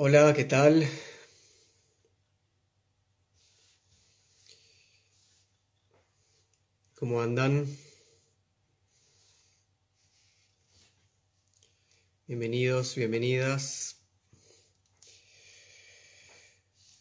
Hola, 0.00 0.32
¿qué 0.32 0.44
tal? 0.44 0.88
¿Cómo 6.94 7.20
andan? 7.20 7.66
Bienvenidos, 12.28 12.94
bienvenidas. 12.94 13.96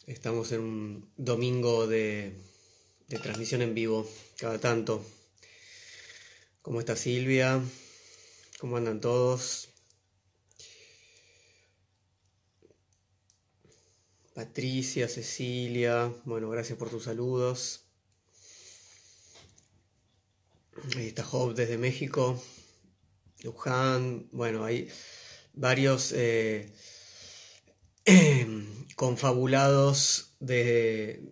Estamos 0.07 0.52
en 0.52 0.61
un 0.61 1.14
domingo 1.18 1.86
de, 1.86 2.34
de 3.09 3.20
transmisión 3.20 3.61
en 3.61 3.75
vivo, 3.75 4.09
cada 4.39 4.57
tanto. 4.57 5.05
¿Cómo 6.64 6.79
está 6.79 6.95
Silvia? 6.95 7.61
¿Cómo 8.57 8.77
andan 8.77 8.99
todos? 8.99 9.66
Patricia, 14.38 15.08
Cecilia, 15.08 16.14
bueno, 16.23 16.48
gracias 16.48 16.77
por 16.77 16.91
tus 16.91 17.05
saludos. 17.05 17.88
Ahí 20.96 21.08
está 21.08 21.23
Job 21.23 21.55
desde 21.55 21.80
México, 21.80 22.40
Luján, 23.41 24.30
bueno, 24.32 24.63
hay 24.63 24.90
varios 25.54 26.12
eh, 26.12 26.72
confabulados 28.96 30.36
de, 30.40 31.24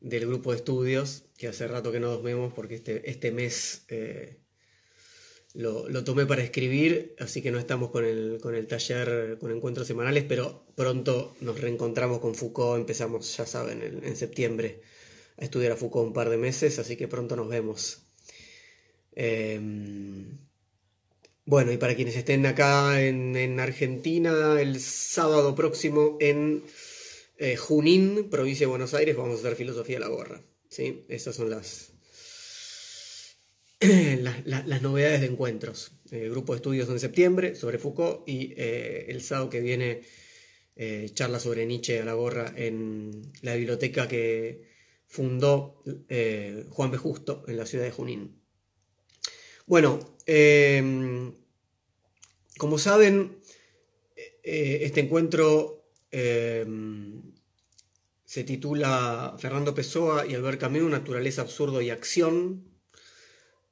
del 0.00 0.26
grupo 0.26 0.52
de 0.52 0.56
estudios, 0.56 1.26
que 1.36 1.48
hace 1.48 1.68
rato 1.68 1.92
que 1.92 2.00
no 2.00 2.12
nos 2.12 2.22
vemos 2.22 2.54
porque 2.54 2.76
este, 2.76 3.10
este 3.10 3.30
mes 3.30 3.84
eh, 3.88 4.40
lo, 5.54 6.02
tomé 6.04 6.26
para 6.26 6.42
escribir, 6.42 7.14
así 7.18 7.40
que 7.40 7.52
no 7.52 7.58
estamos 7.58 7.90
con 7.90 8.04
el, 8.04 8.38
con 8.42 8.56
el 8.56 8.66
taller, 8.66 9.38
con 9.38 9.52
encuentros 9.52 9.86
semanales, 9.86 10.24
pero 10.28 10.66
pronto 10.74 11.36
nos 11.40 11.60
reencontramos 11.60 12.18
con 12.18 12.34
Foucault, 12.34 12.80
empezamos, 12.80 13.36
ya 13.36 13.46
saben, 13.46 14.00
en, 14.02 14.16
septiembre 14.16 14.80
a 15.38 15.44
estudiar 15.44 15.72
a 15.72 15.76
Foucault 15.76 16.08
un 16.08 16.12
par 16.12 16.28
de 16.28 16.38
meses, 16.38 16.78
así 16.80 16.96
que 16.96 17.06
pronto 17.06 17.36
nos 17.36 17.48
vemos. 17.48 18.02
Em, 19.12 20.38
bueno, 21.44 21.70
y 21.70 21.76
para 21.76 21.94
quienes 21.94 22.16
estén 22.16 22.46
acá 22.46 23.00
en, 23.00 23.60
Argentina, 23.60 24.60
el 24.60 24.80
sábado 24.80 25.54
próximo 25.54 26.16
en 26.20 26.64
eh, 27.38 27.56
Junín, 27.56 28.28
provincia 28.28 28.66
de 28.66 28.70
Buenos 28.70 28.92
Aires, 28.94 29.16
vamos 29.16 29.36
a 29.36 29.40
hacer 29.40 29.56
filosofía 29.56 29.98
a 29.98 30.00
la 30.00 30.08
gorra. 30.08 30.42
¿sí? 30.68 31.04
Esas 31.08 31.36
son 31.36 31.50
las, 31.50 31.93
las 34.44 34.82
novedades 34.82 35.20
de 35.20 35.26
encuentros. 35.26 35.92
El 36.10 36.30
grupo 36.30 36.52
de 36.52 36.58
estudios 36.58 36.88
en 36.88 37.00
septiembre 37.00 37.54
sobre 37.54 37.78
Foucault 37.78 38.28
y 38.28 38.54
eh, 38.56 39.06
el 39.08 39.22
sábado 39.22 39.50
que 39.50 39.60
viene 39.60 40.02
eh, 40.76 41.10
charla 41.12 41.38
sobre 41.38 41.66
Nietzsche 41.66 42.00
a 42.00 42.04
la 42.04 42.14
gorra 42.14 42.52
en 42.56 43.32
la 43.42 43.54
biblioteca 43.54 44.08
que 44.08 44.68
fundó 45.06 45.82
eh, 46.08 46.64
Juan 46.70 46.90
B. 46.90 46.98
Justo 46.98 47.44
en 47.46 47.56
la 47.56 47.66
ciudad 47.66 47.84
de 47.84 47.90
Junín. 47.90 48.40
Bueno, 49.66 49.98
em, 50.26 51.32
como 52.58 52.78
saben, 52.78 53.38
este 54.42 55.00
encuentro 55.00 55.88
em, 56.10 57.22
se 58.24 58.44
titula 58.44 59.36
Fernando 59.38 59.74
Pessoa 59.74 60.26
y 60.26 60.34
Albert 60.34 60.60
Camus, 60.60 60.90
Naturaleza, 60.90 61.42
Absurdo 61.42 61.80
y 61.80 61.90
Acción. 61.90 62.73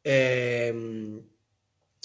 Em, 0.04 1.22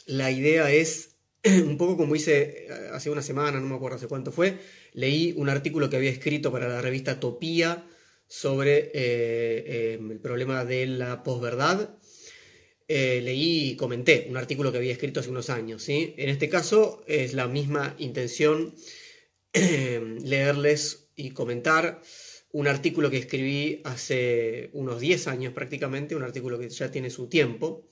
la 0.05 0.31
idea 0.31 0.71
es, 0.71 1.15
un 1.43 1.77
poco 1.77 1.97
como 1.97 2.15
hice 2.15 2.65
eh, 2.67 2.89
hace 2.93 3.09
una 3.09 3.21
semana, 3.21 3.59
no 3.59 3.67
me 3.67 3.75
acuerdo 3.75 3.97
hace 3.97 4.07
cuánto 4.07 4.31
fue, 4.31 4.57
leí 4.93 5.33
un 5.37 5.49
artículo 5.49 5.89
que 5.89 5.97
había 5.97 6.11
escrito 6.11 6.51
para 6.51 6.67
la 6.67 6.81
revista 6.81 7.19
Topía 7.19 7.85
sobre 8.27 8.91
eh, 8.93 9.93
em, 9.93 10.11
el 10.11 10.19
problema 10.19 10.65
de 10.65 10.87
la 10.87 11.23
posverdad. 11.23 11.97
Eh, 12.89 13.19
leí 13.21 13.71
y 13.71 13.75
comenté 13.75 14.27
un 14.29 14.37
artículo 14.37 14.71
que 14.71 14.77
había 14.77 14.93
escrito 14.93 15.19
hace 15.19 15.29
unos 15.29 15.49
años. 15.49 15.89
En 15.89 16.29
este 16.29 16.47
caso 16.47 17.03
es 17.05 17.33
la 17.33 17.47
misma 17.47 17.95
intención 17.97 18.73
leerles 19.53 21.09
y 21.17 21.31
comentar 21.31 22.01
un 22.57 22.67
artículo 22.67 23.11
que 23.11 23.19
escribí 23.19 23.81
hace 23.83 24.71
unos 24.73 24.99
10 24.99 25.27
años 25.27 25.53
prácticamente, 25.53 26.15
un 26.15 26.23
artículo 26.23 26.57
que 26.57 26.67
ya 26.69 26.89
tiene 26.89 27.11
su 27.11 27.27
tiempo, 27.27 27.87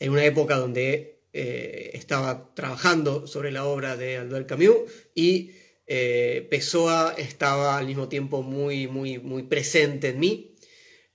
en 0.00 0.10
una 0.10 0.24
época 0.24 0.56
donde 0.56 1.20
eh, 1.32 1.92
estaba 1.94 2.52
trabajando 2.52 3.28
sobre 3.28 3.52
la 3.52 3.64
obra 3.64 3.96
de 3.96 4.16
Albert 4.16 4.48
Camus 4.48 4.90
y 5.14 5.52
eh, 5.86 6.44
Pessoa 6.50 7.14
estaba 7.16 7.78
al 7.78 7.86
mismo 7.86 8.08
tiempo 8.08 8.42
muy, 8.42 8.88
muy, 8.88 9.18
muy 9.18 9.44
presente 9.44 10.08
en 10.08 10.18
mí. 10.18 10.56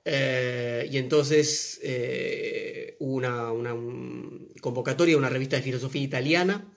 Eh, 0.05 0.87
y 0.89 0.97
entonces 0.97 1.81
hubo 2.99 3.15
una, 3.15 3.51
una 3.51 3.75
convocatoria, 4.61 5.17
una 5.17 5.27
revista 5.27 5.57
de 5.57 5.63
filosofía 5.63 6.03
italiana, 6.03 6.73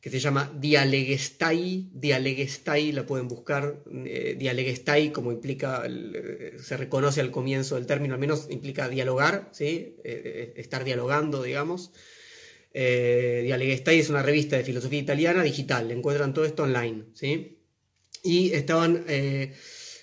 que 0.00 0.10
se 0.10 0.20
llama 0.20 0.52
Dialegestai. 0.58 1.90
Dialegestai 1.92 2.92
la 2.92 3.04
pueden 3.06 3.28
buscar. 3.28 3.82
Eh, 4.06 4.36
Dialegestai, 4.38 5.12
como 5.12 5.32
implica, 5.32 5.84
eh, 5.86 6.56
se 6.62 6.76
reconoce 6.76 7.20
al 7.20 7.30
comienzo 7.30 7.74
del 7.74 7.86
término, 7.86 8.14
al 8.14 8.20
menos 8.20 8.46
implica 8.50 8.88
dialogar, 8.88 9.48
¿sí? 9.52 9.96
Eh, 10.04 10.54
estar 10.56 10.84
dialogando, 10.84 11.42
digamos. 11.42 11.92
Dialegestai 12.72 13.98
es 13.98 14.08
una 14.08 14.22
revista 14.22 14.56
de 14.56 14.62
filosofía 14.62 15.00
italiana 15.00 15.42
digital, 15.42 15.90
encuentran 15.90 16.32
todo 16.32 16.44
esto 16.44 16.62
online. 16.62 17.06
¿sí? 17.12 17.58
Y 18.22 18.52
estaban 18.52 19.04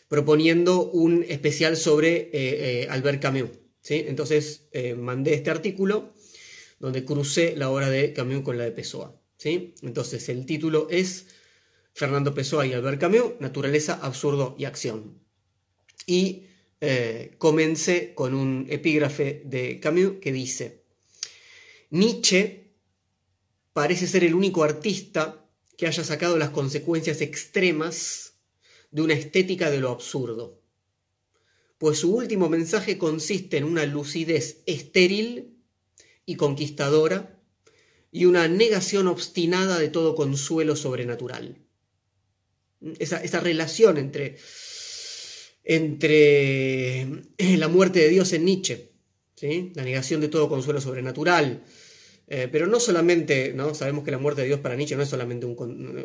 proponiendo 0.09 0.91
un 0.91 1.23
especial 1.29 1.77
sobre 1.77 2.87
Albert 2.89 3.21
Camus. 3.21 3.51
¿sí? 3.79 4.03
Entonces 4.07 4.67
mandé 4.97 5.35
este 5.35 5.51
artículo 5.51 6.13
donde 6.79 7.05
crucé 7.05 7.55
la 7.55 7.69
obra 7.69 7.89
de 7.89 8.11
Camus 8.11 8.41
con 8.41 8.57
la 8.57 8.65
de 8.65 8.71
Pessoa. 8.71 9.21
Entonces 9.43 10.29
el 10.29 10.45
título 10.45 10.87
es 10.89 11.27
Fernando 11.93 12.33
Pessoa 12.33 12.65
y 12.65 12.73
Albert 12.73 12.99
Camus, 12.99 13.33
Naturaleza, 13.39 13.99
Absurdo 14.01 14.55
y 14.57 14.65
Acción. 14.65 15.19
Y 16.05 16.47
eh, 16.81 17.35
comencé 17.37 18.13
con 18.15 18.33
un 18.33 18.65
epígrafe 18.69 19.41
de 19.45 19.79
Camus 19.79 20.15
que 20.21 20.31
dice, 20.31 20.83
Nietzsche 21.91 22.73
parece 23.73 24.07
ser 24.07 24.23
el 24.23 24.33
único 24.33 24.63
artista 24.63 25.45
que 25.77 25.87
haya 25.87 26.03
sacado 26.03 26.37
las 26.37 26.49
consecuencias 26.49 27.21
extremas 27.21 28.33
de 28.91 29.01
una 29.01 29.13
estética 29.13 29.69
de 29.69 29.79
lo 29.79 29.89
absurdo, 29.89 30.61
pues 31.77 31.99
su 31.99 32.15
último 32.15 32.49
mensaje 32.49 32.97
consiste 32.97 33.57
en 33.57 33.65
una 33.65 33.85
lucidez 33.85 34.63
estéril 34.65 35.57
y 36.25 36.35
conquistadora 36.35 37.34
y 38.15 38.23
una 38.23 38.47
negación 38.47 39.07
obstinada 39.07 39.77
de 39.77 39.89
todo 39.89 40.15
consuelo 40.15 40.77
sobrenatural. 40.77 41.57
Esa, 42.97 43.41
relación 43.41 43.97
entre, 43.97 44.37
entre 45.65 47.01
eh, 47.01 47.57
la 47.57 47.67
muerte 47.67 47.99
de 47.99 48.07
Dios 48.07 48.31
en 48.31 48.45
Nietzsche, 48.45 48.93
¿sí? 49.35 49.73
la 49.75 49.83
negación 49.83 50.21
de 50.21 50.29
todo 50.29 50.47
consuelo 50.47 50.79
sobrenatural, 50.79 51.65
eh, 52.29 52.47
pero 52.49 52.67
no 52.67 52.79
solamente, 52.79 53.51
¿no? 53.53 53.75
sabemos 53.75 54.05
que 54.05 54.11
la 54.11 54.17
muerte 54.17 54.43
de 54.43 54.47
Dios 54.47 54.61
para 54.61 54.77
Nietzsche 54.77 54.95
no 54.95 55.03
es 55.03 55.09
solamente 55.09 55.45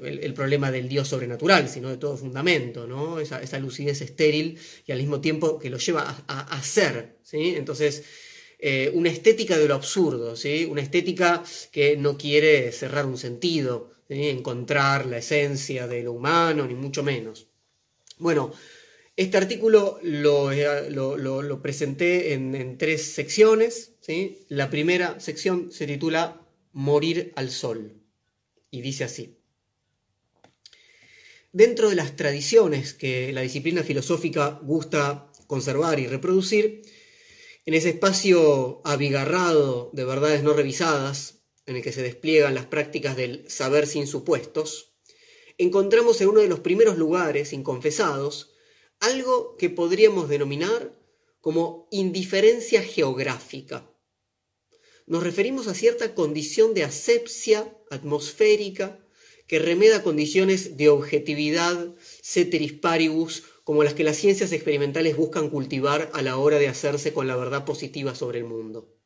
el, 0.02 0.34
problema 0.34 0.72
del 0.72 0.88
Dios 0.88 1.06
sobrenatural, 1.06 1.68
sino 1.68 1.90
de 1.90 1.96
todo 1.96 2.16
fundamento, 2.16 2.88
¿no? 2.88 3.20
esa, 3.20 3.58
lucidez 3.60 4.00
estéril 4.00 4.58
y 4.84 4.90
al 4.90 4.98
mismo 4.98 5.20
tiempo 5.20 5.60
que 5.60 5.70
lo 5.70 5.78
lleva 5.78 6.24
a, 6.26 6.40
a, 6.40 6.62
ser. 6.64 7.18
¿sí? 7.22 7.54
Entonces, 7.56 8.02
eh, 8.62 8.90
una 8.94 9.08
estética 9.08 9.56
de 9.56 9.66
lo 9.66 9.74
absurdo, 9.74 10.36
¿sí? 10.36 10.66
una 10.70 10.82
estética 10.82 11.42
que 11.72 11.96
no 11.96 12.18
quiere 12.18 12.70
cerrar 12.72 13.06
un 13.06 13.16
sentido, 13.16 13.92
encontrar 14.08 15.06
la 15.06 15.18
esencia 15.18 15.86
de 15.86 16.02
lo 16.02 16.12
humano, 16.12 16.66
ni 16.66 16.74
mucho 16.74 17.02
menos. 17.02 17.48
Bueno, 18.18 18.52
este 19.16 19.36
artículo 19.38 19.98
lo, 20.02 20.52
eh, 20.52 21.58
presenté 21.62 22.34
en, 22.34 22.76
tres 22.76 23.12
secciones. 23.12 23.92
¿sí? 24.00 24.44
La 24.48 24.68
primera 24.68 25.20
sección 25.20 25.72
se 25.72 25.86
titula 25.86 26.40
Morir 26.72 27.32
al 27.36 27.50
Sol 27.50 28.00
y 28.70 28.82
dice 28.82 29.04
así. 29.04 29.38
Dentro 31.52 31.88
de 31.88 31.96
las 31.96 32.14
tradiciones 32.14 32.94
que 32.94 33.32
la 33.32 33.40
disciplina 33.40 33.82
filosófica 33.82 34.60
gusta 34.62 35.30
conservar 35.46 35.98
y 35.98 36.06
reproducir, 36.06 36.82
en 37.70 37.74
ese 37.74 37.90
espacio 37.90 38.80
abigarrado 38.82 39.90
de 39.92 40.04
verdades 40.04 40.42
no 40.42 40.54
revisadas, 40.54 41.44
en 41.66 41.76
el 41.76 41.82
que 41.84 41.92
se 41.92 42.02
despliegan 42.02 42.56
las 42.56 42.66
prácticas 42.66 43.16
del 43.16 43.48
saber 43.48 43.86
sin 43.86 44.08
supuestos, 44.08 44.96
encontramos 45.56 46.20
en 46.20 46.30
uno 46.30 46.40
de 46.40 46.48
los 46.48 46.58
primeros 46.58 46.98
lugares 46.98 47.52
inconfesados 47.52 48.50
algo 48.98 49.56
que 49.56 49.70
podríamos 49.70 50.28
denominar 50.28 50.98
como 51.40 51.86
indiferencia 51.92 52.82
geográfica. 52.82 53.88
Nos 55.06 55.22
referimos 55.22 55.68
a 55.68 55.74
cierta 55.74 56.16
condición 56.16 56.74
de 56.74 56.82
asepsia 56.82 57.72
atmosférica 57.88 58.98
que 59.46 59.60
remeda 59.60 60.02
condiciones 60.02 60.76
de 60.76 60.88
objetividad, 60.88 61.94
ceteris 62.20 62.72
paribus, 62.72 63.44
como 63.70 63.84
las 63.84 63.94
que 63.94 64.02
las 64.02 64.16
ciencias 64.16 64.50
experimentales 64.50 65.16
buscan 65.16 65.48
cultivar 65.48 66.10
a 66.12 66.22
la 66.22 66.38
hora 66.38 66.58
de 66.58 66.66
hacerse 66.66 67.12
con 67.12 67.28
la 67.28 67.36
verdad 67.36 67.64
positiva 67.64 68.16
sobre 68.16 68.38
el 68.38 68.44
mundo. 68.44 68.98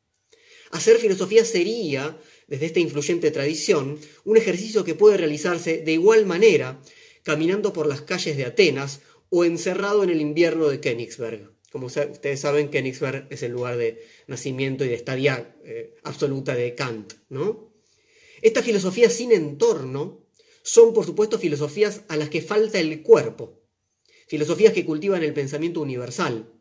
Hacer 0.71 0.97
filosofía 0.97 1.45
sería, 1.45 2.19
desde 2.47 2.65
esta 2.65 2.79
influyente 2.79 3.29
tradición, 3.29 3.99
un 4.23 4.37
ejercicio 4.37 4.83
que 4.83 4.95
puede 4.95 5.17
realizarse 5.17 5.83
de 5.83 5.91
igual 5.91 6.25
manera 6.25 6.81
caminando 7.21 7.73
por 7.73 7.85
las 7.85 8.01
calles 8.01 8.37
de 8.37 8.45
Atenas 8.45 9.01
o 9.29 9.45
encerrado 9.45 10.03
en 10.03 10.09
el 10.09 10.19
invierno 10.19 10.67
de 10.67 10.79
Königsberg. 10.79 11.51
Como 11.71 11.85
ustedes 11.85 12.39
saben, 12.39 12.69
Königsberg 12.69 13.27
es 13.29 13.43
el 13.43 13.51
lugar 13.51 13.77
de 13.77 14.01
nacimiento 14.25 14.83
y 14.83 14.87
de 14.87 14.95
estadía 14.95 15.55
eh, 15.63 15.93
absoluta 16.01 16.55
de 16.55 16.73
Kant. 16.73 17.13
¿no? 17.29 17.71
Estas 18.41 18.65
filosofías 18.65 19.13
sin 19.13 19.31
entorno 19.31 20.25
son, 20.63 20.91
por 20.91 21.05
supuesto, 21.05 21.37
filosofías 21.37 22.01
a 22.07 22.17
las 22.17 22.31
que 22.31 22.41
falta 22.41 22.79
el 22.79 23.03
cuerpo, 23.03 23.61
filosofías 24.27 24.73
que 24.73 24.85
cultivan 24.85 25.23
el 25.23 25.33
pensamiento 25.33 25.81
universal, 25.81 26.51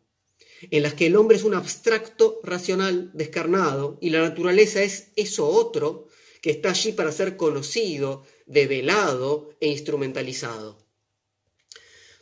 en 0.71 0.83
las 0.83 0.95
que 0.95 1.07
el 1.07 1.17
hombre 1.17 1.37
es 1.37 1.45
un 1.45 1.55
abstracto 1.55 2.41
racional 2.43 3.11
descarnado 3.15 3.99
y 4.01 4.11
la 4.11 4.21
naturaleza 4.21 4.83
es 4.83 5.09
eso 5.17 5.47
otro 5.47 6.09
que 6.41 6.51
está 6.51 6.71
allí 6.71 6.93
para 6.93 7.13
ser 7.13 7.37
conocido, 7.37 8.25
develado 8.47 9.51
e 9.61 9.69
instrumentalizado. 9.69 10.79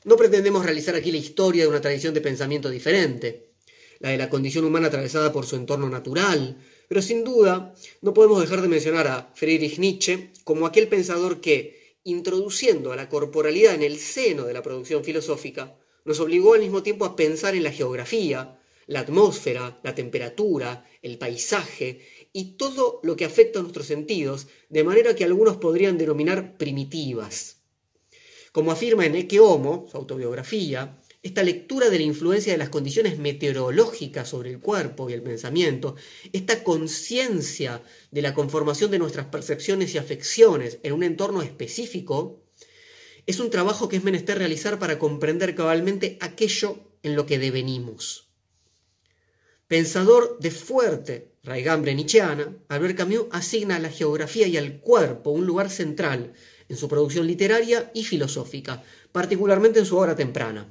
No 0.04 0.16
pretendemos 0.16 0.64
realizar 0.64 0.94
aquí 0.94 1.12
la 1.12 1.18
historia 1.18 1.64
de 1.64 1.68
una 1.68 1.80
tradición 1.80 2.14
de 2.14 2.20
pensamiento 2.20 2.70
diferente, 2.70 3.52
la 4.00 4.10
de 4.10 4.18
la 4.18 4.30
condición 4.30 4.64
humana 4.64 4.88
atravesada 4.88 5.32
por 5.32 5.46
su 5.46 5.56
entorno 5.56 5.88
natural, 5.88 6.56
pero 6.88 7.02
sin 7.02 7.24
duda 7.24 7.74
no 8.00 8.12
podemos 8.12 8.40
dejar 8.40 8.62
de 8.62 8.68
mencionar 8.68 9.06
a 9.06 9.32
Friedrich 9.34 9.78
Nietzsche 9.78 10.30
como 10.44 10.66
aquel 10.66 10.88
pensador 10.88 11.40
que, 11.40 11.81
introduciendo 12.04 12.92
a 12.92 12.96
la 12.96 13.08
corporalidad 13.08 13.74
en 13.74 13.82
el 13.82 13.98
seno 13.98 14.44
de 14.44 14.52
la 14.52 14.62
producción 14.62 15.04
filosófica, 15.04 15.78
nos 16.04 16.20
obligó 16.20 16.54
al 16.54 16.60
mismo 16.60 16.82
tiempo 16.82 17.04
a 17.04 17.16
pensar 17.16 17.54
en 17.54 17.62
la 17.62 17.72
geografía, 17.72 18.58
la 18.86 19.00
atmósfera, 19.00 19.80
la 19.82 19.94
temperatura, 19.94 20.84
el 21.02 21.18
paisaje 21.18 22.00
y 22.32 22.56
todo 22.56 23.00
lo 23.02 23.16
que 23.16 23.24
afecta 23.24 23.58
a 23.58 23.62
nuestros 23.62 23.86
sentidos, 23.86 24.48
de 24.68 24.84
manera 24.84 25.14
que 25.14 25.24
algunos 25.24 25.58
podrían 25.58 25.98
denominar 25.98 26.56
primitivas. 26.56 27.58
Como 28.52 28.70
afirma 28.70 29.06
en 29.06 29.14
Ecce 29.14 29.40
Homo, 29.40 29.86
su 29.90 29.96
autobiografía, 29.96 31.01
esta 31.22 31.44
lectura 31.44 31.88
de 31.88 31.98
la 31.98 32.04
influencia 32.04 32.52
de 32.52 32.58
las 32.58 32.68
condiciones 32.68 33.18
meteorológicas 33.18 34.28
sobre 34.28 34.50
el 34.50 34.58
cuerpo 34.58 35.08
y 35.08 35.12
el 35.12 35.22
pensamiento, 35.22 35.94
esta 36.32 36.64
conciencia 36.64 37.82
de 38.10 38.22
la 38.22 38.34
conformación 38.34 38.90
de 38.90 38.98
nuestras 38.98 39.26
percepciones 39.26 39.94
y 39.94 39.98
afecciones 39.98 40.78
en 40.82 40.92
un 40.92 41.04
entorno 41.04 41.42
específico, 41.42 42.42
es 43.24 43.38
un 43.38 43.50
trabajo 43.50 43.88
que 43.88 43.96
es 43.96 44.04
menester 44.04 44.38
realizar 44.38 44.80
para 44.80 44.98
comprender 44.98 45.54
cabalmente 45.54 46.18
aquello 46.20 46.78
en 47.04 47.14
lo 47.14 47.24
que 47.24 47.38
devenimos. 47.38 48.28
Pensador 49.68 50.38
de 50.40 50.50
fuerte 50.50 51.32
raigambre 51.44 51.94
nietzscheana, 51.94 52.56
Albert 52.68 52.96
Camus 52.96 53.26
asigna 53.30 53.76
a 53.76 53.78
la 53.78 53.90
geografía 53.90 54.48
y 54.48 54.56
al 54.56 54.80
cuerpo 54.80 55.30
un 55.30 55.46
lugar 55.46 55.70
central 55.70 56.34
en 56.68 56.76
su 56.76 56.88
producción 56.88 57.26
literaria 57.28 57.90
y 57.94 58.04
filosófica, 58.04 58.82
particularmente 59.12 59.78
en 59.78 59.86
su 59.86 59.96
obra 59.96 60.16
temprana. 60.16 60.68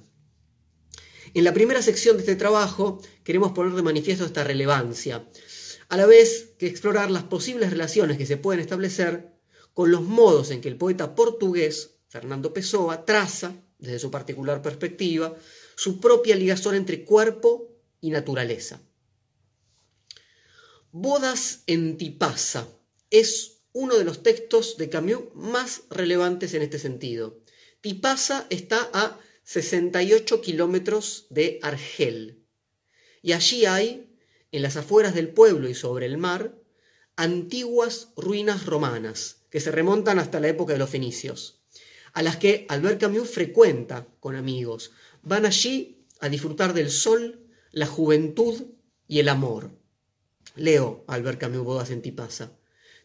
En 1.33 1.45
la 1.45 1.53
primera 1.53 1.81
sección 1.81 2.17
de 2.17 2.23
este 2.23 2.35
trabajo 2.35 3.01
queremos 3.23 3.53
poner 3.53 3.73
de 3.73 3.81
manifiesto 3.81 4.25
esta 4.25 4.43
relevancia, 4.43 5.25
a 5.87 5.97
la 5.97 6.05
vez 6.05 6.53
que 6.57 6.67
explorar 6.67 7.09
las 7.09 7.23
posibles 7.23 7.69
relaciones 7.69 8.17
que 8.17 8.25
se 8.25 8.37
pueden 8.37 8.59
establecer 8.59 9.31
con 9.73 9.91
los 9.91 10.01
modos 10.01 10.51
en 10.51 10.59
que 10.59 10.67
el 10.67 10.77
poeta 10.77 11.15
portugués 11.15 11.95
Fernando 12.09 12.53
Pessoa 12.53 13.05
traza, 13.05 13.53
desde 13.79 13.99
su 13.99 14.11
particular 14.11 14.61
perspectiva, 14.61 15.33
su 15.75 16.01
propia 16.01 16.35
ligazón 16.35 16.75
entre 16.75 17.05
cuerpo 17.05 17.69
y 18.01 18.09
naturaleza. 18.09 18.81
Bodas 20.91 21.63
en 21.67 21.97
Tipasa 21.97 22.67
es 23.09 23.61
uno 23.71 23.97
de 23.97 24.03
los 24.03 24.21
textos 24.21 24.75
de 24.75 24.89
Camus 24.89 25.33
más 25.33 25.83
relevantes 25.89 26.53
en 26.53 26.61
este 26.61 26.79
sentido. 26.79 27.39
Tipasa 27.79 28.45
está 28.49 28.89
a 28.93 29.17
68 29.43 30.41
kilómetros 30.41 31.27
de 31.29 31.59
Argel 31.61 32.41
y 33.21 33.33
allí 33.33 33.65
hay, 33.65 34.17
en 34.51 34.61
las 34.61 34.77
afueras 34.77 35.13
del 35.13 35.29
pueblo 35.29 35.69
y 35.69 35.75
sobre 35.75 36.05
el 36.05 36.17
mar, 36.17 36.55
antiguas 37.15 38.09
ruinas 38.15 38.65
romanas 38.65 39.43
que 39.49 39.59
se 39.59 39.71
remontan 39.71 40.19
hasta 40.19 40.39
la 40.39 40.47
época 40.47 40.73
de 40.73 40.79
los 40.79 40.89
fenicios 40.89 41.61
a 42.13 42.21
las 42.21 42.37
que 42.37 42.65
Albert 42.69 42.99
Camus 42.99 43.29
frecuenta 43.29 44.07
con 44.19 44.35
amigos. 44.35 44.91
Van 45.21 45.45
allí 45.45 46.05
a 46.19 46.29
disfrutar 46.29 46.73
del 46.73 46.91
sol, 46.91 47.47
la 47.71 47.87
juventud 47.87 48.63
y 49.07 49.19
el 49.19 49.29
amor. 49.29 49.71
Leo 50.55 51.05
Albert 51.07 51.39
Camus 51.39 51.63
Bodas 51.63 51.89
en 51.89 52.01
Tipasa. 52.01 52.51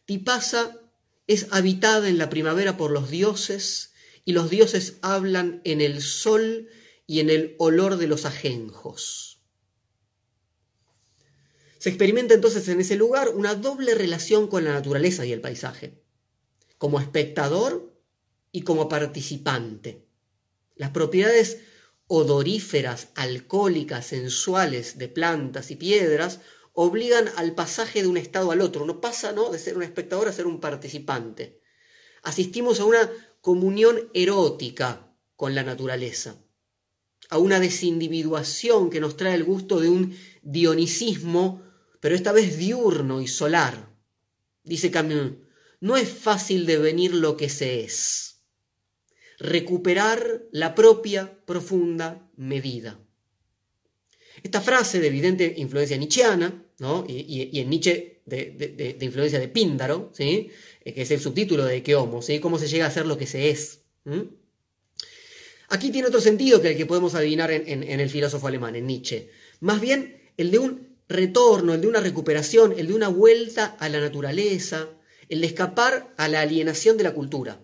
Tipasa 0.05 0.81
es 1.27 1.47
habitada 1.53 2.09
en 2.09 2.19
la 2.19 2.31
primavera 2.31 2.77
por 2.77 2.91
los 2.91 3.11
dioses 3.11 3.93
y 4.27 4.33
los 4.33 4.51
dioses 4.51 4.99
hablan 5.01 5.63
en 5.65 5.81
el 5.81 6.03
sol 6.03 6.69
y 7.07 7.21
en 7.21 7.31
el 7.31 7.55
olor 7.59 7.97
de 7.97 8.09
los 8.09 8.27
ajenjos. 8.27 9.41
Se 11.79 11.91
experimenta 11.91 12.35
entonces 12.35 12.69
en 12.69 12.81
ese 12.81 12.97
lugar 12.97 13.29
una 13.29 13.55
doble 13.55 13.95
relación 13.95 14.49
con 14.49 14.65
la 14.65 14.73
naturaleza 14.73 15.25
y 15.25 15.33
el 15.33 15.41
paisaje. 15.41 16.03
Como 16.77 16.99
espectador 16.99 17.95
y 18.51 18.63
como 18.63 18.89
participante. 18.89 20.09
Las 20.75 20.91
propiedades 20.91 21.59
odoríferas, 22.09 23.09
alcohólicas, 23.15 24.07
sensuales 24.07 24.99
de 24.99 25.09
plantas 25.09 25.71
y 25.71 25.77
piedras 25.77 26.41
obligan 26.73 27.29
al 27.37 27.55
pasaje 27.55 28.03
de 28.03 28.09
un 28.09 28.17
estado 28.17 28.51
al 28.51 28.61
otro. 28.61 28.83
Uno 28.83 29.01
pasa 29.01 29.31
¿no? 29.31 29.51
de 29.51 29.61
ser 29.61 29.77
un 29.77 29.85
espectador 29.85 30.27
a 30.27 30.33
ser 30.33 30.49
un 30.49 30.59
participante. 30.59 31.61
Asistimos 32.25 32.81
a 32.81 32.85
una 32.85 33.09
comunión 33.47 34.11
erótica 34.13 35.15
con 35.37 35.55
la 35.55 35.63
naturaleza, 35.63 36.43
a 37.31 37.39
una 37.39 37.61
desindividuación 37.61 38.91
que 38.91 38.99
nos 38.99 39.17
trae 39.17 39.37
el 39.37 39.45
gusto 39.45 39.79
de 39.79 39.89
un 39.89 40.17
dionisismo, 40.43 41.63
pero 42.01 42.17
esta 42.17 42.33
vez 42.33 42.59
diurno 42.59 43.21
y 43.21 43.29
solar. 43.29 43.95
Dice 44.65 44.91
Camus, 44.91 45.35
no 45.79 45.97
es 45.97 46.09
fácil 46.09 46.67
devenir 46.67 47.15
lo 47.15 47.37
que 47.37 47.49
se 47.49 47.85
es 47.85 48.43
recuperar 49.39 50.43
la 50.51 50.75
propia 50.75 51.39
profunda 51.47 52.29
medida. 52.37 52.99
Esta 54.43 54.61
frase 54.61 54.99
de 54.99 55.07
evidente 55.07 55.55
influencia 55.57 55.97
nietzscheana, 55.97 56.67
y, 57.07 57.61
en 57.61 57.71
Nietzsche 57.71 58.23
de, 58.27 58.99
influencia 59.01 59.39
de 59.39 59.49
Píndaro, 59.49 60.11
¿sí? 60.13 60.51
Que 60.95 61.03
es 61.03 61.11
el 61.11 61.21
subtítulo 61.21 61.65
de 61.65 61.83
Que 61.83 61.95
Homo, 61.97 62.23
¿sí? 62.23 62.39
cómo 62.39 62.59
se 62.59 62.69
llega 62.69 62.87
a 62.87 62.91
ser 62.91 63.07
lo 63.07 63.19
que 63.19 63.27
se 63.27 63.51
es. 63.51 63.81
Aquí 65.69 65.91
tiene 65.91 66.09
otro 66.09 66.21
sentido 66.21 66.63
que 66.63 66.71
el 66.71 66.77
que 66.77 66.87
podemos 66.87 67.15
adivinar 67.15 67.51
en, 67.51 67.83
en 67.83 68.01
el 68.01 68.09
filósofo 68.09 68.47
alemán, 68.47 68.77
en 68.77 68.87
Nietzsche. 68.87 69.31
Más 69.61 69.81
bien 69.81 70.31
el 70.37 70.51
de 70.51 70.59
un 70.59 70.97
retorno, 71.09 71.75
el 71.75 71.81
de 71.81 71.89
una 71.89 72.01
recuperación, 72.01 72.75
el 72.77 72.87
de 72.89 72.95
una 72.95 73.09
vuelta 73.09 73.77
a 73.79 73.89
la 73.89 74.01
naturaleza, 74.01 74.89
el 75.29 75.41
de 75.41 75.47
escapar 75.49 76.15
a 76.17 76.29
la 76.29 76.41
alienación 76.41 76.97
de 76.97 77.05
la 77.05 77.15
cultura. 77.15 77.61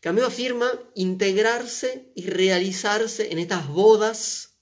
Camus 0.00 0.24
afirma 0.24 0.68
integrarse 0.94 2.10
y 2.14 2.26
realizarse 2.26 3.32
en 3.32 3.38
estas 3.38 3.68
bodas 3.68 4.56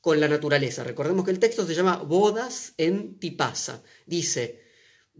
con 0.00 0.20
la 0.20 0.28
naturaleza. 0.28 0.84
Recordemos 0.84 1.24
que 1.24 1.32
el 1.32 1.40
texto 1.40 1.66
se 1.66 1.74
llama 1.74 1.96
Bodas 1.96 2.74
en 2.76 3.18
Tipasa. 3.18 3.82
Dice, 4.06 4.61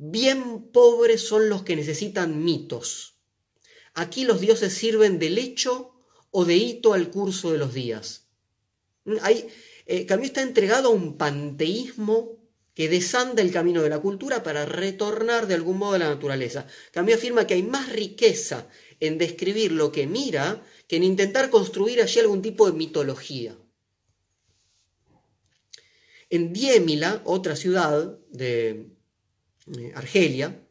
bien 0.04 0.70
pobres 0.72 1.20
son 1.28 1.48
los 1.48 1.62
que 1.62 1.76
necesitan 1.76 2.42
mitos. 2.42 3.20
Aquí 3.94 4.24
los 4.24 4.40
dioses 4.40 4.74
sirven 4.74 5.20
de 5.20 5.30
lecho 5.30 5.94
o 6.32 6.44
de 6.44 6.56
hito 6.56 6.92
al 6.92 7.10
curso 7.10 7.52
de 7.52 7.58
los 7.58 7.72
días. 7.72 8.26
Hay, 9.20 9.46
eh, 9.86 10.06
está 10.08 10.42
entregado 10.42 10.88
a 10.88 10.92
un 10.92 11.16
panteísmo 11.16 12.38
que 12.74 12.88
desanda 12.88 13.42
el 13.42 13.52
camino 13.52 13.82
de 13.82 13.90
la 13.90 14.00
cultura 14.00 14.42
para 14.42 14.64
retornar 14.64 15.46
de 15.46 15.54
algún 15.54 15.78
modo 15.78 15.94
a 15.94 15.98
la 15.98 16.08
naturaleza. 16.08 16.66
Camus 16.90 17.14
afirma 17.14 17.46
que 17.46 17.54
hay 17.54 17.62
más 17.62 17.92
riqueza 17.92 18.66
en 18.98 19.18
describir 19.18 19.70
lo 19.70 19.92
que 19.92 20.08
mira 20.08 20.64
que 20.88 20.96
en 20.96 21.04
intentar 21.04 21.48
construir 21.48 22.02
allí 22.02 22.18
algún 22.18 22.42
tipo 22.42 22.66
de 22.66 22.76
mitología. 22.76 23.56
En 26.28 26.52
Diémila, 26.52 27.20
otra 27.24 27.54
ciudad 27.54 28.18
de 28.30 28.91
eh, 29.78 29.92
Argelia, 29.94 30.66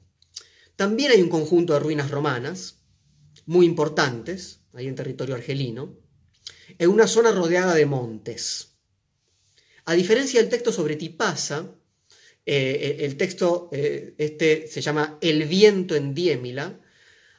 también 0.75 1.11
hay 1.11 1.21
un 1.21 1.29
conjunto 1.29 1.73
de 1.73 1.79
ruinas 1.79 2.11
romanas 2.11 2.83
muy 3.45 3.65
importantes, 3.65 4.61
ahí 4.73 4.87
en 4.87 4.95
territorio 4.95 5.35
argelino, 5.35 5.97
en 6.77 6.89
una 6.89 7.07
zona 7.07 7.31
rodeada 7.31 7.75
de 7.75 7.85
montes. 7.85 8.75
A 9.85 9.93
diferencia 9.93 10.41
del 10.41 10.49
texto 10.49 10.71
sobre 10.71 10.95
Tipasa, 10.95 11.75
eh, 12.45 12.97
el 13.01 13.17
texto 13.17 13.69
este 13.71 14.67
se 14.67 14.81
llama 14.81 15.17
El 15.21 15.45
viento 15.45 15.95
en 15.95 16.13
Diémila, 16.13 16.79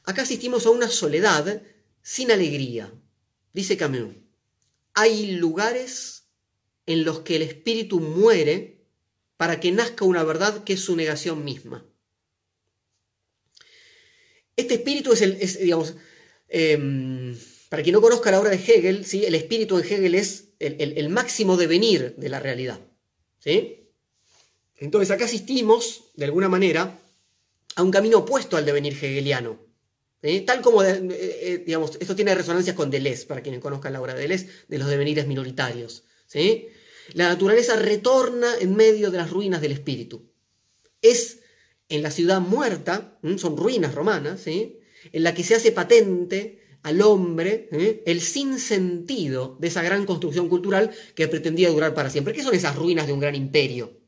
acá 0.04 0.23
asistimos 0.23 0.66
a 0.66 0.71
una 0.71 0.88
soledad 0.88 1.62
sin 2.02 2.30
alegría. 2.30 2.92
Dice 3.52 3.76
Camus, 3.76 4.14
hay 4.94 5.32
lugares 5.32 6.25
en 6.87 7.04
los 7.04 7.21
que 7.21 7.37
el 7.37 7.42
espíritu 7.42 8.00
muere 8.00 8.72
para 9.42 9.58
que 9.58 9.72
nazca 9.72 10.04
una 10.04 10.22
verdad 10.22 10.62
que 10.62 10.75
es 10.75 10.80
su 10.84 10.94
negación 10.94 11.42
misma. 11.42 11.84
Este 14.54 14.75
espíritu 14.75 15.14
es 15.14 15.20
el, 15.20 15.37
digamos, 15.37 15.96
em, 16.49 17.37
para 17.68 17.82
quien 17.82 17.94
no 17.94 18.00
conozca 18.00 18.30
la 18.30 18.38
obra 18.38 18.50
de 18.50 18.58
Hegel, 18.64 19.04
¿sí? 19.04 19.25
el 19.25 19.34
espíritu 19.34 19.76
en 19.80 19.84
Hegel 19.84 20.14
es 20.14 20.50
el, 20.61 21.08
máximo 21.08 21.56
devenir 21.56 22.14
de 22.16 22.28
la 22.28 22.38
realidad. 22.38 22.78
¿sí? 23.40 23.90
Entonces 24.76 25.11
acá 25.11 25.25
asistimos, 25.25 26.04
de 26.14 26.26
alguna 26.26 26.49
manera, 26.49 26.96
a 27.75 27.82
un 27.82 27.90
camino 27.90 28.18
opuesto 28.18 28.56
al 28.56 28.64
devenir 28.64 28.92
hegeliano. 28.92 29.58
Tal 30.46 30.62
como, 30.62 30.84
eh, 30.84 31.00
eh, 31.11 31.64
digamos, 31.66 31.99
esto 31.99 32.14
tiene 32.14 32.32
resonancias 32.37 32.76
con 32.76 32.92
Deleuze, 32.92 33.26
para 33.26 33.42
quienes 33.42 33.61
conozcan 33.61 33.92
la 33.92 34.00
obra 34.00 34.14
de 34.14 34.20
Deleuze, 34.20 34.46
de 34.68 34.78
los 34.78 34.87
devenires 34.87 35.26
minoritarios. 35.26 36.04
¿sí? 36.28 36.68
La 37.14 37.28
naturaleza 37.28 37.76
retorna 37.76 38.54
en 38.61 38.76
medio 38.76 39.11
de 39.11 39.18
las 39.18 39.30
ruinas 39.30 39.61
del 39.61 39.73
espíritu. 39.73 40.30
Es 41.00 41.40
en 41.88 42.02
la 42.02 42.11
ciudad 42.11 42.40
muerta, 42.40 43.18
son 43.37 43.56
ruinas 43.56 43.94
romanas, 43.94 44.47
en 44.47 44.73
la 45.12 45.35
que 45.35 45.44
se 45.44 45.54
hace 45.54 45.73
patente 45.73 46.62
al 46.82 47.00
hombre 47.02 47.68
el 48.06 48.21
sinsentido 48.21 49.56
de 49.61 49.68
esa 49.68 49.82
gran 49.82 50.04
construcción 50.04 50.49
cultural 50.49 50.90
que 51.14 51.28
pretendía 51.28 51.71
durar 51.71 51.94
para 51.94 52.11
siempre. 52.11 52.32
¿Qué 52.32 52.42
son 52.42 52.54
esas 52.54 52.76
ruinas 52.76 53.06
de 53.06 53.12
un 53.12 53.21
gran 53.21 53.35
imperio? 53.35 54.00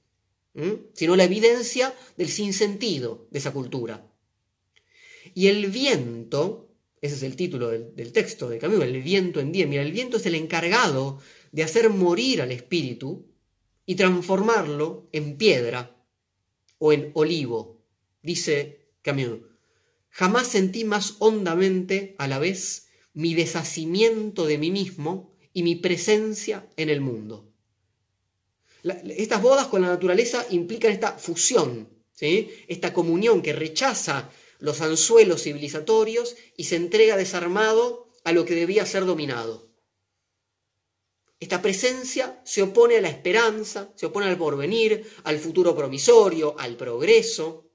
Sino 0.92 1.16
la 1.16 1.24
evidencia 1.24 1.94
del 2.16 2.28
sinsentido 2.28 3.28
de 3.30 3.38
esa 3.38 3.52
cultura. 3.52 4.06
Y 5.34 5.48
el 5.48 5.66
viento, 5.66 6.70
ese 7.00 7.16
es 7.16 7.22
el 7.22 7.36
título 7.36 7.68
del, 7.68 8.12
texto 8.12 8.48
de 8.48 8.58
Camus, 8.58 8.82
el 8.82 9.02
viento 9.02 9.40
en 9.40 9.52
día. 9.52 9.66
Mira, 9.66 9.82
el 9.82 9.92
viento 9.92 10.16
es 10.16 10.26
el 10.26 10.36
encargado 10.36 11.20
de 11.54 11.62
hacer 11.62 11.88
morir 11.88 12.42
al 12.42 12.50
espíritu 12.50 13.26
y 13.86 13.94
transformarlo 13.94 15.08
en 15.12 15.36
piedra 15.36 15.96
o 16.78 16.92
en 16.92 17.12
olivo, 17.14 17.80
dice 18.22 18.88
Camus. 19.02 19.38
Jamás 20.10 20.48
sentí 20.48 20.82
más 20.82 21.14
hondamente 21.20 22.16
a 22.18 22.26
la 22.26 22.40
vez 22.40 22.88
mi 23.12 23.34
deshacimiento 23.34 24.46
de 24.46 24.58
mí 24.58 24.72
mismo 24.72 25.32
y 25.52 25.62
mi 25.62 25.76
presencia 25.76 26.66
en 26.76 26.90
el 26.90 27.00
mundo. 27.00 27.48
estas 28.82 29.40
bodas 29.40 29.68
con 29.68 29.82
la 29.82 29.88
naturaleza 29.88 30.44
implican 30.50 30.90
esta 30.90 31.12
fusión, 31.12 31.88
¿sí? 32.12 32.50
esta 32.66 32.92
comunión 32.92 33.42
que 33.42 33.52
rechaza 33.52 34.28
los 34.58 34.80
anzuelos 34.80 35.44
civilizatorios 35.44 36.34
y 36.56 36.64
se 36.64 36.74
entrega 36.74 37.16
desarmado 37.16 38.08
a 38.24 38.32
lo 38.32 38.44
que 38.44 38.56
debía 38.56 38.84
ser 38.86 39.04
dominado. 39.04 39.73
Esta 41.40 41.60
presencia 41.60 42.40
se 42.44 42.62
opone 42.62 42.96
a 42.96 43.00
la 43.00 43.08
esperanza, 43.08 43.92
se 43.96 44.06
opone 44.06 44.26
al 44.26 44.38
porvenir, 44.38 45.04
al 45.24 45.38
futuro 45.38 45.74
promisorio, 45.74 46.54
al 46.58 46.76
progreso. 46.76 47.70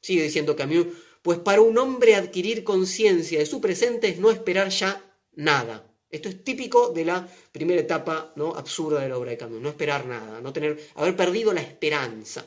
Sigue 0.00 0.22
diciendo 0.22 0.54
Camus, 0.54 0.86
pues 1.22 1.38
para 1.38 1.62
un 1.62 1.76
hombre 1.78 2.14
adquirir 2.14 2.64
conciencia 2.64 3.38
de 3.38 3.46
su 3.46 3.60
presente 3.60 4.08
es 4.08 4.18
no 4.18 4.30
esperar 4.30 4.68
ya 4.68 5.18
nada. 5.32 5.90
Esto 6.10 6.28
es 6.28 6.44
típico 6.44 6.90
de 6.90 7.04
la 7.04 7.28
primera 7.50 7.80
etapa 7.80 8.32
¿no? 8.36 8.54
absurda 8.54 9.00
de 9.00 9.08
la 9.08 9.18
obra 9.18 9.30
de 9.30 9.38
Camus, 9.38 9.60
no 9.60 9.68
esperar 9.68 10.06
nada, 10.06 10.40
no 10.40 10.52
tener, 10.52 10.78
haber 10.94 11.16
perdido 11.16 11.52
la 11.52 11.60
esperanza. 11.60 12.46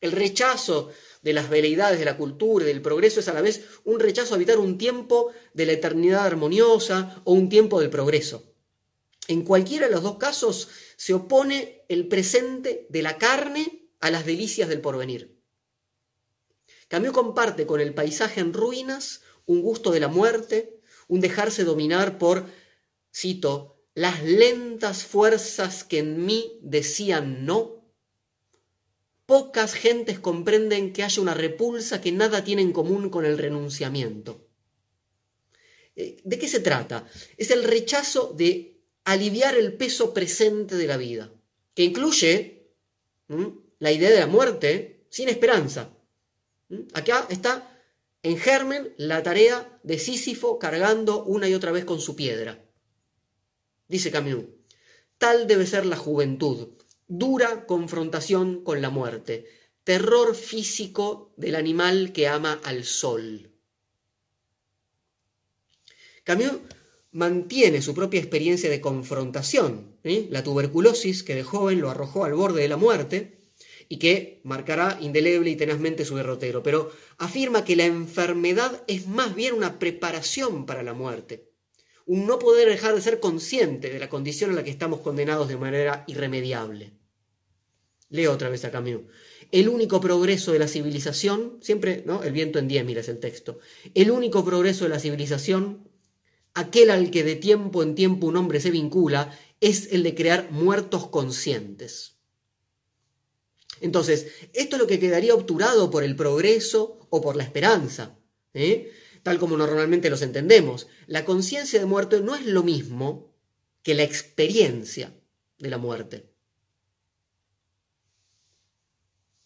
El 0.00 0.12
rechazo 0.12 0.90
de 1.22 1.32
las 1.32 1.50
veleidades 1.50 1.98
de 1.98 2.04
la 2.04 2.16
cultura 2.16 2.64
y 2.64 2.68
del 2.68 2.82
progreso 2.82 3.20
es 3.20 3.28
a 3.28 3.32
la 3.32 3.40
vez 3.40 3.64
un 3.84 3.98
rechazo 3.98 4.34
a 4.34 4.36
evitar 4.36 4.58
un 4.58 4.78
tiempo 4.78 5.32
de 5.54 5.66
la 5.66 5.72
eternidad 5.72 6.26
armoniosa 6.26 7.20
o 7.24 7.32
un 7.32 7.48
tiempo 7.48 7.80
del 7.80 7.90
progreso. 7.90 8.47
En 9.28 9.42
cualquiera 9.42 9.86
de 9.86 9.92
los 9.92 10.02
dos 10.02 10.16
casos 10.16 10.68
se 10.96 11.12
opone 11.12 11.84
el 11.88 12.08
presente 12.08 12.86
de 12.88 13.02
la 13.02 13.18
carne 13.18 13.90
a 14.00 14.10
las 14.10 14.24
delicias 14.24 14.68
del 14.68 14.80
porvenir. 14.80 15.38
Camus 16.88 17.12
comparte 17.12 17.66
con 17.66 17.80
el 17.80 17.92
paisaje 17.92 18.40
en 18.40 18.54
ruinas 18.54 19.20
un 19.44 19.60
gusto 19.60 19.90
de 19.90 20.00
la 20.00 20.08
muerte, 20.08 20.80
un 21.08 21.20
dejarse 21.20 21.64
dominar 21.64 22.18
por, 22.18 22.46
cito, 23.14 23.78
las 23.94 24.22
lentas 24.22 25.04
fuerzas 25.04 25.84
que 25.84 25.98
en 25.98 26.24
mí 26.24 26.58
decían 26.62 27.44
no. 27.44 27.84
Pocas 29.26 29.74
gentes 29.74 30.18
comprenden 30.18 30.94
que 30.94 31.02
haya 31.02 31.20
una 31.20 31.34
repulsa 31.34 32.00
que 32.00 32.12
nada 32.12 32.44
tiene 32.44 32.62
en 32.62 32.72
común 32.72 33.10
con 33.10 33.26
el 33.26 33.36
renunciamiento. 33.36 34.48
Eh, 35.96 36.22
¿De 36.24 36.38
qué 36.38 36.48
se 36.48 36.60
trata? 36.60 37.06
Es 37.36 37.50
el 37.50 37.64
rechazo 37.64 38.32
de 38.32 38.77
aliviar 39.12 39.56
el 39.56 39.72
peso 39.72 40.12
presente 40.12 40.76
de 40.76 40.86
la 40.86 40.98
vida, 40.98 41.32
que 41.74 41.84
incluye 41.84 42.72
la 43.78 43.92
idea 43.92 44.10
de 44.10 44.20
la 44.20 44.26
muerte 44.26 45.06
sin 45.08 45.28
esperanza, 45.28 45.94
¿Mm? 46.68 46.80
Acá 46.92 47.26
está 47.30 47.80
en 48.22 48.36
germen 48.36 48.92
la 48.98 49.22
tarea 49.22 49.80
de 49.82 49.98
Sísifo 49.98 50.58
cargando 50.58 51.24
una 51.24 51.48
y 51.48 51.54
otra 51.54 51.72
vez 51.72 51.84
con 51.84 52.00
su 52.00 52.14
piedra. 52.14 52.62
Dice 53.86 54.10
Camus, 54.10 54.44
tal 55.16 55.46
debe 55.46 55.66
ser 55.66 55.86
la 55.86 55.96
juventud, 55.96 56.68
dura 57.06 57.64
confrontación 57.64 58.62
con 58.62 58.82
la 58.82 58.90
muerte, 58.90 59.46
terror 59.84 60.34
físico 60.34 61.32
del 61.38 61.56
animal 61.56 62.12
que 62.12 62.28
ama 62.28 62.60
al 62.64 62.84
sol. 62.84 63.50
Camus 66.24 66.52
mantiene 67.10 67.82
su 67.82 67.94
propia 67.94 68.20
experiencia 68.20 68.70
de 68.70 68.80
confrontación. 68.80 69.96
La 70.02 70.42
tuberculosis 70.42 71.22
que 71.22 71.34
de 71.34 71.42
joven 71.42 71.80
lo 71.80 71.90
arrojó 71.90 72.24
al 72.24 72.34
borde 72.34 72.62
de 72.62 72.68
la 72.68 72.76
muerte 72.76 73.38
y 73.88 73.98
que 73.98 74.40
marcará 74.44 74.98
indeleble 75.00 75.50
y 75.50 75.56
tenazmente 75.56 76.04
su 76.04 76.16
derrotero, 76.16 76.62
pero 76.62 76.90
afirma 77.16 77.64
que 77.64 77.76
la 77.76 77.86
enfermedad 77.86 78.84
es 78.86 79.06
más 79.06 79.34
bien 79.34 79.54
una 79.54 79.78
preparación 79.78 80.66
para 80.66 80.82
la 80.82 80.92
muerte, 80.92 81.50
un 82.04 82.26
no 82.26 82.38
poder 82.38 82.68
dejar 82.68 82.94
de 82.94 83.00
ser 83.00 83.18
consciente 83.18 83.88
de 83.88 83.98
la 83.98 84.10
condición 84.10 84.50
a 84.50 84.54
la 84.54 84.64
que 84.64 84.70
estamos 84.70 85.00
condenados 85.00 85.48
de 85.48 85.56
manera 85.56 86.04
irremediable. 86.06 86.92
Leo 88.10 88.32
otra 88.32 88.48
vez 88.48 88.64
a 88.64 88.70
Camus. 88.70 89.02
El 89.50 89.68
único 89.68 90.00
progreso 90.00 90.52
de 90.52 90.58
la 90.58 90.68
civilización, 90.68 91.58
siempre, 91.62 92.02
¿no? 92.06 92.22
El 92.22 92.32
viento 92.32 92.58
en 92.58 92.68
diez, 92.68 92.84
mira, 92.84 93.00
es 93.00 93.08
el 93.08 93.18
texto. 93.18 93.58
El 93.94 94.10
único 94.10 94.44
progreso 94.44 94.84
de 94.84 94.90
la 94.90 94.98
civilización, 94.98 95.87
aquel 96.54 96.90
al 96.90 97.10
que 97.10 97.24
de 97.24 97.36
tiempo 97.36 97.82
en 97.82 97.94
tiempo 97.94 98.26
un 98.26 98.36
hombre 98.36 98.60
se 98.60 98.70
vincula, 98.70 99.36
es 99.60 99.92
el 99.92 100.02
de 100.02 100.14
crear 100.14 100.50
muertos 100.50 101.08
conscientes. 101.08 102.16
Entonces, 103.80 104.26
esto 104.52 104.76
es 104.76 104.82
lo 104.82 104.88
que 104.88 104.98
quedaría 104.98 105.34
obturado 105.34 105.90
por 105.90 106.02
el 106.02 106.16
progreso 106.16 107.06
o 107.10 107.20
por 107.20 107.36
la 107.36 107.44
esperanza, 107.44 108.18
¿eh? 108.54 108.92
tal 109.22 109.38
como 109.38 109.56
normalmente 109.56 110.10
los 110.10 110.22
entendemos. 110.22 110.88
La 111.06 111.24
conciencia 111.24 111.78
de 111.78 111.86
muerte 111.86 112.20
no 112.20 112.34
es 112.34 112.46
lo 112.46 112.62
mismo 112.62 113.34
que 113.82 113.94
la 113.94 114.02
experiencia 114.02 115.14
de 115.58 115.70
la 115.70 115.78
muerte. 115.78 116.30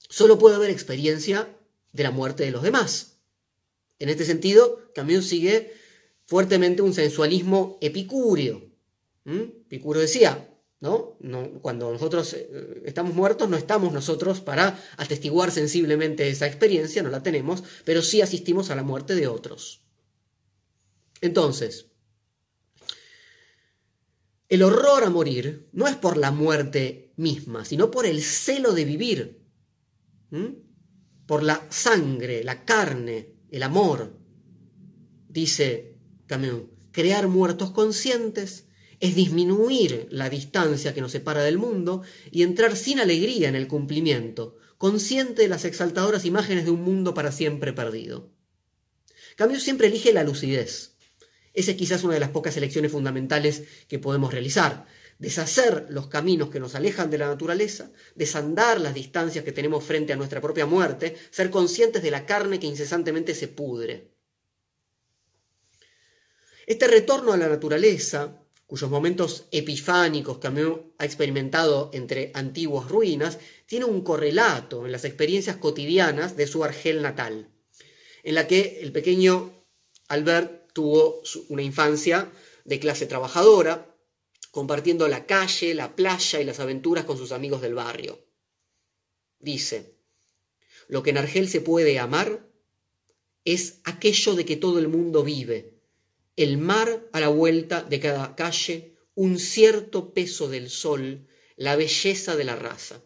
Solo 0.08 0.38
puede 0.38 0.56
haber 0.56 0.70
experiencia 0.70 1.56
de 1.92 2.02
la 2.02 2.10
muerte 2.10 2.44
de 2.44 2.50
los 2.50 2.62
demás. 2.62 3.18
En 3.98 4.08
este 4.08 4.24
sentido, 4.24 4.92
Camus 4.94 5.26
sigue 5.26 5.72
fuertemente 6.32 6.80
un 6.80 6.94
sensualismo 6.94 7.76
epicúreo. 7.82 8.62
Epicúreo 9.26 10.00
decía, 10.00 10.48
¿no? 10.80 11.18
cuando 11.60 11.92
nosotros 11.92 12.32
eh, 12.32 12.84
estamos 12.86 13.14
muertos, 13.14 13.50
no 13.50 13.58
estamos 13.58 13.92
nosotros 13.92 14.40
para 14.40 14.82
atestiguar 14.96 15.50
sensiblemente 15.50 16.30
esa 16.30 16.46
experiencia, 16.46 17.02
no 17.02 17.10
la 17.10 17.22
tenemos, 17.22 17.62
pero 17.84 18.00
sí 18.00 18.22
asistimos 18.22 18.70
a 18.70 18.74
la 18.74 18.82
muerte 18.82 19.14
de 19.14 19.26
otros. 19.26 19.82
Entonces, 21.20 21.88
el 24.48 24.62
horror 24.62 25.04
a 25.04 25.10
morir 25.10 25.68
no 25.72 25.86
es 25.86 25.96
por 25.96 26.16
la 26.16 26.30
muerte 26.30 27.12
misma, 27.16 27.66
sino 27.66 27.90
por 27.90 28.06
el 28.06 28.22
celo 28.22 28.72
de 28.72 28.86
vivir, 28.86 29.42
por 31.26 31.42
la 31.42 31.66
sangre, 31.68 32.42
la 32.42 32.64
carne, 32.64 33.34
el 33.50 33.62
amor, 33.62 34.18
dice 35.28 35.91
Camus, 36.26 36.62
crear 36.92 37.28
muertos 37.28 37.70
conscientes 37.70 38.66
es 39.00 39.16
disminuir 39.16 40.06
la 40.10 40.30
distancia 40.30 40.94
que 40.94 41.00
nos 41.00 41.12
separa 41.12 41.42
del 41.42 41.58
mundo 41.58 42.02
y 42.30 42.42
entrar 42.42 42.76
sin 42.76 43.00
alegría 43.00 43.48
en 43.48 43.56
el 43.56 43.66
cumplimiento, 43.66 44.56
consciente 44.78 45.42
de 45.42 45.48
las 45.48 45.64
exaltadoras 45.64 46.24
imágenes 46.24 46.64
de 46.64 46.70
un 46.70 46.82
mundo 46.82 47.12
para 47.12 47.32
siempre 47.32 47.72
perdido. 47.72 48.30
Camus 49.36 49.62
siempre 49.62 49.88
elige 49.88 50.12
la 50.12 50.22
lucidez. 50.22 50.92
Esa 51.52 51.72
es 51.72 51.76
quizás 51.76 52.04
una 52.04 52.14
de 52.14 52.20
las 52.20 52.30
pocas 52.30 52.56
elecciones 52.56 52.92
fundamentales 52.92 53.64
que 53.88 53.98
podemos 53.98 54.32
realizar. 54.32 54.86
Deshacer 55.18 55.86
los 55.90 56.06
caminos 56.06 56.50
que 56.50 56.60
nos 56.60 56.74
alejan 56.74 57.10
de 57.10 57.18
la 57.18 57.26
naturaleza, 57.26 57.90
desandar 58.14 58.80
las 58.80 58.94
distancias 58.94 59.44
que 59.44 59.52
tenemos 59.52 59.84
frente 59.84 60.12
a 60.12 60.16
nuestra 60.16 60.40
propia 60.40 60.66
muerte, 60.66 61.16
ser 61.30 61.50
conscientes 61.50 62.02
de 62.02 62.10
la 62.10 62.24
carne 62.24 62.58
que 62.58 62.66
incesantemente 62.66 63.34
se 63.34 63.48
pudre. 63.48 64.11
Este 66.66 66.86
retorno 66.86 67.32
a 67.32 67.36
la 67.36 67.48
naturaleza, 67.48 68.40
cuyos 68.66 68.90
momentos 68.90 69.46
epifánicos 69.50 70.38
Camus 70.38 70.80
ha 70.98 71.04
experimentado 71.04 71.90
entre 71.92 72.30
antiguas 72.34 72.88
ruinas, 72.88 73.38
tiene 73.66 73.84
un 73.84 74.02
correlato 74.02 74.86
en 74.86 74.92
las 74.92 75.04
experiencias 75.04 75.56
cotidianas 75.56 76.36
de 76.36 76.46
su 76.46 76.62
Argel 76.62 77.02
natal, 77.02 77.50
en 78.22 78.34
la 78.34 78.46
que 78.46 78.80
el 78.80 78.92
pequeño 78.92 79.66
Albert 80.08 80.72
tuvo 80.72 81.22
una 81.48 81.62
infancia 81.62 82.30
de 82.64 82.78
clase 82.78 83.06
trabajadora, 83.06 83.94
compartiendo 84.50 85.08
la 85.08 85.26
calle, 85.26 85.74
la 85.74 85.96
playa 85.96 86.40
y 86.40 86.44
las 86.44 86.60
aventuras 86.60 87.04
con 87.04 87.18
sus 87.18 87.32
amigos 87.32 87.60
del 87.60 87.74
barrio. 87.74 88.24
Dice, 89.38 89.96
lo 90.88 91.02
que 91.02 91.10
en 91.10 91.18
Argel 91.18 91.48
se 91.48 91.60
puede 91.60 91.98
amar 91.98 92.46
es 93.44 93.80
aquello 93.84 94.34
de 94.34 94.44
que 94.44 94.56
todo 94.56 94.78
el 94.78 94.88
mundo 94.88 95.24
vive, 95.24 95.71
el 96.36 96.58
mar 96.58 97.08
a 97.12 97.20
la 97.20 97.28
vuelta 97.28 97.82
de 97.82 98.00
cada 98.00 98.34
calle, 98.34 98.96
un 99.14 99.38
cierto 99.38 100.14
peso 100.14 100.48
del 100.48 100.70
sol, 100.70 101.28
la 101.56 101.76
belleza 101.76 102.36
de 102.36 102.44
la 102.44 102.56
raza. 102.56 103.02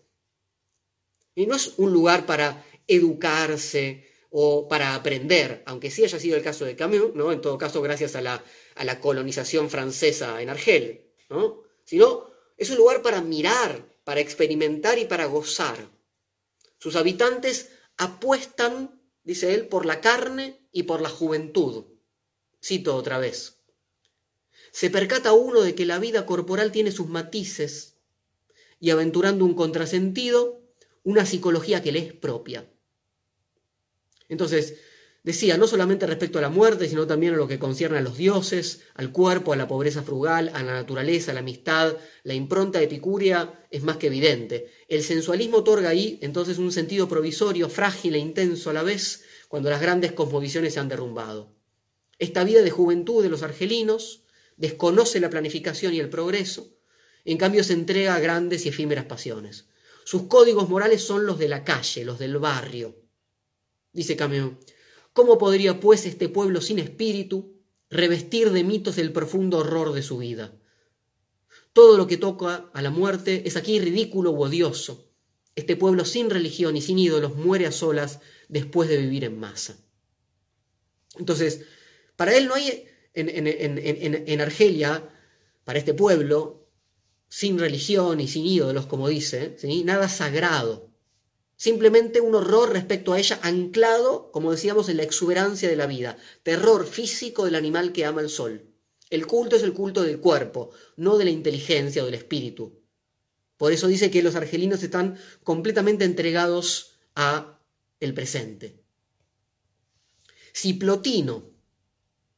Y 1.34 1.46
no 1.46 1.56
es 1.56 1.74
un 1.76 1.92
lugar 1.92 2.26
para 2.26 2.64
educarse 2.86 4.06
o 4.30 4.68
para 4.68 4.94
aprender, 4.94 5.62
aunque 5.66 5.90
sí 5.90 6.04
haya 6.04 6.18
sido 6.18 6.36
el 6.36 6.42
caso 6.42 6.64
de 6.64 6.76
Camus, 6.76 7.14
¿no? 7.14 7.32
en 7.32 7.40
todo 7.40 7.58
caso 7.58 7.82
gracias 7.82 8.16
a 8.16 8.20
la, 8.20 8.44
a 8.74 8.84
la 8.84 9.00
colonización 9.00 9.70
francesa 9.70 10.40
en 10.40 10.50
Argel, 10.50 11.12
¿no? 11.28 11.62
sino 11.84 12.30
es 12.56 12.70
un 12.70 12.76
lugar 12.76 13.02
para 13.02 13.20
mirar, 13.20 13.96
para 14.04 14.20
experimentar 14.20 14.98
y 14.98 15.04
para 15.04 15.26
gozar. 15.26 15.90
Sus 16.78 16.96
habitantes 16.96 17.70
apuestan, 17.96 19.02
dice 19.22 19.54
él, 19.54 19.68
por 19.68 19.86
la 19.86 20.00
carne 20.00 20.68
y 20.72 20.84
por 20.84 21.00
la 21.00 21.08
juventud. 21.08 21.95
Cito 22.66 22.96
otra 22.96 23.18
vez. 23.18 23.60
Se 24.72 24.90
percata 24.90 25.32
uno 25.32 25.60
de 25.62 25.76
que 25.76 25.86
la 25.86 26.00
vida 26.00 26.26
corporal 26.26 26.72
tiene 26.72 26.90
sus 26.90 27.06
matices 27.06 27.94
y 28.80 28.90
aventurando 28.90 29.44
un 29.44 29.54
contrasentido, 29.54 30.60
una 31.04 31.26
psicología 31.26 31.80
que 31.80 31.92
le 31.92 32.00
es 32.00 32.12
propia. 32.12 32.68
Entonces, 34.28 34.78
decía, 35.22 35.56
no 35.56 35.68
solamente 35.68 36.08
respecto 36.08 36.40
a 36.40 36.42
la 36.42 36.48
muerte, 36.48 36.88
sino 36.88 37.06
también 37.06 37.34
a 37.34 37.36
lo 37.36 37.46
que 37.46 37.60
concierne 37.60 37.98
a 37.98 38.02
los 38.02 38.16
dioses, 38.16 38.80
al 38.94 39.12
cuerpo, 39.12 39.52
a 39.52 39.56
la 39.56 39.68
pobreza 39.68 40.02
frugal, 40.02 40.50
a 40.52 40.64
la 40.64 40.74
naturaleza, 40.74 41.30
a 41.30 41.34
la 41.34 41.40
amistad, 41.40 41.96
la 42.24 42.34
impronta 42.34 42.82
epicúrea 42.82 43.64
es 43.70 43.84
más 43.84 43.96
que 43.96 44.08
evidente. 44.08 44.72
El 44.88 45.04
sensualismo 45.04 45.58
otorga 45.58 45.90
ahí 45.90 46.18
entonces 46.20 46.58
un 46.58 46.72
sentido 46.72 47.06
provisorio, 47.06 47.68
frágil 47.68 48.16
e 48.16 48.18
intenso 48.18 48.70
a 48.70 48.72
la 48.72 48.82
vez, 48.82 49.22
cuando 49.46 49.70
las 49.70 49.80
grandes 49.80 50.10
cosmovisiones 50.10 50.74
se 50.74 50.80
han 50.80 50.88
derrumbado. 50.88 51.55
Esta 52.18 52.44
vida 52.44 52.62
de 52.62 52.70
juventud 52.70 53.22
de 53.22 53.28
los 53.28 53.42
argelinos 53.42 54.24
desconoce 54.56 55.20
la 55.20 55.30
planificación 55.30 55.92
y 55.94 56.00
el 56.00 56.08
progreso, 56.08 56.76
en 57.24 57.38
cambio 57.38 57.64
se 57.64 57.72
entrega 57.72 58.14
a 58.14 58.20
grandes 58.20 58.64
y 58.64 58.70
efímeras 58.70 59.04
pasiones. 59.04 59.66
Sus 60.04 60.22
códigos 60.22 60.68
morales 60.68 61.02
son 61.02 61.26
los 61.26 61.38
de 61.38 61.48
la 61.48 61.64
calle, 61.64 62.04
los 62.04 62.18
del 62.18 62.38
barrio. 62.38 62.96
Dice 63.92 64.16
Camus, 64.16 64.52
¿cómo 65.12 65.36
podría 65.36 65.80
pues 65.80 66.06
este 66.06 66.28
pueblo 66.28 66.60
sin 66.60 66.78
espíritu 66.78 67.60
revestir 67.90 68.52
de 68.52 68.62
mitos 68.62 68.98
el 68.98 69.12
profundo 69.12 69.58
horror 69.58 69.92
de 69.92 70.02
su 70.02 70.18
vida? 70.18 70.56
Todo 71.72 71.98
lo 71.98 72.06
que 72.06 72.16
toca 72.16 72.70
a 72.72 72.82
la 72.82 72.90
muerte 72.90 73.42
es 73.46 73.56
aquí 73.56 73.80
ridículo 73.80 74.30
u 74.30 74.44
odioso. 74.44 75.10
Este 75.56 75.76
pueblo 75.76 76.04
sin 76.04 76.30
religión 76.30 76.76
y 76.76 76.82
sin 76.82 76.98
ídolos 76.98 77.34
muere 77.34 77.66
a 77.66 77.72
solas 77.72 78.20
después 78.48 78.88
de 78.88 78.98
vivir 78.98 79.24
en 79.24 79.40
masa. 79.40 79.76
Entonces, 81.18 81.66
para 82.16 82.36
él 82.36 82.48
no 82.48 82.54
hay 82.54 82.86
en, 83.14 84.40
Argelia, 84.40 85.08
para 85.64 85.78
este 85.78 85.94
pueblo, 85.94 86.66
sin 87.28 87.58
religión 87.58 88.20
y 88.20 88.28
sin 88.28 88.46
ídolos, 88.46 88.86
como 88.86 89.08
dice, 89.08 89.56
nada 89.84 90.08
sagrado. 90.08 90.90
Simplemente 91.56 92.20
un 92.20 92.34
horror 92.34 92.72
respecto 92.72 93.12
a 93.12 93.18
ella 93.18 93.38
anclado, 93.42 94.30
como 94.30 94.52
decíamos, 94.52 94.88
en 94.88 94.98
la 94.98 95.04
exuberancia 95.04 95.68
de 95.68 95.76
la 95.76 95.86
vida. 95.86 96.18
Terror 96.42 96.86
físico 96.86 97.46
del 97.46 97.54
animal 97.54 97.92
que 97.92 98.04
ama 98.04 98.20
el 98.20 98.28
sol. 98.28 98.70
El 99.08 99.26
culto 99.26 99.56
es 99.56 99.62
el 99.62 99.72
culto 99.72 100.02
del 100.02 100.20
cuerpo, 100.20 100.70
no 100.96 101.16
de 101.16 101.24
la 101.24 101.30
inteligencia 101.30 102.02
o 102.02 102.06
del 102.06 102.14
espíritu. 102.14 102.82
Por 103.56 103.72
eso 103.72 103.86
dice 103.86 104.10
que 104.10 104.22
los 104.22 104.34
argelinos 104.34 104.82
están 104.82 105.18
completamente 105.44 106.04
entregados 106.04 106.98
a 107.14 107.58
el 108.00 108.12
presente. 108.12 108.82
Si 110.52 110.74
Plotino 110.74 111.55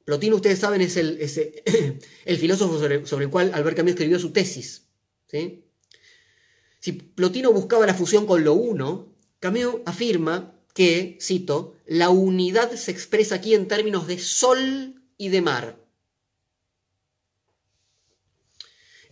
Plotino, 0.09 0.37
ustedes 0.37 0.59
saben, 0.59 0.81
es 0.81 0.97
el, 0.97 1.19
el 2.25 2.39
filósofo 2.39 2.79
sobre, 2.79 3.25
el 3.25 3.31
cual 3.31 3.51
Albert 3.53 3.77
Camus 3.77 3.91
escribió 3.91 4.19
su 4.19 4.31
tesis. 4.31 4.89
Si 6.81 6.93
Plotino 6.93 7.53
buscaba 7.53 7.85
la 7.85 7.93
fusión 7.93 8.25
con 8.25 8.43
lo 8.43 8.55
uno, 8.55 9.15
Camus 9.39 9.83
afirma 9.85 10.59
que, 10.73 11.19
cito, 11.21 11.77
la 11.85 12.09
unidad 12.09 12.73
se 12.73 12.91
expresa 12.91 13.35
aquí 13.35 13.55
en 13.55 13.69
términos 13.69 14.07
de 14.07 14.19
sol 14.19 14.95
y 15.19 15.29
de 15.29 15.43
mar. 15.43 15.79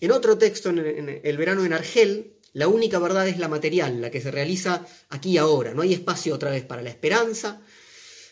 En 0.00 0.12
otro 0.12 0.38
texto, 0.38 0.70
en, 0.70 1.20
El 1.22 1.37
verano 1.37 1.62
en 1.66 1.74
Argel, 1.74 2.38
la 2.54 2.68
única 2.68 2.98
verdad 2.98 3.28
es 3.28 3.38
la 3.38 3.48
material, 3.48 4.00
la 4.00 4.11
que 4.11 4.22
se 4.22 4.30
realiza 4.30 4.87
aquí 5.11 5.32
y 5.32 5.37
ahora. 5.37 5.74
No 5.74 5.82
hay 5.82 5.92
espacio 5.92 6.35
otra 6.35 6.50
vez 6.50 6.64
para 6.64 6.80
la 6.80 6.88
esperanza, 6.88 7.61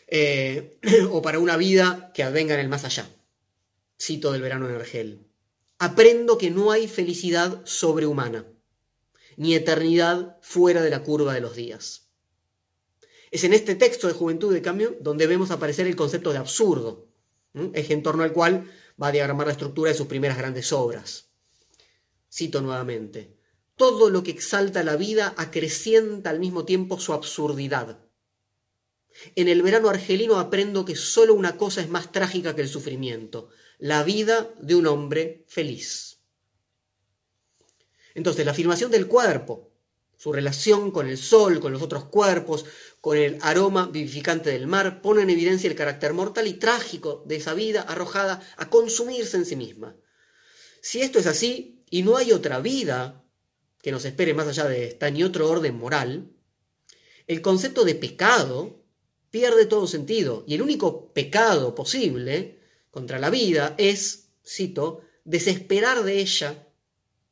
eh, 0.07 0.79
o 1.11 1.23
para 1.23 1.39
una 1.39 1.57
vida 1.57 2.13
que 2.15 2.23
advenga 2.23 2.55
en 2.55 2.61
el 2.61 2.69
más 2.69 2.85
allá. 2.85 3.09
Cito 4.01 4.33
del 4.33 4.43
verano 4.43 4.69
en 4.69 4.75
Argel. 4.75 5.27
Aprendo 5.79 6.39
que 6.39 6.51
no 6.51 6.71
hay 6.71 6.89
felicidad 6.89 7.63
sobrehumana, 7.65 8.47
ni 9.37 9.55
eternidad 9.55 10.39
fuera 10.41 10.83
de 10.83 10.91
la 10.91 11.03
curva 11.03 11.35
de 11.35 11.41
los 11.41 11.57
días. 11.57 12.09
Es 13.31 13.43
en 13.45 13.53
este 13.53 13.75
texto 13.75 14.07
de 14.07 14.15
Juventud 14.15 14.53
de 14.53 14.63
Cambio 14.63 14.97
donde 15.01 15.27
vemos 15.27 15.51
aparecer 15.51 15.87
el 15.87 15.97
concepto 15.97 16.33
de 16.33 16.39
absurdo, 16.39 17.09
eje 17.73 17.93
en 17.93 18.03
torno 18.03 18.23
al 18.23 18.33
cual 18.33 18.71
va 19.01 19.09
a 19.09 19.13
diagramar 19.13 19.47
la 19.47 19.53
estructura 19.53 19.91
de 19.91 19.97
sus 19.97 20.07
primeras 20.07 20.39
grandes 20.39 20.73
obras. 20.73 21.31
Cito 22.33 22.61
nuevamente. 22.61 23.37
Todo 23.77 24.09
lo 24.09 24.23
que 24.23 24.31
exalta 24.31 24.85
la 24.85 24.97
vida 24.97 25.35
acrecienta 25.37 26.31
al 26.31 26.39
mismo 26.39 26.65
tiempo 26.65 27.01
su 27.01 27.13
absurdidad. 27.13 28.04
En 29.37 29.49
el 29.49 29.63
verano 29.63 29.89
argelino 29.89 30.39
aprendo 30.39 30.85
que 30.85 30.97
solo 30.97 31.35
una 31.35 31.57
cosa 31.57 31.81
es 31.81 31.89
más 31.89 32.13
trágica 32.13 32.55
que 32.55 32.63
el 32.63 32.69
sufrimiento, 32.69 33.51
la 33.79 34.03
vida 34.03 34.51
de 34.61 34.75
un 34.75 34.87
hombre 34.87 35.45
feliz. 35.47 36.19
Entonces, 38.15 38.45
la 38.45 38.53
afirmación 38.53 38.91
del 38.91 39.07
cuerpo, 39.07 39.73
su 40.17 40.33
relación 40.33 40.91
con 40.91 41.09
el 41.09 41.19
sol, 41.19 41.61
con 41.61 41.73
los 41.73 41.83
otros 41.83 42.05
cuerpos, 42.05 42.65
con 43.01 43.17
el 43.17 43.39
aroma 43.43 43.87
vivificante 43.87 44.51
del 44.51 44.67
mar, 44.67 45.03
pone 45.03 45.23
en 45.23 45.31
evidencia 45.31 45.69
el 45.69 45.77
carácter 45.77 46.15
mortal 46.15 46.47
y 46.47 46.55
trágico 46.55 47.25
de 47.27 47.37
esa 47.37 47.55
vida 47.55 47.83
arrojada 47.83 48.41
a 48.57 48.71
consumirse 48.71 49.37
en 49.37 49.45
sí 49.45 49.57
misma. 49.57 49.97
Si 50.81 51.03
esto 51.03 51.19
es 51.19 51.27
así, 51.27 51.83
y 51.91 52.03
no 52.03 52.17
hay 52.17 52.33
otra 52.33 52.61
vida 52.61 53.25
que 53.83 53.93
nos 53.93 54.05
espere 54.05 54.33
más 54.33 54.49
allá 54.49 54.65
de 54.65 54.87
esta, 54.87 55.11
ni 55.11 55.23
otro 55.23 55.51
orden 55.51 55.77
moral, 55.77 56.31
el 57.27 57.43
concepto 57.43 57.85
de 57.85 57.95
pecado 57.95 58.84
pierde 59.35 59.67
todo 59.67 59.89
sentido. 59.89 60.45
Y 60.47 60.55
el 60.55 60.63
único 60.63 61.13
pecado 61.13 61.75
posible 61.75 62.61
contra 62.93 63.19
la 63.19 63.31
vida 63.31 63.75
es, 63.79 64.29
cito, 64.47 65.01
desesperar 65.25 66.05
de 66.05 66.21
ella 66.21 66.69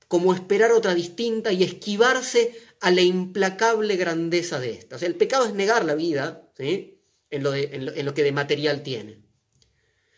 como 0.08 0.34
esperar 0.34 0.72
otra 0.72 0.96
distinta 0.96 1.52
y 1.52 1.62
esquivarse 1.62 2.58
a 2.80 2.90
la 2.90 3.02
implacable 3.02 3.94
grandeza 3.94 4.58
de 4.58 4.72
esta. 4.72 4.96
O 4.96 4.98
sea, 4.98 5.06
el 5.06 5.14
pecado 5.14 5.46
es 5.46 5.54
negar 5.54 5.84
la 5.84 5.94
vida 5.94 6.50
en, 6.58 6.98
lo 7.30 7.54
en 7.54 8.04
lo 8.04 8.14
que 8.14 8.24
de 8.24 8.32
material 8.32 8.82
tiene. 8.82 9.22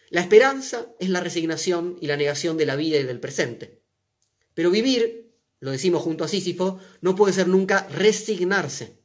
La 0.09 0.23
esperanza 0.23 0.87
es 0.99 1.11
la 1.11 1.20
resignación 1.20 1.99
y 2.01 2.07
la 2.07 2.16
negación 2.16 2.57
de 2.57 2.64
la 2.64 2.77
vida 2.77 2.97
y 2.97 3.03
del 3.03 3.20
presente. 3.20 3.83
Pero 4.55 4.70
vivir, 4.70 5.35
lo 5.61 5.70
decimos 5.70 6.03
junto 6.03 6.25
a 6.25 6.29
Sísifo, 6.29 6.81
no 7.03 7.14
puede 7.14 7.35
ser 7.35 7.47
nunca 7.47 7.87
resignarse. 7.88 9.04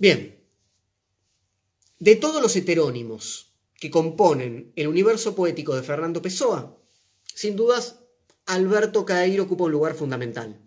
Bien, 0.00 0.40
de 1.98 2.14
todos 2.14 2.40
los 2.40 2.54
heterónimos 2.54 3.52
que 3.74 3.90
componen 3.90 4.72
el 4.76 4.86
universo 4.86 5.34
poético 5.34 5.74
de 5.74 5.82
Fernando 5.82 6.22
Pessoa, 6.22 6.80
sin 7.34 7.56
dudas, 7.56 7.98
Alberto 8.46 9.04
Caeiro 9.04 9.42
ocupa 9.42 9.64
un 9.64 9.72
lugar 9.72 9.96
fundamental. 9.96 10.62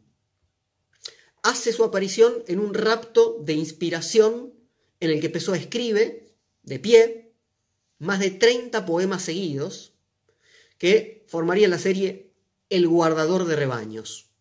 Hace 1.44 1.72
su 1.72 1.86
aparición 1.86 2.44
en 2.48 2.60
un 2.60 2.74
rapto 2.74 3.38
de 3.42 3.54
inspiración 3.54 4.54
en 5.00 5.12
el 5.12 5.22
que 5.22 5.30
Pessoa 5.30 5.56
escribe, 5.56 6.36
de 6.64 6.80
pie, 6.80 7.34
más 8.00 8.20
de 8.20 8.32
30 8.32 8.86
poemas 8.86 9.22
seguidos 9.22 9.94
que 10.78 11.26
formarían 11.30 11.72
la 11.72 11.80
serie 11.80 12.34
El 12.70 12.86
guardador 12.86 13.46
de 13.46 13.56
rebaños. 13.56 14.34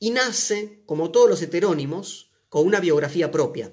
Y 0.00 0.10
nace, 0.10 0.82
como 0.86 1.12
todos 1.12 1.30
los 1.30 1.40
heterónimos, 1.40 2.29
con 2.50 2.66
una 2.66 2.80
biografía 2.80 3.30
propia. 3.30 3.72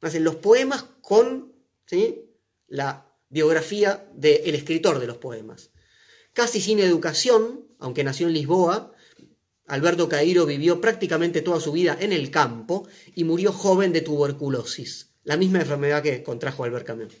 Nacen 0.00 0.24
los 0.24 0.36
poemas 0.36 0.86
con 1.02 1.52
¿sí? 1.84 2.30
la 2.68 3.12
biografía 3.28 4.08
del 4.14 4.54
escritor 4.54 4.98
de 4.98 5.06
los 5.06 5.18
poemas. 5.18 5.70
Casi 6.32 6.60
sin 6.60 6.78
educación, 6.78 7.66
aunque 7.78 8.04
nació 8.04 8.28
en 8.28 8.32
Lisboa, 8.32 8.92
Alberto 9.66 10.08
Cairo 10.08 10.46
vivió 10.46 10.80
prácticamente 10.80 11.42
toda 11.42 11.60
su 11.60 11.72
vida 11.72 11.96
en 12.00 12.12
el 12.12 12.30
campo 12.30 12.88
y 13.14 13.24
murió 13.24 13.52
joven 13.52 13.92
de 13.92 14.00
tuberculosis, 14.00 15.14
la 15.24 15.36
misma 15.36 15.60
enfermedad 15.60 16.02
que 16.02 16.22
contrajo 16.22 16.62
Albert 16.62 16.86
Camus. 16.86 17.14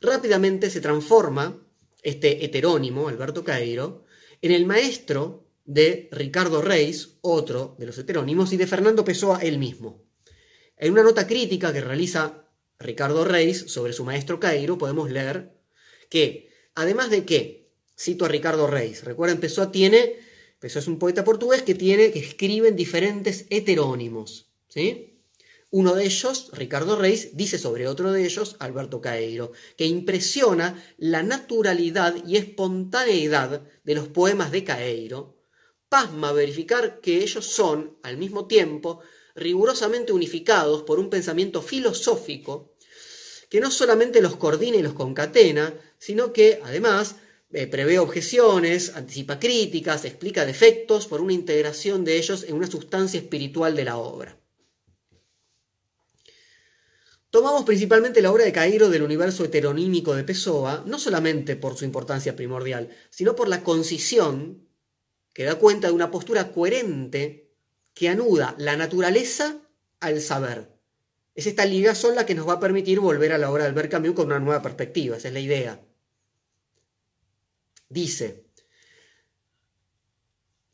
Rápidamente 0.00 0.70
se 0.70 0.80
transforma 0.80 1.62
este 2.02 2.44
heterónimo, 2.44 3.08
Alberto 3.08 3.44
Cairo, 3.44 4.04
en 4.40 4.52
el 4.52 4.64
maestro 4.64 5.46
de 5.64 6.08
Ricardo 6.12 6.62
Reis, 6.62 7.18
otro 7.20 7.76
de 7.78 7.86
los 7.86 7.98
heterónimos, 7.98 8.52
y 8.52 8.56
de 8.56 8.66
Fernando 8.66 9.04
Pessoa 9.04 9.40
él 9.42 9.58
mismo. 9.58 10.03
En 10.84 10.92
una 10.92 11.02
nota 11.02 11.26
crítica 11.26 11.72
que 11.72 11.80
realiza 11.80 12.44
Ricardo 12.78 13.24
Reis 13.24 13.64
sobre 13.68 13.94
su 13.94 14.04
maestro 14.04 14.38
Cairo, 14.38 14.76
podemos 14.76 15.10
leer 15.10 15.54
que, 16.10 16.50
además 16.74 17.08
de 17.08 17.24
que, 17.24 17.70
cito 17.98 18.26
a 18.26 18.28
Ricardo 18.28 18.66
Reis, 18.66 19.02
recuerden, 19.02 19.40
Pessoa 19.40 19.72
tiene 19.72 20.16
eso 20.60 20.78
es 20.78 20.86
un 20.86 20.98
poeta 20.98 21.24
portugués 21.24 21.62
que 21.62 21.74
tiene, 21.74 22.10
que 22.10 22.18
escribe 22.18 22.68
en 22.68 22.76
diferentes 22.76 23.46
heterónimos. 23.48 24.50
¿sí? 24.68 25.20
Uno 25.70 25.94
de 25.94 26.04
ellos, 26.04 26.50
Ricardo 26.52 26.96
Reis, 26.96 27.34
dice 27.34 27.56
sobre 27.56 27.88
otro 27.88 28.12
de 28.12 28.26
ellos, 28.26 28.56
Alberto 28.58 29.00
Caeiro, 29.00 29.52
que 29.78 29.86
impresiona 29.86 30.84
la 30.98 31.22
naturalidad 31.22 32.14
y 32.26 32.36
espontaneidad 32.36 33.62
de 33.84 33.94
los 33.94 34.08
poemas 34.08 34.52
de 34.52 34.64
Caeiro. 34.64 35.36
Pasma 35.88 36.32
verificar 36.32 37.00
que 37.00 37.22
ellos 37.22 37.46
son, 37.46 37.96
al 38.02 38.18
mismo 38.18 38.46
tiempo, 38.46 39.00
rigurosamente 39.34 40.12
unificados 40.12 40.82
por 40.82 40.98
un 40.98 41.10
pensamiento 41.10 41.62
filosófico 41.62 42.74
que 43.48 43.60
no 43.60 43.70
solamente 43.70 44.20
los 44.20 44.36
coordina 44.36 44.76
y 44.76 44.82
los 44.82 44.94
concatena, 44.94 45.74
sino 45.98 46.32
que, 46.32 46.60
además, 46.64 47.16
eh, 47.52 47.68
prevé 47.68 48.00
objeciones, 48.00 48.96
anticipa 48.96 49.38
críticas, 49.38 50.04
explica 50.04 50.44
defectos 50.44 51.06
por 51.06 51.20
una 51.20 51.32
integración 51.32 52.04
de 52.04 52.16
ellos 52.16 52.44
en 52.48 52.56
una 52.56 52.66
sustancia 52.66 53.20
espiritual 53.20 53.76
de 53.76 53.84
la 53.84 53.96
obra. 53.96 54.38
Tomamos 57.30 57.64
principalmente 57.64 58.22
la 58.22 58.32
obra 58.32 58.44
de 58.44 58.52
Cairo 58.52 58.88
del 58.90 59.02
universo 59.02 59.44
heteronímico 59.44 60.14
de 60.14 60.24
Pessoa, 60.24 60.84
no 60.86 60.98
solamente 60.98 61.56
por 61.56 61.76
su 61.76 61.84
importancia 61.84 62.36
primordial, 62.36 62.90
sino 63.10 63.34
por 63.34 63.48
la 63.48 63.62
concisión 63.62 64.68
que 65.32 65.44
da 65.44 65.56
cuenta 65.56 65.88
de 65.88 65.94
una 65.94 66.10
postura 66.10 66.52
coherente 66.52 67.43
que 67.94 68.08
anuda 68.08 68.54
la 68.58 68.76
naturaleza 68.76 69.56
al 70.00 70.20
saber. 70.20 70.68
Es 71.34 71.46
esta 71.46 71.64
son 71.94 72.14
la 72.14 72.26
que 72.26 72.34
nos 72.34 72.48
va 72.48 72.54
a 72.54 72.60
permitir 72.60 73.00
volver 73.00 73.32
a 73.32 73.38
la 73.38 73.50
obra 73.50 73.64
de 73.64 73.70
Albert 73.70 73.90
Camus 73.90 74.12
con 74.12 74.26
una 74.26 74.38
nueva 74.38 74.62
perspectiva, 74.62 75.16
esa 75.16 75.28
es 75.28 75.34
la 75.34 75.40
idea. 75.40 75.80
Dice, 77.88 78.44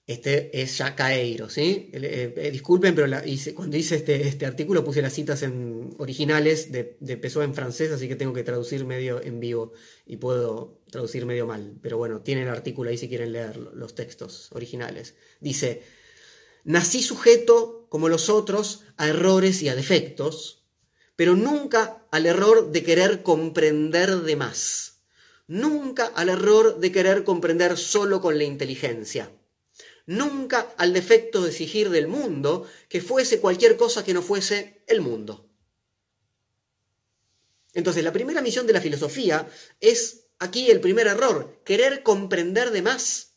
este 0.06 0.60
es 0.60 0.76
ya 0.78 0.96
Caeiro, 0.96 1.48
¿sí? 1.48 1.88
Eh, 1.92 2.34
eh, 2.36 2.50
disculpen, 2.50 2.94
pero 2.94 3.06
cuando 3.54 3.76
hice 3.76 3.94
este, 3.94 4.26
este, 4.26 4.44
artículo 4.44 4.82
puse 4.82 5.00
las 5.02 5.12
citas 5.12 5.42
en, 5.42 5.94
originales 5.98 6.72
de, 6.72 6.96
de 6.98 7.16
Pessoa 7.16 7.44
en 7.44 7.54
francés, 7.54 7.92
así 7.92 8.08
que 8.08 8.16
tengo 8.16 8.32
que 8.32 8.42
traducir 8.42 8.84
medio 8.84 9.22
en 9.22 9.38
vivo 9.38 9.72
y 10.06 10.16
puedo 10.16 10.80
traducir 10.90 11.26
medio 11.26 11.46
mal. 11.46 11.78
Pero 11.80 11.96
bueno, 11.96 12.22
tienen 12.22 12.48
el 12.48 12.50
artículo 12.50 12.90
ahí 12.90 12.98
si 12.98 13.08
quieren 13.08 13.32
leer 13.32 13.56
los 13.56 13.94
textos 13.94 14.50
originales. 14.52 15.14
Dice, 15.40 15.82
nací 16.64 17.02
sujeto, 17.02 17.86
como 17.88 18.08
los 18.08 18.28
otros, 18.28 18.84
a 18.96 19.08
errores 19.08 19.62
y 19.62 19.68
a 19.68 19.74
defectos, 19.74 20.64
pero 21.16 21.36
nunca 21.36 22.06
al 22.10 22.26
error 22.26 22.70
de 22.70 22.82
querer 22.82 23.22
comprender 23.22 24.22
de 24.22 24.36
más 24.36 24.90
nunca 25.50 26.06
al 26.06 26.28
error 26.28 26.78
de 26.78 26.92
querer 26.92 27.24
comprender 27.24 27.76
solo 27.76 28.20
con 28.20 28.38
la 28.38 28.44
inteligencia, 28.44 29.32
nunca 30.06 30.72
al 30.78 30.92
defecto 30.92 31.42
de 31.42 31.50
exigir 31.50 31.90
del 31.90 32.06
mundo 32.06 32.68
que 32.88 33.00
fuese 33.00 33.40
cualquier 33.40 33.76
cosa 33.76 34.04
que 34.04 34.14
no 34.14 34.22
fuese 34.22 34.84
el 34.86 35.00
mundo. 35.00 35.50
Entonces, 37.74 38.04
la 38.04 38.12
primera 38.12 38.42
misión 38.42 38.64
de 38.68 38.72
la 38.72 38.80
filosofía 38.80 39.48
es 39.80 40.28
aquí 40.38 40.70
el 40.70 40.80
primer 40.80 41.08
error, 41.08 41.60
querer 41.64 42.04
comprender 42.04 42.70
de 42.70 42.82
más. 42.82 43.29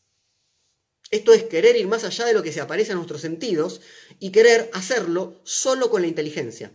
Esto 1.14 1.32
es 1.32 1.44
querer 1.44 1.76
ir 1.76 1.86
más 1.86 2.02
allá 2.02 2.24
de 2.24 2.32
lo 2.32 2.42
que 2.42 2.50
se 2.50 2.60
aparece 2.60 2.90
a 2.90 2.96
nuestros 2.96 3.20
sentidos 3.20 3.80
y 4.18 4.32
querer 4.32 4.68
hacerlo 4.72 5.40
solo 5.44 5.88
con 5.88 6.02
la 6.02 6.08
inteligencia. 6.08 6.72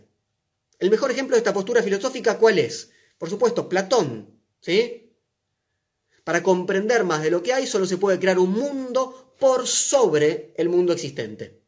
El 0.78 0.90
mejor 0.90 1.10
ejemplo 1.10 1.36
de 1.36 1.40
esta 1.40 1.52
postura 1.52 1.82
filosófica, 1.82 2.38
¿cuál 2.38 2.58
es? 2.58 2.90
Por 3.18 3.28
supuesto, 3.28 3.68
Platón, 3.68 4.40
¿sí? 4.62 5.12
Para 6.24 6.42
comprender 6.42 7.04
más 7.04 7.22
de 7.22 7.30
lo 7.30 7.42
que 7.42 7.52
hay, 7.52 7.66
solo 7.66 7.84
se 7.84 7.98
puede 7.98 8.18
crear 8.18 8.38
un 8.38 8.52
mundo 8.52 9.34
por 9.38 9.66
sobre 9.66 10.54
el 10.56 10.70
mundo 10.70 10.94
existente. 10.94 11.60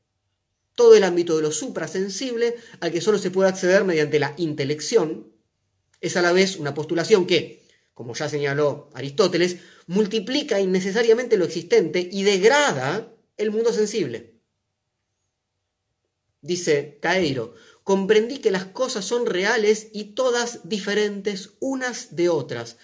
Todo 0.75 0.95
el 0.95 1.05
ámbito 1.05 1.37
de 1.37 1.43
lo 1.43 1.53
suprasensible 1.53 2.57
al 2.81 2.91
que 2.91 3.03
solo 3.03 3.19
se 3.19 3.31
puede 3.31 3.51
acceder 3.51 3.85
mediante 3.85 4.19
la 4.19 4.33
intelección 4.39 5.31
es 6.01 6.17
a 6.17 6.23
la 6.23 6.33
vez 6.33 6.57
una 6.57 6.73
postulación 6.73 7.27
que, 7.27 7.62
como 7.95 8.15
ya 8.15 8.29
señaló 8.29 8.91
Aristóteles, 8.95 9.59
multiplica 9.87 10.61
innecesariamente 10.61 11.37
lo 11.37 11.45
existente 11.45 12.09
y 12.11 12.23
degrada 12.23 13.13
el 13.37 13.51
mundo 13.51 13.73
sensible. 13.73 14.35
Dice 16.41 16.99
Caeiro, 17.01 17.55
comprendí 17.85 18.39
que 18.39 18.51
las 18.51 18.65
cosas 18.65 19.05
son 19.05 19.27
reales 19.27 19.89
y 19.93 20.15
todas 20.15 20.69
diferentes 20.69 21.51
unas 21.61 22.17
de 22.17 22.29
otras, 22.29 22.79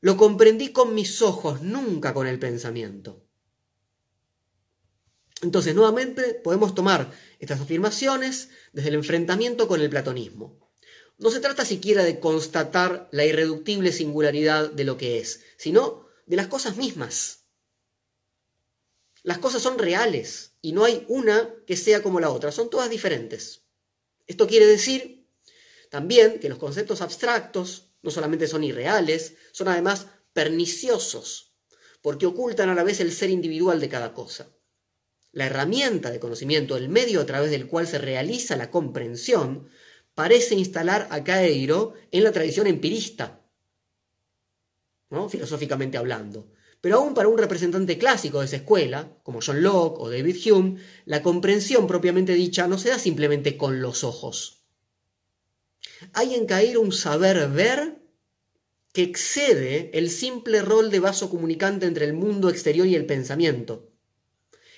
lo 0.00 0.16
comprendí 0.16 0.70
con 0.70 0.94
mis 0.94 1.22
ojos, 1.22 1.62
nunca 1.62 2.14
con 2.14 2.26
el 2.26 2.38
pensamiento. 2.38 3.24
Entonces, 5.42 5.74
nuevamente 5.74 6.34
podemos 6.34 6.74
tomar 6.74 7.10
estas 7.38 7.60
afirmaciones 7.60 8.50
desde 8.72 8.90
el 8.90 8.96
enfrentamiento 8.96 9.68
con 9.68 9.80
el 9.80 9.88
platonismo. 9.88 10.59
No 11.20 11.30
se 11.30 11.40
trata 11.40 11.66
siquiera 11.66 12.02
de 12.02 12.18
constatar 12.18 13.08
la 13.12 13.26
irreductible 13.26 13.92
singularidad 13.92 14.70
de 14.70 14.84
lo 14.84 14.96
que 14.96 15.18
es, 15.18 15.42
sino 15.58 16.06
de 16.24 16.36
las 16.36 16.46
cosas 16.46 16.78
mismas. 16.78 17.44
Las 19.22 19.36
cosas 19.36 19.60
son 19.60 19.78
reales 19.78 20.52
y 20.62 20.72
no 20.72 20.82
hay 20.82 21.04
una 21.08 21.54
que 21.66 21.76
sea 21.76 22.02
como 22.02 22.20
la 22.20 22.30
otra, 22.30 22.52
son 22.52 22.70
todas 22.70 22.88
diferentes. 22.88 23.66
Esto 24.26 24.46
quiere 24.46 24.66
decir 24.66 25.26
también 25.90 26.38
que 26.38 26.48
los 26.48 26.56
conceptos 26.56 27.02
abstractos 27.02 27.90
no 28.00 28.10
solamente 28.10 28.48
son 28.48 28.64
irreales, 28.64 29.34
son 29.52 29.68
además 29.68 30.06
perniciosos, 30.32 31.52
porque 32.00 32.24
ocultan 32.24 32.70
a 32.70 32.74
la 32.74 32.82
vez 32.82 32.98
el 33.00 33.12
ser 33.12 33.28
individual 33.28 33.78
de 33.78 33.90
cada 33.90 34.14
cosa. 34.14 34.48
La 35.32 35.44
herramienta 35.44 36.10
de 36.10 36.18
conocimiento, 36.18 36.78
el 36.78 36.88
medio 36.88 37.20
a 37.20 37.26
través 37.26 37.50
del 37.50 37.68
cual 37.68 37.86
se 37.86 37.98
realiza 37.98 38.56
la 38.56 38.70
comprensión, 38.70 39.68
parece 40.20 40.54
instalar 40.54 41.08
a 41.10 41.24
Caeiro 41.24 41.94
en 42.10 42.24
la 42.24 42.32
tradición 42.32 42.66
empirista, 42.66 43.40
¿no? 45.10 45.28
filosóficamente 45.28 45.96
hablando. 45.98 46.52
Pero 46.82 46.96
aún 46.96 47.14
para 47.14 47.28
un 47.28 47.38
representante 47.38 47.98
clásico 47.98 48.40
de 48.40 48.46
esa 48.46 48.56
escuela, 48.56 49.00
como 49.22 49.40
John 49.44 49.62
Locke 49.62 50.00
o 50.00 50.10
David 50.10 50.36
Hume, 50.44 50.80
la 51.04 51.22
comprensión 51.22 51.86
propiamente 51.86 52.34
dicha 52.34 52.68
no 52.68 52.78
se 52.78 52.90
da 52.90 52.98
simplemente 52.98 53.56
con 53.56 53.80
los 53.80 54.04
ojos 54.04 54.60
hay 56.12 56.34
en 56.34 56.46
Cairo 56.46 56.80
un 56.80 56.92
saber 56.92 57.48
ver 57.48 57.98
que 58.92 59.02
excede 59.02 59.90
el 59.96 60.10
simple 60.10 60.62
rol 60.62 60.90
de 60.90 61.00
vaso 61.00 61.30
comunicante 61.30 61.86
entre 61.86 62.06
el 62.06 62.12
mundo 62.12 62.48
exterior 62.48 62.86
y 62.86 62.96
el 62.96 63.06
pensamiento. 63.06 63.89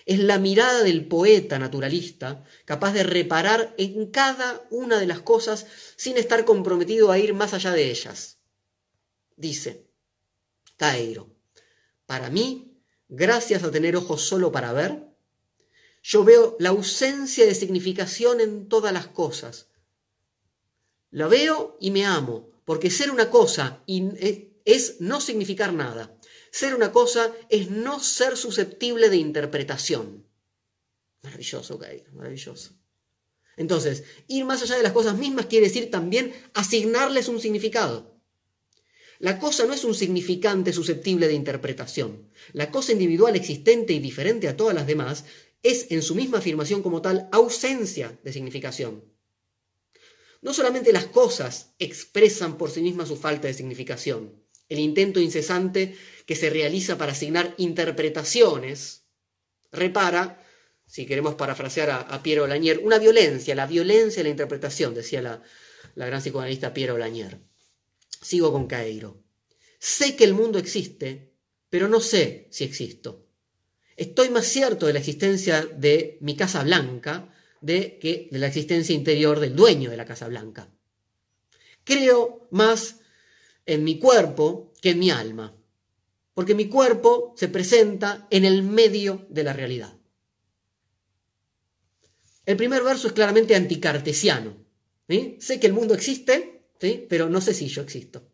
Es 0.05 0.19
la 0.19 0.38
mirada 0.38 0.83
del 0.83 1.07
poeta 1.07 1.59
naturalista 1.59 2.45
capaz 2.65 2.93
de 2.93 3.03
reparar 3.03 3.75
en 3.79 4.11
cada 4.11 4.67
una 4.71 4.99
de 4.99 5.07
las 5.07 5.21
cosas 5.21 5.67
sin 5.97 6.17
estar 6.17 6.45
comprometido 6.45 7.11
a 7.11 7.19
ir 7.19 7.35
más 7.35 7.55
allá 7.55 7.73
de 7.73 7.91
ellas. 7.91 8.38
Dice, 9.37 9.87
Cairo, 10.77 11.35
para 12.07 12.31
mí, 12.31 12.77
gracias 13.09 13.62
a 13.62 13.71
tener 13.71 13.97
ojos 13.97 14.23
solo 14.23 14.51
para 14.51 14.73
ver, 14.73 15.07
yo 16.03 16.25
veo 16.25 16.57
la 16.59 16.71
ausencia 16.71 17.47
de 17.47 17.55
significación 17.55 18.41
en 18.41 18.69
todas 18.69 18.93
las 18.93 19.07
cosas, 19.07 19.69
la 21.11 21.29
veo 21.29 21.77
y 21.81 21.91
me 21.91 22.05
amo, 22.05 22.51
porque 22.65 22.91
ser 22.91 23.11
una 23.11 23.31
cosa 23.31 23.83
es 24.65 25.01
no 25.01 25.21
significar 25.21 25.73
nada. 25.73 26.17
Ser 26.53 26.75
una 26.75 26.93
cosa 26.93 27.35
es 27.49 27.71
no 27.71 27.99
ser 27.99 28.37
susceptible 28.37 29.09
de 29.09 29.17
interpretación. 29.17 30.27
Maravilloso, 31.23 31.79
Cairo, 31.79 32.12
maravilloso. 32.12 32.75
Entonces, 33.57 34.05
ir 34.29 34.45
más 34.45 34.62
allá 34.62 34.77
de 34.77 34.83
las 34.83 34.93
cosas 34.93 35.17
mismas 35.17 35.47
quiere 35.47 35.69
decir 35.69 35.91
también 35.91 36.35
asignarles 36.53 37.29
un 37.29 37.41
significado. 37.41 38.21
La 39.19 39.38
cosa 39.38 39.65
no 39.65 39.73
es 39.73 39.83
un 39.85 39.95
significante 39.95 40.75
susceptible 40.75 41.27
de 41.27 41.33
interpretación. 41.33 42.31
La 42.53 42.71
cosa 42.71 42.93
individual 42.93 43.35
existente 43.35 43.95
y 43.95 44.01
diferente 44.01 44.47
a 44.47 44.57
todas 44.57 44.75
las 44.75 44.87
demás 44.87 45.25
es 45.62 45.91
en 45.91 46.03
su 46.03 46.15
misma 46.15 46.38
afirmación 46.38 46.83
como 46.83 47.01
tal 47.01 47.31
ausencia 47.33 48.21
de 48.23 48.33
significación. 48.33 49.11
No 50.43 50.53
solamente 50.53 50.93
las 50.93 51.07
cosas 51.07 51.73
expresan 51.79 52.59
por 52.59 52.71
sí 52.71 52.83
mismas 52.83 53.09
su 53.09 53.17
falta 53.17 53.49
de 53.49 53.55
significación, 53.55 54.41
el 54.68 54.79
intento 54.79 55.20
incesante 55.20 55.96
que 56.27 56.37
se 56.37 56.51
realiza 56.51 56.98
para 56.98 57.12
asignar 57.12 57.55
interpretaciones, 57.59 59.05
repara, 59.70 60.44
si 60.87 61.07
queremos 61.07 61.35
parafrasear 61.35 61.90
a, 61.90 62.22
Piero 62.22 62.46
Lanier, 62.46 62.81
una 62.83 62.98
violencia, 62.98 63.55
la 63.55 63.66
violencia 63.66 64.20
de 64.20 64.25
la 64.25 64.31
interpretación, 64.31 64.94
decía 64.94 65.22
la, 65.22 65.42
la 65.94 66.07
gran 66.07 66.20
psicoanalista 66.20 66.75
Piero 66.75 66.98
Lanier. 66.98 67.38
Sigo 68.20 68.53
con 68.53 68.66
Caeiro. 68.66 69.22
Sé 69.79 70.16
que 70.16 70.25
el 70.25 70.35
mundo 70.35 70.59
existe, 70.59 71.33
pero 71.70 71.88
no 71.88 72.01
sé 72.01 72.46
si 72.51 72.64
existo. 72.64 73.27
Estoy 73.96 74.31
más 74.31 74.46
cierto 74.46 74.87
de 74.87 74.92
la 74.92 74.98
existencia 75.01 75.66
de 75.66 76.18
mi 76.20 76.37
Casa 76.37 76.62
Blanca 76.62 77.33
de 77.61 77.98
que 77.98 78.29
de 78.31 78.38
la 78.38 78.48
existencia 78.48 78.94
interior 78.94 79.40
del 79.40 79.57
dueño 79.57 79.90
de 79.90 79.96
la 79.96 80.05
Casa 80.05 80.29
Blanca. 80.29 80.68
Creo 81.85 82.48
más 82.51 83.01
en 83.66 83.85
mi 83.85 83.98
cuerpo 83.98 84.72
que 84.81 84.90
en 84.90 84.98
mi 84.98 85.11
alma, 85.11 85.57
porque 86.35 86.55
mi 86.55 86.68
cuerpo 86.68 87.35
se 87.37 87.48
presenta 87.48 88.27
en 88.31 88.44
el 88.44 88.62
medio 88.62 89.27
de 89.29 89.44
la 89.44 89.53
realidad. 89.53 89.94
El 92.44 92.57
primer 92.57 92.83
verso 92.83 93.07
es 93.07 93.12
claramente 93.12 93.55
anticartesiano. 93.55 94.57
Sé 95.38 95.61
que 95.61 95.66
el 95.66 95.72
mundo 95.72 95.94
existe, 95.94 96.64
pero 97.09 97.29
no 97.29 97.40
sé 97.40 97.55
si 97.55 97.68
yo 97.68 97.83
existo. 97.83 98.29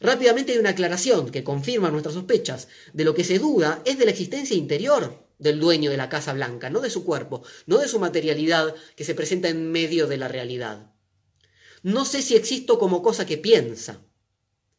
Rápidamente 0.00 0.52
hay 0.52 0.58
una 0.58 0.70
aclaración 0.70 1.30
que 1.30 1.44
confirma 1.44 1.90
nuestras 1.90 2.14
sospechas. 2.14 2.68
De 2.92 3.04
lo 3.04 3.14
que 3.14 3.22
se 3.22 3.38
duda 3.38 3.82
es 3.84 3.98
de 3.98 4.04
la 4.04 4.10
existencia 4.10 4.56
interior 4.56 5.28
del 5.38 5.60
dueño 5.60 5.90
de 5.90 5.96
la 5.96 6.08
Casa 6.08 6.32
Blanca, 6.32 6.70
no 6.70 6.80
de 6.80 6.90
su 6.90 7.04
cuerpo, 7.04 7.42
no 7.66 7.78
de 7.78 7.88
su 7.88 8.00
materialidad 8.00 8.74
que 8.96 9.04
se 9.04 9.14
presenta 9.14 9.48
en 9.48 9.70
medio 9.70 10.06
de 10.06 10.16
la 10.16 10.28
realidad. 10.28 10.91
No 11.82 12.04
sé 12.04 12.22
si 12.22 12.36
existo 12.36 12.78
como 12.78 13.02
cosa 13.02 13.26
que 13.26 13.38
piensa. 13.38 14.04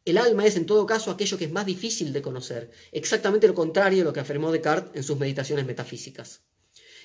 El 0.06 0.16
alma 0.16 0.46
es 0.46 0.56
en 0.56 0.64
todo 0.64 0.86
caso 0.86 1.10
aquello 1.10 1.36
que 1.36 1.44
es 1.44 1.52
más 1.52 1.66
difícil 1.66 2.14
de 2.14 2.22
conocer, 2.22 2.70
exactamente 2.92 3.46
lo 3.46 3.54
contrario 3.54 3.98
de 3.98 4.04
lo 4.04 4.12
que 4.12 4.20
afirmó 4.20 4.50
Descartes 4.50 4.92
en 4.94 5.02
sus 5.02 5.18
meditaciones 5.18 5.66
metafísicas. 5.66 6.42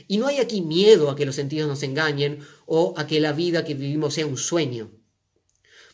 Y 0.07 0.17
no 0.17 0.27
hay 0.27 0.38
aquí 0.38 0.62
miedo 0.62 1.09
a 1.09 1.17
que 1.17 1.25
los 1.25 1.35
sentidos 1.35 1.67
nos 1.67 1.83
engañen 1.83 2.39
o 2.65 2.93
a 2.95 3.07
que 3.07 3.19
la 3.19 3.33
vida 3.33 3.65
que 3.65 3.73
vivimos 3.73 4.13
sea 4.13 4.25
un 4.25 4.38
sueño. 4.38 4.89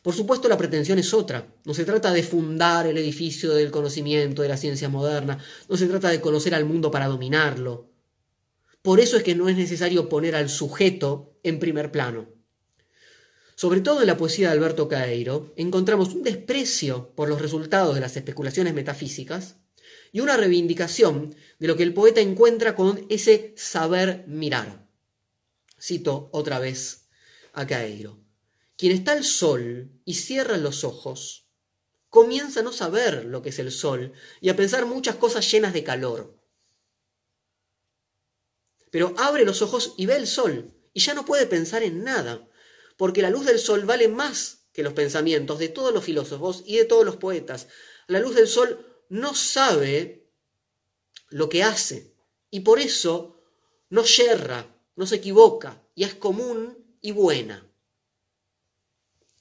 Por 0.03 0.13
supuesto, 0.13 0.47
la 0.47 0.57
pretensión 0.57 0.99
es 0.99 1.11
otra. 1.15 1.51
No 1.63 1.73
se 1.73 1.83
trata 1.83 2.13
de 2.13 2.21
fundar 2.21 2.85
el 2.85 2.99
edificio 2.99 3.55
del 3.55 3.71
conocimiento 3.71 4.43
de 4.43 4.49
la 4.49 4.57
ciencia 4.57 4.87
moderna, 4.87 5.39
no 5.67 5.77
se 5.77 5.87
trata 5.87 6.09
de 6.09 6.21
conocer 6.21 6.53
al 6.53 6.65
mundo 6.65 6.91
para 6.91 7.07
dominarlo. 7.07 7.89
Por 8.83 8.99
eso 8.99 9.17
es 9.17 9.23
que 9.23 9.33
no 9.33 9.49
es 9.49 9.57
necesario 9.57 10.07
poner 10.09 10.35
al 10.35 10.49
sujeto 10.49 11.39
en 11.41 11.57
primer 11.57 11.91
plano. 11.91 12.34
Sobre 13.55 13.79
todo 13.79 14.01
en 14.01 14.07
la 14.07 14.17
poesía 14.17 14.49
de 14.49 14.53
Alberto 14.53 14.89
Caeiro 14.89 15.53
encontramos 15.55 16.13
un 16.13 16.23
desprecio 16.23 17.15
por 17.15 17.29
los 17.29 17.41
resultados 17.41 17.95
de 17.95 18.01
las 18.01 18.17
especulaciones 18.17 18.73
metafísicas 18.73 19.55
y 20.11 20.19
una 20.19 20.35
reivindicación 20.35 21.35
de 21.59 21.67
lo 21.67 21.77
que 21.77 21.83
el 21.83 21.93
poeta 21.93 22.19
encuentra 22.19 22.75
con 22.75 23.05
ese 23.09 23.53
saber 23.55 24.25
mirar. 24.27 24.89
Cito 25.79 26.29
otra 26.33 26.59
vez 26.59 27.07
a 27.53 27.65
Caeiro. 27.65 28.19
Quien 28.77 28.91
está 28.91 29.13
al 29.13 29.23
sol 29.23 29.89
y 30.03 30.15
cierra 30.15 30.57
los 30.57 30.83
ojos, 30.83 31.47
comienza 32.09 32.59
a 32.59 32.63
no 32.63 32.73
saber 32.73 33.23
lo 33.23 33.41
que 33.41 33.49
es 33.49 33.59
el 33.59 33.71
sol 33.71 34.11
y 34.41 34.49
a 34.49 34.55
pensar 34.57 34.85
muchas 34.85 35.15
cosas 35.15 35.49
llenas 35.49 35.73
de 35.73 35.83
calor. 35.83 36.41
Pero 38.91 39.13
abre 39.17 39.45
los 39.45 39.61
ojos 39.61 39.93
y 39.97 40.05
ve 40.07 40.17
el 40.17 40.27
sol 40.27 40.73
y 40.93 40.99
ya 40.99 41.13
no 41.13 41.25
puede 41.25 41.45
pensar 41.45 41.83
en 41.83 42.03
nada, 42.03 42.49
porque 42.97 43.21
la 43.21 43.29
luz 43.29 43.45
del 43.45 43.59
sol 43.59 43.85
vale 43.85 44.07
más 44.07 44.65
que 44.73 44.83
los 44.83 44.93
pensamientos 44.93 45.59
de 45.59 45.69
todos 45.69 45.93
los 45.93 46.03
filósofos 46.03 46.63
y 46.65 46.77
de 46.77 46.85
todos 46.85 47.05
los 47.05 47.17
poetas. 47.17 47.67
La 48.07 48.19
luz 48.19 48.35
del 48.35 48.47
sol 48.47 48.85
no 49.09 49.33
sabe 49.33 50.27
lo 51.29 51.49
que 51.49 51.63
hace 51.63 52.13
y 52.51 52.61
por 52.61 52.79
eso 52.79 53.41
no 53.89 54.03
yerra, 54.03 54.67
no 54.95 55.07
se 55.07 55.15
equivoca 55.15 55.81
y 55.95 56.03
es 56.03 56.13
común 56.15 56.97
y 57.01 57.11
buena. 57.11 57.65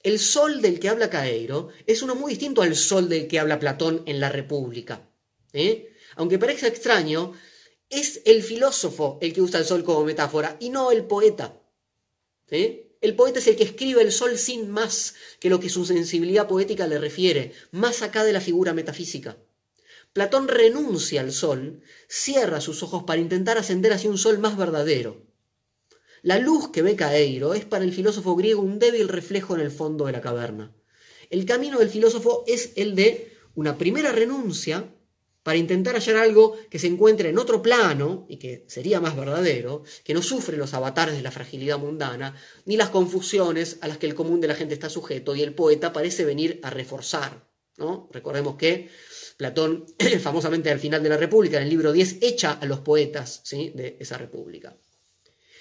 El 0.03 0.19
sol 0.19 0.61
del 0.61 0.79
que 0.79 0.89
habla 0.89 1.09
Caeiro 1.09 1.69
es 1.87 2.03
uno 2.03 2.15
muy 2.15 2.31
distinto 2.31 2.61
al 2.61 2.75
sol 2.75 3.09
del 3.09 3.27
que 3.27 3.39
habla 3.39 3.59
Platón 3.59 4.03
en 4.05 4.19
la 4.19 4.29
República. 4.29 5.09
¿eh? 5.51 5.95
Aunque 6.15 6.37
parezca 6.37 6.67
extraño, 6.67 7.33
es 7.89 8.21
el 8.25 8.43
filósofo 8.43 9.17
el 9.21 9.33
que 9.33 9.41
usa 9.41 9.59
el 9.59 9.65
sol 9.65 9.83
como 9.83 10.05
metáfora 10.05 10.57
y 10.59 10.69
no 10.69 10.91
el 10.91 11.05
poeta. 11.05 11.59
¿eh? 12.49 12.84
El 13.05 13.15
poeta 13.15 13.37
es 13.37 13.45
el 13.45 13.55
que 13.55 13.63
escribe 13.65 14.01
el 14.01 14.11
sol 14.11 14.35
sin 14.35 14.71
más 14.71 15.13
que 15.39 15.51
lo 15.51 15.59
que 15.59 15.69
su 15.69 15.85
sensibilidad 15.85 16.47
poética 16.47 16.87
le 16.87 16.97
refiere, 16.97 17.51
más 17.69 18.01
acá 18.01 18.23
de 18.23 18.33
la 18.33 18.41
figura 18.41 18.73
metafísica. 18.73 19.37
Platón 20.11 20.47
renuncia 20.47 21.21
al 21.21 21.31
sol, 21.31 21.83
cierra 22.07 22.61
sus 22.61 22.81
ojos 22.81 23.03
para 23.03 23.21
intentar 23.21 23.59
ascender 23.59 23.93
hacia 23.93 24.09
un 24.09 24.17
sol 24.17 24.39
más 24.39 24.57
verdadero. 24.57 25.21
La 26.23 26.39
luz 26.39 26.71
que 26.71 26.81
ve 26.81 26.95
Caeiro 26.95 27.53
es 27.53 27.63
para 27.63 27.83
el 27.83 27.93
filósofo 27.93 28.35
griego 28.35 28.63
un 28.63 28.79
débil 28.79 29.07
reflejo 29.07 29.53
en 29.53 29.61
el 29.61 29.69
fondo 29.69 30.07
de 30.07 30.11
la 30.11 30.21
caverna. 30.21 30.75
El 31.29 31.45
camino 31.45 31.77
del 31.77 31.91
filósofo 31.91 32.43
es 32.47 32.71
el 32.75 32.95
de 32.95 33.37
una 33.53 33.77
primera 33.77 34.13
renuncia 34.13 34.94
para 35.45 35.59
intentar 35.59 35.93
hallar 35.93 36.15
algo 36.15 36.57
que 36.71 36.79
se 36.79 36.87
encuentre 36.87 37.29
en 37.29 37.37
otro 37.37 37.61
plano 37.61 38.25
y 38.27 38.37
que 38.37 38.65
sería 38.67 38.99
más 38.99 39.15
verdadero, 39.15 39.83
que 40.03 40.15
no 40.15 40.23
sufre 40.23 40.57
los 40.57 40.73
avatares 40.73 41.15
de 41.15 41.21
la 41.21 41.29
fragilidad 41.29 41.77
mundana, 41.77 42.35
ni 42.65 42.77
las 42.77 42.89
confusiones 42.89 43.77
a 43.81 43.87
las 43.87 43.99
que 43.99 44.07
el 44.07 44.15
común 44.15 44.41
de 44.41 44.47
la 44.47 44.55
gente 44.55 44.73
está 44.73 44.89
sujeto 44.89 45.35
y 45.35 45.43
el 45.43 45.53
poeta 45.53 45.93
parece 45.93 46.25
venir 46.25 46.59
a 46.63 46.71
reforzar. 46.71 47.47
¿no? 47.77 48.09
Recordemos 48.11 48.55
que 48.55 48.89
Platón, 49.37 49.85
famosamente 50.19 50.71
al 50.71 50.79
final 50.79 51.03
de 51.03 51.09
la 51.09 51.17
República, 51.17 51.57
en 51.57 51.63
el 51.65 51.69
libro 51.69 51.93
10, 51.93 52.17
echa 52.21 52.53
a 52.53 52.65
los 52.65 52.79
poetas 52.79 53.43
de 53.51 53.97
esa 53.99 54.17
República. 54.17 54.75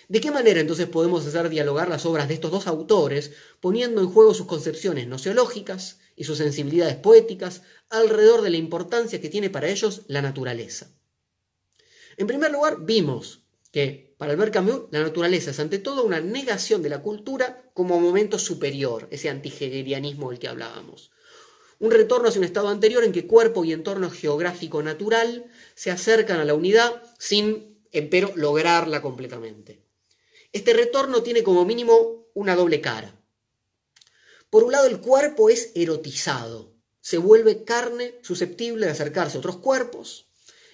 ¿De 0.08 0.22
qué 0.22 0.30
manera 0.30 0.60
entonces 0.60 0.86
podemos 0.86 1.26
hacer 1.26 1.50
dialogar 1.50 1.90
las 1.90 2.06
obras 2.06 2.28
de 2.28 2.34
estos 2.34 2.50
dos 2.50 2.66
autores 2.66 3.32
poniendo 3.60 4.00
en 4.00 4.08
juego 4.08 4.32
sus 4.32 4.46
concepciones 4.46 5.08
nociológicas 5.08 5.98
y 6.16 6.24
sus 6.24 6.38
sensibilidades 6.38 6.96
poéticas 6.96 7.62
alrededor 7.90 8.42
de 8.42 8.50
la 8.50 8.56
importancia 8.56 9.20
que 9.20 9.28
tiene 9.28 9.50
para 9.50 9.68
ellos 9.68 10.02
la 10.06 10.22
naturaleza? 10.22 10.90
En 12.16 12.26
primer 12.26 12.52
lugar, 12.52 12.78
vimos 12.80 13.44
que 13.72 14.14
para 14.18 14.32
Albert 14.32 14.52
Camus 14.52 14.82
la 14.92 15.02
naturaleza 15.02 15.50
es 15.50 15.58
ante 15.58 15.78
todo 15.78 16.04
una 16.04 16.20
negación 16.20 16.80
de 16.82 16.88
la 16.88 17.02
cultura 17.02 17.70
como 17.74 17.98
momento 17.98 18.38
superior, 18.38 19.08
ese 19.10 19.28
antihegelianismo 19.28 20.30
del 20.30 20.38
que 20.38 20.48
hablábamos. 20.48 21.10
Un 21.80 21.90
retorno 21.90 22.28
hacia 22.28 22.38
un 22.38 22.44
estado 22.44 22.68
anterior 22.68 23.02
en 23.02 23.12
que 23.12 23.26
cuerpo 23.26 23.64
y 23.64 23.72
entorno 23.72 24.10
geográfico 24.10 24.82
natural 24.82 25.46
se 25.74 25.90
acercan 25.90 26.38
a 26.38 26.44
la 26.44 26.54
unidad 26.54 27.02
sin, 27.18 27.80
empero, 27.90 28.32
lograrla 28.36 29.02
completamente. 29.02 29.82
Este 30.52 30.72
retorno 30.72 31.24
tiene 31.24 31.42
como 31.42 31.64
mínimo 31.64 32.28
una 32.32 32.54
doble 32.54 32.80
cara. 32.80 33.20
Por 34.54 34.62
un 34.62 34.70
lado, 34.70 34.86
el 34.86 35.00
cuerpo 35.00 35.50
es 35.50 35.72
erotizado, 35.74 36.76
se 37.00 37.18
vuelve 37.18 37.64
carne 37.64 38.14
susceptible 38.22 38.86
de 38.86 38.92
acercarse 38.92 39.36
a 39.36 39.40
otros 39.40 39.56
cuerpos 39.56 40.28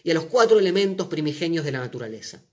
y 0.04 0.10
a 0.10 0.14
los 0.14 0.26
cuatro 0.26 0.58
elementos 0.58 1.06
primigenios 1.06 1.64
de 1.64 1.72
la 1.72 1.78
naturaleza. 1.78 2.44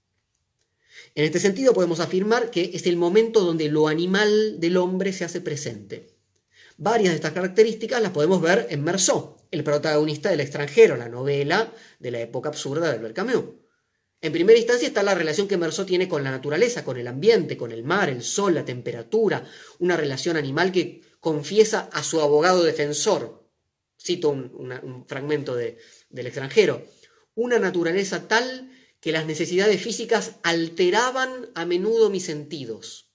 En 1.16 1.26
este 1.26 1.42
sentido, 1.42 1.74
podemos 1.74 2.00
afirmar 2.00 2.50
que 2.50 2.72
es 2.74 2.88
el 2.88 2.96
momento 2.96 3.42
donde 3.42 3.68
lo 3.68 3.90
animal 3.90 4.62
del 4.62 4.78
hombre 4.78 5.12
se 5.12 5.26
hace 5.26 5.42
presente. 5.42 6.16
Varias 6.78 7.10
de 7.10 7.16
estas 7.16 7.34
características 7.34 8.02
las 8.02 8.12
podemos 8.12 8.42
ver 8.42 8.66
en 8.70 8.86
Meursault, 8.86 9.42
el 9.52 9.66
protagonista 9.66 10.30
del 10.30 10.40
extranjero, 10.40 10.96
la 10.96 11.10
novela 11.10 11.74
de 12.00 12.12
la 12.12 12.22
época 12.22 12.48
absurda 12.48 12.88
de 12.88 12.94
Albert 12.94 13.16
Camus. 13.18 13.44
En 14.20 14.32
primera 14.32 14.58
instancia 14.58 14.88
está 14.88 15.04
la 15.04 15.14
relación 15.14 15.48
que 15.48 15.58
Merceau 15.58 15.86
tiene 15.86 16.08
con 16.08 16.24
la 16.24 16.32
naturaleza, 16.32 16.84
con 16.84 16.98
el 16.98 17.08
ambiente, 17.08 17.56
con 17.56 17.72
el 17.72 17.84
mar, 17.84 18.10
el 18.10 18.24
sol, 18.24 18.56
la 18.56 18.66
temperatura, 18.66 19.46
una 19.78 19.96
relación 19.96 20.38
animal 20.38 20.72
que 20.72 21.02
confiesa 21.28 21.90
a 21.92 22.04
su 22.04 22.22
abogado 22.22 22.64
defensor. 22.64 23.46
Cito 24.02 24.30
un, 24.30 25.04
fragmento 25.10 25.58
del 25.58 25.76
extranjero. 26.26 26.88
Una 27.36 27.60
naturaleza 27.60 28.30
tal 28.30 28.72
que 29.02 29.12
las 29.12 29.26
necesidades 29.26 29.82
físicas 29.82 30.36
alteraban 30.44 31.50
a 31.54 31.66
menudo 31.66 32.10
mis 32.10 32.24
sentidos. 32.24 33.12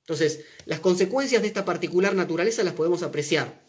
Entonces, 0.00 0.40
las 0.66 0.80
consecuencias 0.80 1.40
de 1.40 1.48
esta 1.48 1.64
particular 1.64 2.14
naturaleza 2.14 2.62
las 2.64 2.74
podemos 2.74 3.02
apreciar 3.02 3.64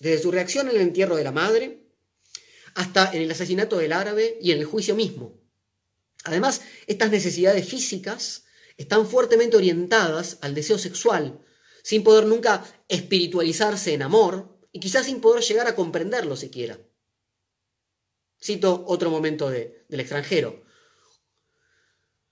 desde 0.00 0.22
su 0.22 0.30
reacción 0.30 0.70
en 0.70 0.76
el 0.76 0.80
entierro 0.80 1.16
de 1.16 1.24
la 1.24 1.32
madre 1.32 1.84
hasta 2.74 3.12
en 3.12 3.20
el 3.20 3.30
asesinato 3.30 3.76
del 3.76 3.92
árabe 3.92 4.38
y 4.40 4.52
en 4.52 4.58
el 4.60 4.64
juicio 4.64 4.96
mismo. 4.96 5.38
Además, 6.24 6.62
estas 6.86 7.10
necesidades 7.10 7.68
físicas 7.68 8.46
están 8.78 9.06
fuertemente 9.06 9.58
orientadas 9.58 10.38
al 10.40 10.54
deseo 10.54 10.78
sexual, 10.78 11.43
sin 11.84 12.02
poder 12.02 12.24
nunca 12.24 12.64
espiritualizarse 12.88 13.92
en 13.92 14.02
amor 14.02 14.58
y 14.72 14.80
quizás 14.80 15.04
sin 15.04 15.20
poder 15.20 15.44
llegar 15.44 15.68
a 15.68 15.76
comprenderlo 15.76 16.34
siquiera. 16.34 16.78
Cito 18.42 18.84
otro 18.86 19.10
momento 19.10 19.50
del 19.50 20.00
extranjero. 20.00 20.64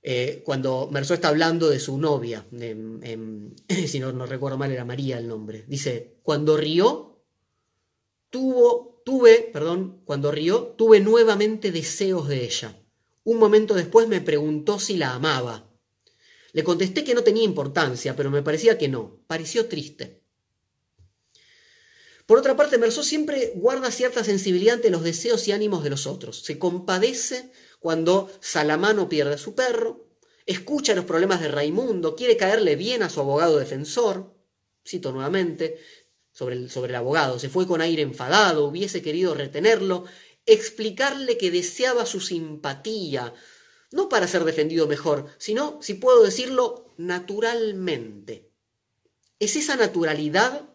Eh, 0.03 0.43
cuando 0.45 0.89
Merceau 0.91 1.15
está 1.15 1.29
hablando 1.29 1.69
de 1.69 1.79
su 1.79 1.99
novia, 1.99 2.47
si 2.51 4.01
no, 4.01 4.13
no 4.13 4.27
recuerdo 4.27 4.57
mal 4.57 4.73
era 4.73 4.87
María 4.87 5.19
el 5.19 5.29
nombre, 5.29 5.65
dice, 5.69 6.17
cuando 6.23 6.57
rió, 6.57 7.23
tuvo, 8.31 9.03
tuve, 9.05 9.51
perdón, 9.53 10.01
cuando 10.07 10.33
rió, 10.33 10.75
tuve 10.79 11.01
nuevamente 11.01 11.73
deseos 11.73 12.27
de 12.27 12.45
ella. 12.45 12.83
Un 13.23 13.39
momento 13.39 13.75
después 13.75 14.09
me 14.09 14.23
preguntó 14.23 14.81
si 14.81 14.97
la 14.97 15.13
amaba. 15.13 15.72
Le 16.53 16.65
contesté 16.65 17.03
que 17.05 17.15
no 17.15 17.23
tenía 17.23 17.45
importancia, 17.45 18.15
pero 18.15 18.31
me 18.31 18.43
parecía 18.43 18.79
que 18.79 18.89
no. 18.89 19.21
Pareció 19.27 19.67
triste. 19.67 20.23
Por 22.27 22.39
otra 22.39 22.57
parte, 22.57 22.79
Merceau 22.79 23.03
siempre 23.03 23.53
guarda 23.57 23.91
cierta 23.91 24.23
sensibilidad 24.23 24.77
ante 24.77 24.91
los 24.91 25.03
deseos 25.03 25.47
y 25.49 25.53
ánimos 25.53 25.83
de 25.83 25.91
los 25.91 26.07
otros. 26.07 26.43
Se 26.43 26.59
compadece 26.59 27.51
cuando 27.81 28.31
Salamano 28.41 29.09
pierde 29.09 29.35
a 29.35 29.39
su 29.39 29.55
perro, 29.55 30.07
escucha 30.47 30.95
los 30.95 31.05
problemas 31.05 31.41
de 31.41 31.49
Raimundo, 31.49 32.15
quiere 32.15 32.37
caerle 32.37 32.77
bien 32.77 33.03
a 33.03 33.11
su 33.11 33.21
abogado 33.21 33.59
defensor. 33.59 34.35
Cito 34.87 35.13
nuevamente 35.13 35.79
sobre 36.33 36.57
el, 36.57 36.71
sobre 36.71 36.91
el 36.91 36.97
abogado. 36.97 37.39
Se 37.39 37.49
fue 37.49 37.67
con 37.67 37.81
aire 37.81 38.03
enfadado, 38.03 38.67
hubiese 38.67 39.03
querido 39.03 39.35
retenerlo, 39.35 40.05
explicarle 40.47 41.39
que 41.39 41.51
deseaba 41.51 42.07
su 42.07 42.21
simpatía, 42.21 43.35
no 43.93 44.09
para 44.09 44.29
ser 44.29 44.45
defendido 44.45 44.87
mejor, 44.87 45.27
sino, 45.39 45.79
si 45.83 45.95
puedo 45.95 46.23
decirlo, 46.23 46.93
naturalmente. 46.97 48.51
Es 49.39 49.57
esa 49.57 49.77
naturalidad, 49.77 50.69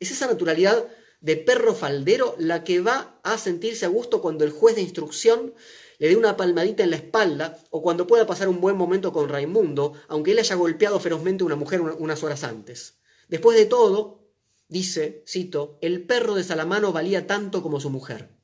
es 0.00 0.10
esa 0.10 0.26
naturalidad 0.26 0.88
de 1.20 1.36
perro 1.36 1.74
faldero 1.74 2.34
la 2.38 2.64
que 2.64 2.80
va 2.80 3.18
a 3.24 3.38
sentirse 3.38 3.84
a 3.84 3.88
gusto 3.88 4.22
cuando 4.22 4.44
el 4.44 4.50
juez 4.50 4.76
de 4.76 4.82
instrucción 4.82 5.54
le 5.98 6.08
dé 6.08 6.16
una 6.16 6.36
palmadita 6.36 6.84
en 6.84 6.90
la 6.90 6.96
espalda 6.96 7.58
o 7.70 7.82
cuando 7.82 8.06
pueda 8.06 8.26
pasar 8.26 8.48
un 8.48 8.60
buen 8.60 8.76
momento 8.76 9.12
con 9.12 9.28
Raimundo, 9.28 9.94
aunque 10.06 10.30
él 10.30 10.38
haya 10.38 10.54
golpeado 10.54 11.00
ferozmente 11.00 11.42
a 11.42 11.46
una 11.46 11.56
mujer 11.56 11.80
unas 11.80 12.22
horas 12.22 12.44
antes. 12.44 12.98
Después 13.28 13.58
de 13.58 13.66
todo, 13.66 14.30
dice, 14.68 15.24
cito, 15.26 15.78
el 15.80 16.06
perro 16.06 16.34
de 16.34 16.44
Salamano 16.44 16.92
valía 16.92 17.26
tanto 17.26 17.62
como 17.62 17.80
su 17.80 17.90
mujer. 17.90 18.37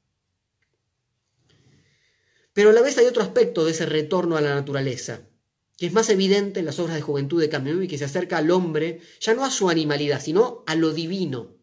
Pero 2.54 2.70
a 2.70 2.72
la 2.72 2.80
vez 2.80 2.96
hay 2.96 3.06
otro 3.06 3.22
aspecto 3.22 3.64
de 3.64 3.72
ese 3.72 3.84
retorno 3.84 4.36
a 4.36 4.40
la 4.40 4.54
naturaleza, 4.54 5.28
que 5.76 5.86
es 5.86 5.92
más 5.92 6.08
evidente 6.08 6.60
en 6.60 6.66
las 6.66 6.78
obras 6.78 6.94
de 6.94 7.02
juventud 7.02 7.40
de 7.40 7.48
Camus 7.48 7.84
y 7.84 7.88
que 7.88 7.98
se 7.98 8.04
acerca 8.04 8.38
al 8.38 8.50
hombre, 8.50 9.00
ya 9.20 9.34
no 9.34 9.44
a 9.44 9.50
su 9.50 9.68
animalidad, 9.68 10.22
sino 10.22 10.62
a 10.66 10.76
lo 10.76 10.92
divino. 10.92 11.56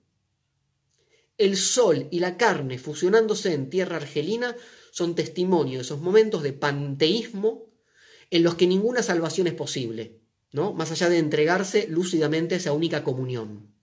El 1.38 1.56
sol 1.58 2.08
y 2.12 2.20
la 2.20 2.38
carne 2.38 2.78
fusionándose 2.78 3.54
en 3.54 3.70
tierra 3.70 3.96
argelina 3.96 4.56
son 4.92 5.16
testimonio 5.16 5.80
de 5.80 5.84
esos 5.84 6.02
momentos 6.02 6.44
de 6.44 6.54
panteísmo 6.54 7.72
en 8.30 8.44
los 8.44 8.56
que 8.56 8.68
ninguna 8.68 9.02
salvación 9.02 9.48
es 9.48 9.54
posible, 9.54 10.20
¿no? 10.52 10.74
más 10.74 10.92
allá 10.92 11.10
de 11.10 11.18
entregarse 11.18 11.88
lúcidamente 11.88 12.56
a 12.56 12.58
esa 12.58 12.74
única 12.74 13.04
comunión. 13.04 13.74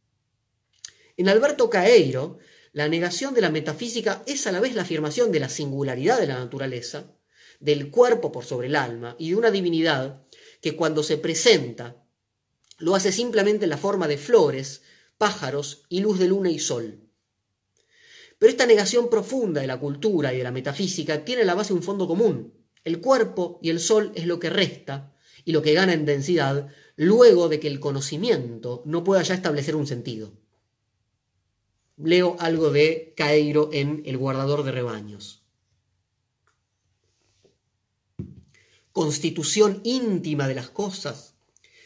En 1.16 1.29
Alberto 1.29 1.68
Caeiro, 1.71 2.38
la 2.78 2.88
negación 2.88 3.34
de 3.34 3.40
la 3.40 3.50
metafísica 3.50 4.22
es 4.24 4.46
a 4.46 4.52
la 4.52 4.60
vez 4.60 4.76
la 4.76 4.82
afirmación 4.82 5.32
de 5.32 5.40
la 5.40 5.48
singularidad 5.48 6.20
de 6.20 6.28
la 6.28 6.38
naturaleza, 6.38 7.12
del 7.58 7.90
cuerpo 7.90 8.30
por 8.30 8.44
sobre 8.44 8.68
el 8.68 8.76
alma 8.76 9.16
y 9.18 9.30
de 9.30 9.34
una 9.34 9.50
divinidad 9.50 10.22
que 10.62 10.76
cuando 10.76 11.02
se 11.02 11.16
presenta 11.16 11.96
lo 12.78 12.94
hace 12.94 13.10
simplemente 13.10 13.64
en 13.64 13.70
la 13.70 13.78
forma 13.78 14.06
de 14.06 14.16
flores, 14.16 14.82
pájaros 15.18 15.86
y 15.88 15.98
luz 15.98 16.20
de 16.20 16.28
luna 16.28 16.50
y 16.50 16.60
sol. 16.60 17.00
Pero 18.38 18.48
esta 18.48 18.64
negación 18.64 19.10
profunda 19.10 19.60
de 19.60 19.66
la 19.66 19.80
cultura 19.80 20.32
y 20.32 20.38
de 20.38 20.44
la 20.44 20.52
metafísica 20.52 21.24
tiene 21.24 21.42
a 21.42 21.46
la 21.46 21.56
base 21.56 21.72
un 21.72 21.82
fondo 21.82 22.06
común. 22.06 22.54
El 22.84 23.00
cuerpo 23.00 23.58
y 23.60 23.70
el 23.70 23.80
sol 23.80 24.12
es 24.14 24.24
lo 24.24 24.38
que 24.38 24.50
resta 24.50 25.16
y 25.44 25.50
lo 25.50 25.62
que 25.62 25.74
gana 25.74 25.94
en 25.94 26.04
densidad 26.04 26.68
luego 26.94 27.48
de 27.48 27.58
que 27.58 27.66
el 27.66 27.80
conocimiento 27.80 28.84
no 28.86 29.02
pueda 29.02 29.22
ya 29.22 29.34
establecer 29.34 29.74
un 29.74 29.88
sentido. 29.88 30.32
Leo 32.00 32.37
algo 32.38 32.70
de 32.70 33.12
Cairo 33.16 33.70
en 33.72 34.02
El 34.06 34.16
guardador 34.18 34.62
de 34.62 34.70
rebaños. 34.70 35.42
Constitución 38.92 39.80
íntima 39.82 40.46
de 40.46 40.54
las 40.54 40.70
cosas, 40.70 41.34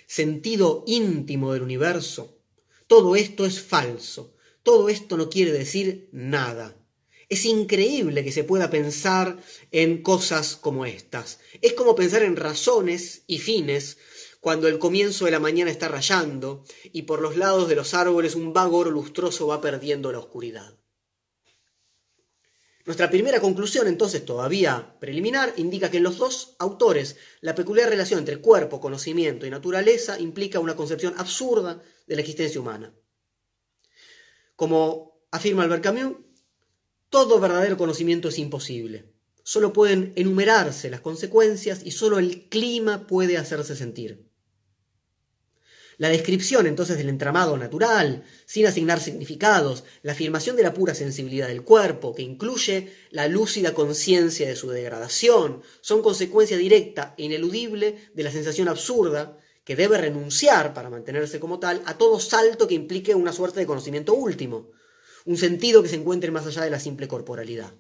sentido 0.07 0.85
íntimo 0.87 1.53
del 1.53 1.63
universo, 1.63 2.39
todo 2.87 3.17
esto 3.17 3.47
es 3.47 3.63
falso, 3.63 4.35
todo 4.63 4.91
esto 4.91 5.17
no 5.17 5.31
quiere 5.31 5.51
decir 5.51 6.11
nada. 6.13 6.77
Es 7.31 7.47
increíble 7.47 8.23
que 8.23 8.33
se 8.33 8.45
pueda 8.45 8.69
pensar 8.69 9.43
en 9.71 10.03
cosas 10.03 10.57
como 10.57 10.85
estas. 10.85 11.41
Es 11.63 11.73
como 11.73 11.95
pensar 11.95 12.23
en 12.23 12.37
razones 12.37 13.23
y 13.27 13.39
fines 13.39 13.97
cuando 14.43 14.67
el 14.67 14.81
comienzo 14.81 15.25
de 15.25 15.31
la 15.31 15.39
mañana 15.39 15.71
está 15.71 15.87
rayando 15.87 16.65
y 16.93 17.03
por 17.03 17.23
los 17.23 17.37
lados 17.37 17.69
de 17.69 17.77
los 17.77 17.95
árboles 17.95 18.35
un 18.35 18.53
vago 18.53 18.79
oro 18.79 18.91
lustroso 18.91 19.47
va 19.47 19.61
perdiendo 19.61 20.11
la 20.11 20.19
oscuridad. 20.19 20.75
Nuestra 22.85 23.09
primera 23.09 23.41
conclusión, 23.41 23.87
entonces, 23.87 24.25
todavía 24.25 24.97
preliminar, 24.99 25.55
indica 25.59 25.93
que 25.93 25.99
en 25.99 26.03
los 26.03 26.19
dos 26.19 26.57
autores 26.59 27.15
la 27.41 27.55
peculiar 27.55 27.89
relación 27.89 28.19
entre 28.19 28.39
cuerpo, 28.39 28.81
conocimiento 28.81 29.47
y 29.47 29.51
naturaleza 29.51 30.19
implica 30.19 30.59
una 30.59 30.75
concepción 30.75 31.15
absurda 31.19 31.81
de 32.09 32.17
la 32.17 32.23
existencia 32.23 32.61
humana. 32.61 32.93
Como 34.57 35.21
afirma 35.31 35.63
Albert 35.63 35.85
Camus, 35.85 36.17
todo 37.11 37.39
verdadero 37.39 37.77
conocimiento 37.77 38.31
es 38.31 38.41
imposible. 38.41 39.05
Solo 39.45 39.73
pueden 39.73 40.13
enumerarse 40.17 40.91
las 40.91 41.01
consecuencias 41.01 41.83
y 41.85 41.93
solo 41.93 42.19
el 42.19 42.49
clima 42.49 43.07
puede 43.07 43.39
hacerse 43.39 43.77
sentir. 43.77 44.32
La 45.99 46.09
descripción 46.09 46.67
entonces 46.67 46.97
del 46.97 47.09
entramado 47.09 47.57
natural, 47.57 48.25
sin 48.47 48.67
asignar 48.67 49.01
significados, 49.01 49.85
la 50.03 50.13
afirmación 50.13 50.57
de 50.57 50.63
la 50.63 50.75
pura 50.75 50.95
sensibilidad 50.95 51.49
del 51.49 51.63
cuerpo, 51.63 52.15
que 52.15 52.23
incluye 52.23 52.93
la 53.11 53.29
lúcida 53.29 53.75
conciencia 53.75 54.49
de 54.49 54.57
su 54.57 54.71
degradación, 54.71 55.63
son 55.81 56.03
consecuencia 56.03 56.57
directa 56.57 57.15
e 57.17 57.25
ineludible 57.25 58.11
de 58.15 58.23
la 58.23 58.31
sensación 58.31 58.69
absurda 58.69 59.39
que 59.65 59.77
debe 59.77 59.99
renunciar 59.99 60.75
para 60.75 60.91
mantenerse 60.91 61.39
como 61.39 61.59
tal 61.59 61.83
a 61.87 61.97
todo 61.97 62.19
salto 62.19 62.67
que 62.67 62.75
implique 62.75 63.15
una 63.15 63.33
suerte 63.33 63.61
de 63.61 63.67
conocimiento 63.67 64.15
último, 64.15 64.71
un 65.25 65.37
sentido 65.37 65.83
que 65.83 65.89
se 65.89 65.97
encuentre 65.97 66.31
más 66.31 66.47
allá 66.47 66.63
de 66.63 66.71
la 66.71 66.81
simple 66.81 67.07
corporalidad. 67.07 67.73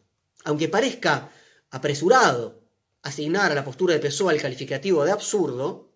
Aunque 0.44 0.68
parezca 0.68 1.32
apresurado 1.70 2.62
asignar 3.02 3.50
a 3.50 3.54
la 3.54 3.64
postura 3.64 3.94
de 3.94 4.00
Pessoa 4.00 4.32
el 4.32 4.40
calificativo 4.40 5.04
de 5.04 5.10
absurdo, 5.10 5.91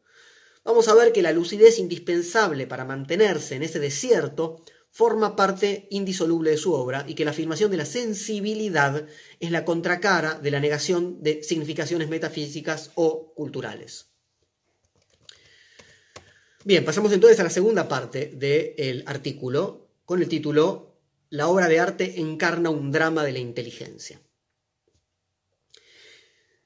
vamos 0.66 0.88
a 0.88 0.94
ver 0.94 1.12
que 1.12 1.22
la 1.22 1.32
lucidez 1.32 1.78
indispensable 1.78 2.66
para 2.66 2.84
mantenerse 2.84 3.54
en 3.54 3.62
ese 3.62 3.78
desierto 3.78 4.62
forma 4.90 5.36
parte 5.36 5.86
indisoluble 5.90 6.50
de 6.50 6.56
su 6.56 6.72
obra 6.72 7.04
y 7.06 7.14
que 7.14 7.24
la 7.24 7.30
afirmación 7.30 7.70
de 7.70 7.76
la 7.76 7.86
sensibilidad 7.86 9.06
es 9.40 9.50
la 9.50 9.64
contracara 9.64 10.34
de 10.34 10.50
la 10.50 10.60
negación 10.60 11.22
de 11.22 11.42
significaciones 11.42 12.08
metafísicas 12.08 12.90
o 12.94 13.32
culturales. 13.34 14.06
Bien, 16.64 16.84
pasamos 16.84 17.12
entonces 17.12 17.38
a 17.38 17.44
la 17.44 17.50
segunda 17.50 17.86
parte 17.86 18.32
del 18.34 19.04
artículo 19.06 19.86
con 20.04 20.20
el 20.20 20.28
título 20.28 20.96
La 21.30 21.46
obra 21.48 21.68
de 21.68 21.78
arte 21.78 22.20
encarna 22.20 22.70
un 22.70 22.90
drama 22.90 23.22
de 23.22 23.32
la 23.32 23.38
inteligencia. 23.38 24.20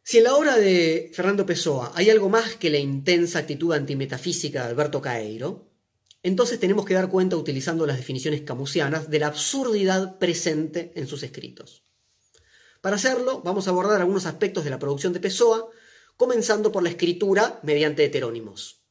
Si 0.03 0.19
en 0.19 0.25
la 0.25 0.35
obra 0.35 0.57
de 0.57 1.11
Fernando 1.15 1.47
Pessoa 1.47 1.93
hay 1.95 2.11
algo 2.11 2.29
más 2.29 2.57
que 2.57 2.71
la 2.71 2.79
intensa 2.79 3.41
actitud 3.41 3.73
antimetafísica 3.73 4.63
de 4.65 4.71
Alberto 4.71 5.01
Caeiro, 5.01 5.69
entonces 6.23 6.61
tenemos 6.61 6.85
que 6.85 6.95
dar 6.95 7.09
cuenta, 7.09 7.37
utilizando 7.37 7.87
las 7.87 7.97
definiciones 7.97 8.43
camusianas, 8.43 9.09
de 9.09 9.19
la 9.19 9.29
absurdidad 9.29 10.19
presente 10.19 10.93
en 10.95 11.07
sus 11.07 11.23
escritos. 11.23 11.85
Para 12.81 12.97
hacerlo, 12.97 13.41
vamos 13.43 13.67
a 13.67 13.71
abordar 13.71 14.01
algunos 14.01 14.27
aspectos 14.27 14.65
de 14.65 14.71
la 14.71 14.79
producción 14.79 15.13
de 15.13 15.21
Pessoa, 15.21 15.69
comenzando 16.17 16.73
por 16.73 16.83
la 16.83 16.91
escritura 16.91 17.61
mediante 17.63 18.05
heterónimos. 18.05 18.83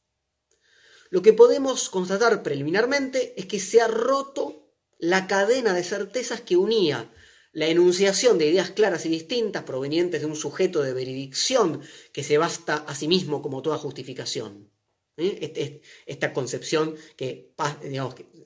Lo 1.10 1.22
que 1.22 1.32
podemos 1.32 1.88
constatar 1.88 2.42
preliminarmente 2.42 3.34
es 3.36 3.46
que 3.46 3.60
se 3.60 3.80
ha 3.80 3.88
roto 3.88 4.72
la 4.98 5.26
cadena 5.26 5.72
de 5.74 5.82
certezas 5.82 6.40
que 6.40 6.56
unía 6.56 7.10
la 7.52 7.66
enunciación 7.66 8.38
de 8.38 8.46
ideas 8.46 8.70
claras 8.70 9.06
y 9.06 9.08
distintas 9.08 9.64
provenientes 9.64 10.20
de 10.20 10.26
un 10.26 10.36
sujeto 10.36 10.82
de 10.82 10.92
veridicción 10.92 11.80
que 12.12 12.22
se 12.22 12.38
basta 12.38 12.76
a 12.76 12.94
sí 12.94 13.08
mismo 13.08 13.42
como 13.42 13.62
toda 13.62 13.78
justificación. 13.78 14.70
¿eh? 15.16 15.82
Esta 16.06 16.32
concepción 16.32 16.94
que, 17.16 17.52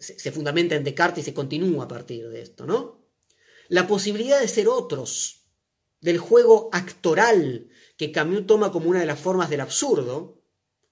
se 0.00 0.32
fundamenta 0.32 0.74
en 0.74 0.84
Descartes 0.84 1.22
y 1.22 1.26
se 1.26 1.34
continúa 1.34 1.84
a 1.84 1.88
partir 1.88 2.28
de 2.28 2.42
esto, 2.42 2.66
¿no? 2.66 3.04
La 3.68 3.86
posibilidad 3.86 4.40
de 4.40 4.48
ser 4.48 4.68
otros, 4.68 5.44
del 6.00 6.18
juego 6.18 6.68
actoral 6.72 7.68
que 7.96 8.12
Camus 8.12 8.46
toma 8.46 8.70
como 8.70 8.90
una 8.90 9.00
de 9.00 9.06
las 9.06 9.18
formas 9.18 9.48
del 9.48 9.60
absurdo, 9.60 10.42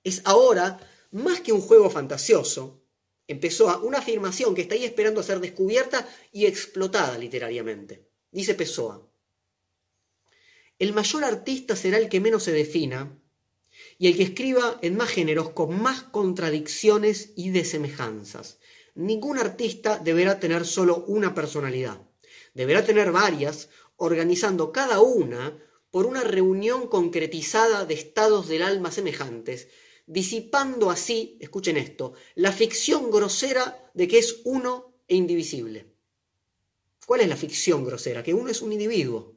es 0.05 0.23
ahora 0.25 0.81
más 1.11 1.41
que 1.41 1.53
un 1.53 1.61
juego 1.61 1.91
fantasioso, 1.91 2.82
empezó 3.33 3.69
a 3.69 3.79
una 3.79 3.99
afirmación 3.99 4.55
que 4.55 4.63
está 4.63 4.75
ahí 4.75 4.85
esperando 4.85 5.21
a 5.21 5.25
ser 5.25 5.41
descubierta 5.41 6.09
y 6.31 6.47
explotada 6.47 7.19
literariamente. 7.19 8.09
Dice 8.31 8.55
Pessoa, 8.55 9.07
el 10.79 10.93
mayor 10.93 11.25
artista 11.25 11.77
será 11.77 11.99
el 11.99 12.09
que 12.09 12.21
menos 12.21 12.43
se 12.45 12.53
defina 12.53 13.19
y 13.99 14.09
el 14.09 14.17
que 14.17 14.25
escriba 14.25 14.79
en 14.83 14.97
más 14.97 15.11
géneros 15.11 15.51
con 15.51 15.81
más 15.81 16.03
contradicciones 16.03 17.33
y 17.37 17.51
desemejanzas. 17.51 18.59
Ningún 18.95 19.39
artista 19.39 19.99
deberá 19.99 20.41
tener 20.41 20.67
solo 20.67 21.05
una 21.07 21.35
personalidad. 21.35 22.01
Deberá 22.55 22.85
tener 22.85 23.13
varias, 23.13 23.71
organizando 23.97 24.73
cada 24.73 25.01
una 25.01 25.57
por 25.91 26.07
una 26.07 26.25
reunión 26.25 26.89
concretizada 26.89 27.85
de 27.85 27.95
estados 27.95 28.49
del 28.49 28.63
alma 28.63 28.91
semejantes, 28.91 29.69
disipando 30.07 30.91
así, 30.91 31.39
escuchen 31.41 31.77
esto, 31.77 32.15
la 32.35 32.53
ficción 32.53 33.11
grosera 33.11 33.91
de 33.95 34.09
que 34.09 34.19
es 34.19 34.41
uno 34.45 34.95
e 35.09 35.17
indivisible. 35.17 35.93
¿Cuál 37.07 37.23
es 37.23 37.29
la 37.29 37.37
ficción 37.37 37.85
grosera? 37.85 38.23
Que 38.23 38.35
uno 38.35 38.51
es 38.51 38.63
un 38.63 38.73
individuo. 38.73 39.35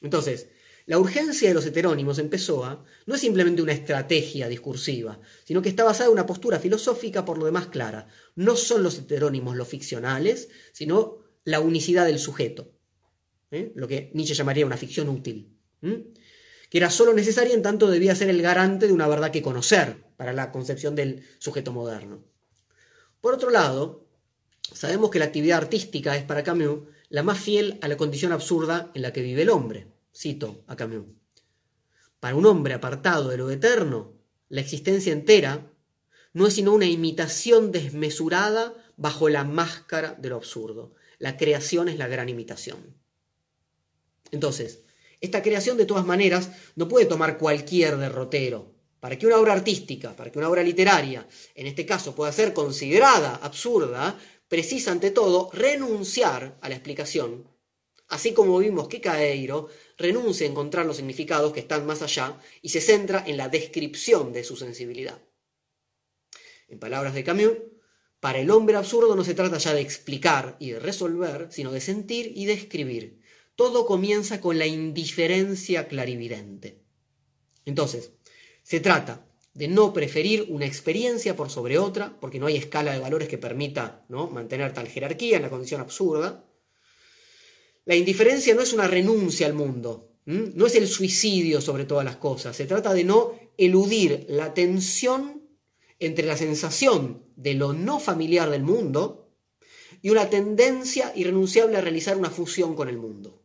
Entonces, 0.00 0.48
la 0.86 0.98
urgencia 0.98 1.48
de 1.48 1.54
los 1.54 1.66
heterónimos 1.66 2.18
en 2.18 2.30
Pessoa 2.30 2.84
no 3.06 3.14
es 3.14 3.20
simplemente 3.20 3.62
una 3.62 3.72
estrategia 3.72 4.48
discursiva, 4.48 5.20
sino 5.44 5.62
que 5.62 5.68
está 5.68 5.84
basada 5.84 6.06
en 6.06 6.14
una 6.14 6.26
postura 6.26 6.58
filosófica 6.58 7.24
por 7.24 7.38
lo 7.38 7.46
demás 7.46 7.68
clara. 7.68 8.08
No 8.34 8.56
son 8.56 8.82
los 8.82 8.98
heterónimos 8.98 9.56
los 9.56 9.68
ficcionales, 9.68 10.48
sino 10.72 11.18
la 11.44 11.60
unicidad 11.60 12.06
del 12.06 12.18
sujeto, 12.18 12.72
¿eh? 13.50 13.72
lo 13.74 13.88
que 13.88 14.10
Nietzsche 14.14 14.34
llamaría 14.34 14.66
una 14.66 14.76
ficción 14.76 15.08
útil, 15.08 15.56
que 16.70 16.78
era 16.78 16.88
solo 16.88 17.12
necesaria 17.12 17.52
en 17.52 17.62
tanto 17.62 17.90
debía 17.90 18.14
ser 18.14 18.30
el 18.30 18.40
garante 18.40 18.86
de 18.86 18.92
una 18.92 19.08
verdad 19.08 19.32
que 19.32 19.42
conocer 19.42 20.04
para 20.16 20.32
la 20.32 20.52
concepción 20.52 20.94
del 20.94 21.26
sujeto 21.38 21.72
moderno. 21.72 22.22
Por 23.20 23.34
otro 23.34 23.50
lado, 23.50 24.06
sabemos 24.72 25.10
que 25.10 25.18
la 25.18 25.26
actividad 25.26 25.58
artística 25.58 26.16
es 26.16 26.22
para 26.22 26.44
Camus 26.44 26.84
la 27.08 27.24
más 27.24 27.38
fiel 27.38 27.78
a 27.82 27.88
la 27.88 27.96
condición 27.96 28.30
absurda 28.30 28.92
en 28.94 29.02
la 29.02 29.12
que 29.12 29.20
vive 29.20 29.42
el 29.42 29.50
hombre. 29.50 29.88
Cito 30.14 30.64
a 30.68 30.76
Camus. 30.76 31.06
Para 32.20 32.36
un 32.36 32.46
hombre 32.46 32.74
apartado 32.74 33.28
de 33.28 33.36
lo 33.36 33.50
eterno, 33.50 34.14
la 34.48 34.60
existencia 34.60 35.12
entera 35.12 35.72
no 36.32 36.46
es 36.46 36.54
sino 36.54 36.72
una 36.72 36.86
imitación 36.86 37.72
desmesurada 37.72 38.74
bajo 38.96 39.28
la 39.28 39.42
máscara 39.42 40.14
de 40.14 40.28
lo 40.28 40.36
absurdo. 40.36 40.94
La 41.18 41.36
creación 41.36 41.88
es 41.88 41.98
la 41.98 42.06
gran 42.06 42.28
imitación. 42.28 42.94
Entonces, 44.30 44.84
esta 45.20 45.42
creación 45.42 45.76
de 45.76 45.86
todas 45.86 46.06
maneras 46.06 46.50
no 46.76 46.88
puede 46.88 47.06
tomar 47.06 47.38
cualquier 47.38 47.96
derrotero. 47.96 48.74
Para 49.00 49.18
que 49.18 49.26
una 49.26 49.38
obra 49.38 49.54
artística, 49.54 50.14
para 50.14 50.30
que 50.30 50.38
una 50.38 50.48
obra 50.48 50.62
literaria, 50.62 51.26
en 51.54 51.66
este 51.66 51.86
caso, 51.86 52.14
pueda 52.14 52.32
ser 52.32 52.52
considerada 52.52 53.36
absurda, 53.36 54.18
precisa 54.48 54.92
ante 54.92 55.10
todo 55.10 55.50
renunciar 55.52 56.58
a 56.60 56.68
la 56.68 56.74
explicación, 56.74 57.48
así 58.08 58.34
como 58.34 58.58
vimos 58.58 58.88
que 58.88 59.00
Caeiro 59.00 59.68
renuncia 59.96 60.46
a 60.46 60.50
encontrar 60.50 60.84
los 60.84 60.96
significados 60.96 61.52
que 61.52 61.60
están 61.60 61.86
más 61.86 62.02
allá 62.02 62.38
y 62.60 62.70
se 62.70 62.80
centra 62.80 63.24
en 63.26 63.36
la 63.36 63.48
descripción 63.48 64.32
de 64.32 64.44
su 64.44 64.56
sensibilidad. 64.56 65.22
En 66.68 66.78
palabras 66.78 67.14
de 67.14 67.24
Camus, 67.24 67.52
para 68.20 68.38
el 68.38 68.50
hombre 68.50 68.76
absurdo 68.76 69.16
no 69.16 69.24
se 69.24 69.34
trata 69.34 69.58
ya 69.58 69.72
de 69.72 69.80
explicar 69.80 70.56
y 70.58 70.72
de 70.72 70.80
resolver, 70.80 71.48
sino 71.50 71.72
de 71.72 71.80
sentir 71.80 72.32
y 72.34 72.44
de 72.44 72.52
escribir. 72.52 73.19
Todo 73.60 73.84
comienza 73.84 74.40
con 74.40 74.58
la 74.58 74.66
indiferencia 74.66 75.86
clarividente. 75.86 76.80
Entonces, 77.66 78.12
se 78.62 78.80
trata 78.80 79.26
de 79.52 79.68
no 79.68 79.92
preferir 79.92 80.46
una 80.48 80.64
experiencia 80.64 81.36
por 81.36 81.50
sobre 81.50 81.76
otra, 81.76 82.18
porque 82.22 82.38
no 82.38 82.46
hay 82.46 82.56
escala 82.56 82.94
de 82.94 83.00
valores 83.00 83.28
que 83.28 83.36
permita 83.36 84.06
¿no? 84.08 84.30
mantener 84.30 84.72
tal 84.72 84.88
jerarquía 84.88 85.36
en 85.36 85.42
la 85.42 85.50
condición 85.50 85.82
absurda. 85.82 86.48
La 87.84 87.96
indiferencia 87.96 88.54
no 88.54 88.62
es 88.62 88.72
una 88.72 88.88
renuncia 88.88 89.46
al 89.46 89.52
mundo, 89.52 90.10
no 90.24 90.64
es 90.64 90.74
el 90.74 90.88
suicidio 90.88 91.60
sobre 91.60 91.84
todas 91.84 92.06
las 92.06 92.16
cosas, 92.16 92.56
se 92.56 92.64
trata 92.64 92.94
de 92.94 93.04
no 93.04 93.38
eludir 93.58 94.24
la 94.30 94.54
tensión 94.54 95.50
entre 95.98 96.24
la 96.24 96.38
sensación 96.38 97.26
de 97.36 97.52
lo 97.52 97.74
no 97.74 98.00
familiar 98.00 98.48
del 98.48 98.62
mundo 98.62 99.28
y 100.00 100.08
una 100.08 100.30
tendencia 100.30 101.12
irrenunciable 101.14 101.76
a 101.76 101.82
realizar 101.82 102.16
una 102.16 102.30
fusión 102.30 102.74
con 102.74 102.88
el 102.88 102.96
mundo. 102.96 103.39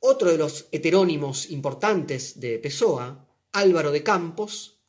Otro 0.00 0.30
de 0.30 0.38
los 0.38 0.68
heterónimos 0.70 1.50
importantes 1.50 2.38
de 2.38 2.58
Pessoa 2.58 3.26
Álvaro 3.52 3.90
de 3.90 4.02
Campos, 4.02 4.80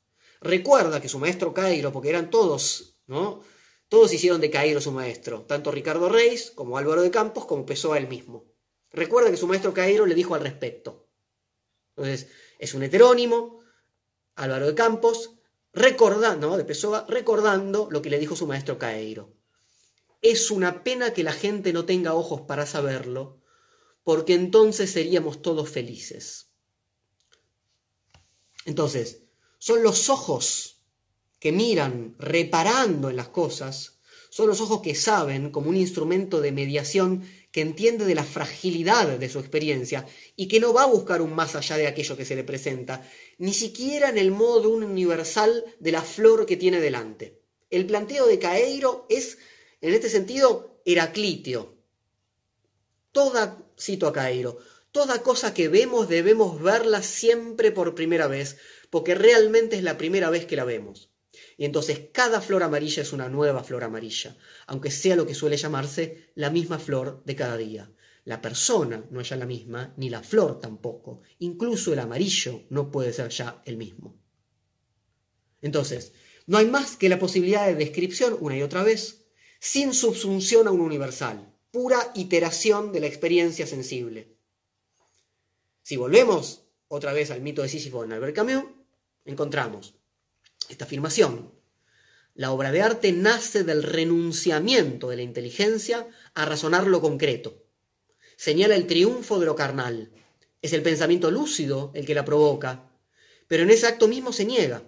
recuerda 0.41 1.01
que 1.01 1.10
su 1.10 1.18
maestro 1.18 1.53
Cairo, 1.53 1.91
porque 1.91 2.10
eran 2.10 2.30
todos, 2.30 2.97
¿no? 3.07 3.41
Todos 3.88 4.14
hicieron 4.14 4.39
de 4.39 4.51
Cairo 4.51 4.82
su 4.82 4.91
maestro, 4.91 5.41
tanto 5.41 5.72
Ricardo 5.72 6.10
Reis 6.10 6.51
como 6.51 6.78
Álvaro 6.78 7.01
de 7.01 7.10
Campos 7.10 7.45
como 7.45 7.66
Pessoa 7.66 7.97
él 7.97 8.07
mismo. 8.07 8.45
Recuerda 8.91 9.32
que 9.32 9.38
su 9.38 9.47
maestro 9.47 9.74
Cairo 9.74 10.05
le 10.05 10.14
dijo 10.14 10.36
al 10.36 10.41
respecto. 10.41 11.07
Entonces, 11.95 12.28
es 12.60 12.74
un 12.76 12.84
heterónimo, 12.84 13.62
Álvaro 14.36 14.68
de 14.68 14.76
Campos, 14.76 15.32
recordando, 15.74 16.55
de 16.55 16.66
Pessoa, 16.66 17.05
recordando 17.10 17.88
lo 17.89 18.01
que 18.01 18.10
le 18.10 18.20
dijo 18.20 18.36
su 18.36 18.45
maestro 18.45 18.78
Cairo. 18.78 19.34
Es 20.22 20.51
una 20.51 20.84
pena 20.84 21.14
que 21.14 21.24
la 21.24 21.34
gente 21.34 21.74
no 21.74 21.86
tenga 21.86 22.14
ojos 22.14 22.41
para 22.41 22.66
saberlo, 22.66 23.39
porque 24.04 24.34
entonces 24.34 24.91
seríamos 24.91 25.41
todos 25.41 25.70
felices. 25.70 26.50
Entonces, 28.66 29.24
son 29.58 29.84
los 29.84 30.10
ojos 30.10 30.84
que 31.39 31.52
miran 31.52 32.16
reparando 32.20 33.10
en 33.10 33.16
las 33.16 33.30
cosas, 33.30 34.00
son 34.30 34.47
los 34.47 34.62
ojos 34.62 34.82
que 34.82 34.93
saben 34.93 35.50
como 35.50 35.70
un 35.70 35.78
instrumento 35.78 36.39
de 36.41 36.52
mediación 36.52 37.24
que 37.52 37.62
entiende 37.62 38.06
de 38.06 38.14
la 38.14 38.24
fragilidad 38.24 39.18
de 39.18 39.30
su 39.30 39.39
experiencia 39.39 40.06
y 40.36 40.47
que 40.47 40.60
no 40.60 40.72
va 40.72 40.84
a 40.84 40.88
buscar 40.88 41.22
un 41.22 41.34
más 41.34 41.56
allá 41.56 41.78
de 41.78 41.88
aquello 41.88 42.16
que 42.16 42.26
se 42.26 42.36
le 42.36 42.43
presenta, 42.43 43.04
ni 43.39 43.54
siquiera 43.54 44.10
en 44.10 44.20
el 44.20 44.32
modo 44.32 44.70
universal 44.70 45.66
de 45.80 45.91
la 45.91 46.04
flor 46.04 46.45
que 46.45 46.58
tiene 46.58 46.80
delante. 46.80 47.41
El 47.72 47.88
planteo 47.88 48.28
de 48.28 48.38
Caeiro 48.38 49.08
es, 49.10 49.39
en 49.82 49.93
este 49.93 50.10
sentido, 50.10 50.82
heraclitio. 50.86 51.79
Toda, 53.12 53.57
cito 53.78 54.07
a 54.07 54.14
Caeiro, 54.14 54.60
Toda 54.91 55.22
cosa 55.22 55.53
que 55.53 55.68
vemos 55.68 56.10
debemos 56.10 56.60
verla 56.62 57.03
siempre 57.03 57.72
por 57.72 57.93
primera 57.93 58.28
vez, 58.28 58.57
porque 58.89 59.14
realmente 59.14 59.76
es 59.76 59.84
la 59.84 59.97
primera 59.97 60.32
vez 60.32 60.47
que 60.47 60.55
la 60.55 60.66
vemos. 60.66 61.12
Y 61.57 61.66
entonces 61.66 62.10
cada 62.12 62.41
flor 62.41 62.64
amarilla 62.64 63.03
es 63.03 63.14
una 63.14 63.30
nueva 63.30 63.64
flor 63.64 63.84
amarilla, 63.84 64.36
aunque 64.66 64.89
sea 64.89 65.16
lo 65.16 65.28
que 65.28 65.36
suele 65.36 65.57
llamarse 65.57 66.32
la 66.34 66.49
misma 66.49 66.80
flor 66.80 67.22
de 67.24 67.36
cada 67.36 67.55
día. 67.55 67.91
La 68.26 68.41
persona 68.41 69.05
no 69.12 69.22
es 69.22 69.30
ya 69.30 69.36
la 69.36 69.45
misma, 69.45 69.93
ni 69.95 70.10
la 70.10 70.24
flor 70.24 70.60
tampoco. 70.60 71.22
Incluso 71.38 71.93
el 71.93 71.99
amarillo 71.99 72.64
no 72.70 72.89
puede 72.89 73.14
ser 73.14 73.30
ya 73.30 73.62
el 73.66 73.78
mismo. 73.78 74.20
Entonces, 75.62 76.14
no 76.47 76.57
hay 76.57 76.66
más 76.66 76.97
que 76.97 77.10
la 77.10 77.20
posibilidad 77.20 77.68
de 77.68 77.76
descripción 77.76 78.36
una 78.39 78.57
y 78.57 78.64
otra 78.64 78.82
vez, 78.84 79.28
sin 79.60 79.93
subsunción 79.93 80.68
a 80.68 80.72
un 80.72 80.82
universal, 80.82 81.49
pura 81.72 82.12
iteración 82.16 82.92
de 82.92 83.00
la 83.00 83.08
experiencia 83.08 83.68
sensible. 83.68 84.36
Si 85.84 85.98
volvemos 85.98 86.64
otra 86.88 87.14
vez 87.14 87.32
al 87.32 87.42
mito 87.42 87.62
de 87.62 87.70
Sísifo 87.70 88.04
en 88.04 88.14
Albert 88.14 88.36
Camus, 88.36 88.64
encontramos 89.26 89.96
esta 90.68 90.86
afirmación. 90.86 91.54
La 92.34 92.52
obra 92.52 92.72
de 92.72 92.82
arte 92.82 93.12
nace 93.12 93.64
del 93.64 93.84
renunciamiento 93.84 95.10
de 95.10 95.18
la 95.18 95.22
inteligencia 95.22 96.08
a 96.34 96.46
razonar 96.46 96.88
lo 96.88 97.02
concreto. 97.02 97.64
Señala 98.38 98.76
el 98.76 98.88
triunfo 98.88 99.40
de 99.40 99.46
lo 99.46 99.56
carnal. 99.56 100.12
Es 100.62 100.74
el 100.74 100.82
pensamiento 100.82 101.30
lúcido 101.32 101.92
el 101.94 102.06
que 102.06 102.16
la 102.16 102.26
provoca, 102.26 102.90
pero 103.48 103.64
en 103.64 103.70
ese 103.70 103.88
acto 103.88 104.08
mismo 104.08 104.32
se 104.32 104.46
niega. 104.46 104.84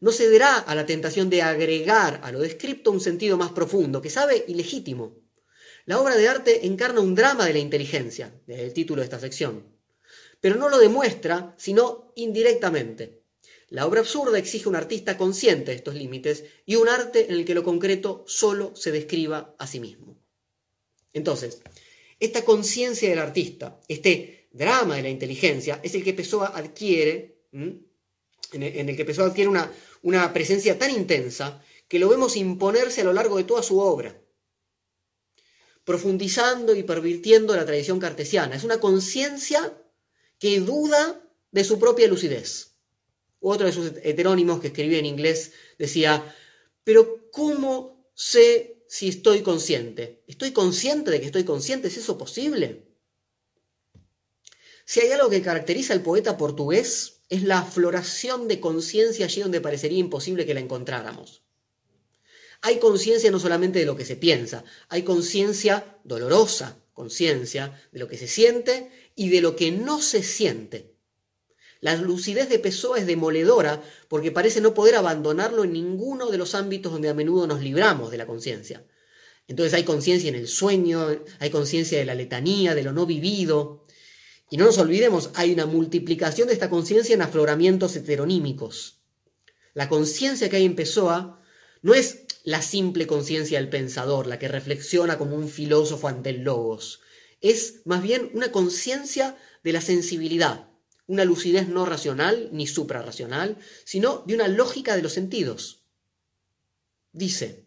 No 0.00 0.12
cederá 0.12 0.58
a 0.58 0.74
la 0.74 0.86
tentación 0.86 1.28
de 1.28 1.42
agregar 1.42 2.20
a 2.22 2.32
lo 2.32 2.40
descripto 2.40 2.90
un 2.90 3.00
sentido 3.00 3.36
más 3.36 3.52
profundo, 3.52 4.00
que 4.00 4.08
sabe 4.08 4.44
ilegítimo. 4.48 5.19
La 5.90 6.00
obra 6.00 6.14
de 6.16 6.28
arte 6.28 6.66
encarna 6.66 7.00
un 7.00 7.16
drama 7.16 7.44
de 7.46 7.52
la 7.52 7.58
inteligencia, 7.58 8.32
desde 8.46 8.62
el 8.62 8.72
título 8.72 9.00
de 9.00 9.06
esta 9.06 9.18
sección 9.18 9.80
pero 10.40 10.56
no 10.56 10.68
lo 10.68 10.78
demuestra, 10.78 11.54
sino 11.58 12.12
indirectamente. 12.16 13.22
La 13.68 13.86
obra 13.86 14.00
absurda 14.00 14.38
exige 14.38 14.68
un 14.68 14.76
artista 14.76 15.16
consciente 15.16 15.70
de 15.70 15.76
estos 15.76 15.94
límites 15.94 16.44
y 16.66 16.76
un 16.76 16.88
arte 16.88 17.26
en 17.26 17.32
el 17.32 17.44
que 17.44 17.54
lo 17.54 17.62
concreto 17.62 18.24
solo 18.26 18.74
se 18.74 18.90
describa 18.90 19.54
a 19.58 19.66
sí 19.66 19.80
mismo. 19.80 20.16
Entonces, 21.12 21.60
esta 22.18 22.44
conciencia 22.44 23.08
del 23.10 23.18
artista, 23.18 23.80
este 23.86 24.48
drama 24.52 24.96
de 24.96 25.02
la 25.02 25.10
inteligencia, 25.10 25.80
es 25.82 25.94
el 25.94 26.02
que 26.02 26.14
Pessoa 26.14 26.52
adquiere, 26.54 27.42
en 27.52 28.88
el 28.88 28.96
que 28.96 29.04
Pessoa 29.04 29.28
adquiere 29.28 29.50
una, 29.50 29.70
una 30.02 30.32
presencia 30.32 30.78
tan 30.78 30.90
intensa 30.90 31.62
que 31.86 31.98
lo 31.98 32.08
vemos 32.08 32.36
imponerse 32.36 33.02
a 33.02 33.04
lo 33.04 33.12
largo 33.12 33.36
de 33.36 33.44
toda 33.44 33.62
su 33.62 33.78
obra, 33.78 34.20
profundizando 35.84 36.74
y 36.74 36.82
pervirtiendo 36.82 37.56
la 37.56 37.66
tradición 37.66 37.98
cartesiana. 37.98 38.56
Es 38.56 38.64
una 38.64 38.80
conciencia 38.80 39.76
que 40.38 40.60
duda 40.60 41.22
de 41.50 41.64
su 41.64 41.78
propia 41.78 42.08
lucidez. 42.08 42.74
Otro 43.40 43.66
de 43.66 43.72
sus 43.72 43.92
heterónimos 44.02 44.60
que 44.60 44.68
escribía 44.68 44.98
en 44.98 45.06
inglés 45.06 45.52
decía, 45.78 46.34
pero 46.84 47.30
¿cómo 47.30 48.10
sé 48.14 48.84
si 48.86 49.08
estoy 49.08 49.42
consciente? 49.42 50.22
¿Estoy 50.26 50.52
consciente 50.52 51.10
de 51.10 51.20
que 51.20 51.26
estoy 51.26 51.44
consciente? 51.44 51.88
¿Es 51.88 51.96
eso 51.96 52.18
posible? 52.18 52.86
Si 54.84 55.00
hay 55.00 55.12
algo 55.12 55.30
que 55.30 55.42
caracteriza 55.42 55.94
al 55.94 56.02
poeta 56.02 56.36
portugués, 56.36 57.20
es 57.28 57.44
la 57.44 57.60
afloración 57.60 58.48
de 58.48 58.60
conciencia 58.60 59.26
allí 59.26 59.40
donde 59.40 59.60
parecería 59.60 59.98
imposible 59.98 60.44
que 60.44 60.54
la 60.54 60.60
encontráramos. 60.60 61.42
Hay 62.62 62.78
conciencia 62.78 63.30
no 63.30 63.40
solamente 63.40 63.78
de 63.78 63.86
lo 63.86 63.96
que 63.96 64.04
se 64.04 64.16
piensa, 64.16 64.64
hay 64.88 65.02
conciencia 65.02 65.98
dolorosa, 66.04 66.78
conciencia 66.92 67.80
de 67.92 67.98
lo 67.98 68.08
que 68.08 68.18
se 68.18 68.28
siente 68.28 68.90
y 69.16 69.30
de 69.30 69.40
lo 69.40 69.56
que 69.56 69.70
no 69.70 70.02
se 70.02 70.22
siente. 70.22 70.94
La 71.80 71.96
lucidez 71.96 72.50
de 72.50 72.58
Pessoa 72.58 72.98
es 72.98 73.06
demoledora 73.06 73.82
porque 74.08 74.30
parece 74.30 74.60
no 74.60 74.74
poder 74.74 74.96
abandonarlo 74.96 75.64
en 75.64 75.72
ninguno 75.72 76.30
de 76.30 76.36
los 76.36 76.54
ámbitos 76.54 76.92
donde 76.92 77.08
a 77.08 77.14
menudo 77.14 77.46
nos 77.46 77.62
libramos 77.62 78.10
de 78.10 78.18
la 78.18 78.26
conciencia. 78.26 78.84
Entonces 79.48 79.72
hay 79.72 79.84
conciencia 79.84 80.28
en 80.28 80.34
el 80.34 80.46
sueño, 80.46 81.08
hay 81.38 81.50
conciencia 81.50 81.98
de 81.98 82.04
la 82.04 82.14
letanía, 82.14 82.74
de 82.74 82.82
lo 82.82 82.92
no 82.92 83.06
vivido. 83.06 83.86
Y 84.50 84.58
no 84.58 84.66
nos 84.66 84.76
olvidemos, 84.76 85.30
hay 85.34 85.52
una 85.52 85.64
multiplicación 85.64 86.48
de 86.48 86.54
esta 86.54 86.68
conciencia 86.68 87.14
en 87.14 87.22
afloramientos 87.22 87.96
heteronímicos. 87.96 89.00
La 89.72 89.88
conciencia 89.88 90.50
que 90.50 90.56
hay 90.56 90.66
en 90.66 90.76
Pessoa 90.76 91.39
no 91.82 91.94
es 91.94 92.26
la 92.44 92.62
simple 92.62 93.06
conciencia 93.06 93.58
del 93.58 93.68
pensador, 93.68 94.26
la 94.26 94.38
que 94.38 94.48
reflexiona 94.48 95.18
como 95.18 95.36
un 95.36 95.48
filósofo 95.48 96.08
ante 96.08 96.30
el 96.30 96.42
logos. 96.42 97.00
Es 97.40 97.82
más 97.84 98.02
bien 98.02 98.30
una 98.34 98.52
conciencia 98.52 99.36
de 99.62 99.72
la 99.72 99.80
sensibilidad, 99.80 100.68
una 101.06 101.24
lucidez 101.24 101.68
no 101.68 101.86
racional 101.86 102.50
ni 102.52 102.66
suprarracional, 102.66 103.58
sino 103.84 104.22
de 104.26 104.34
una 104.34 104.48
lógica 104.48 104.94
de 104.96 105.02
los 105.02 105.12
sentidos. 105.12 105.84
Dice, 107.12 107.66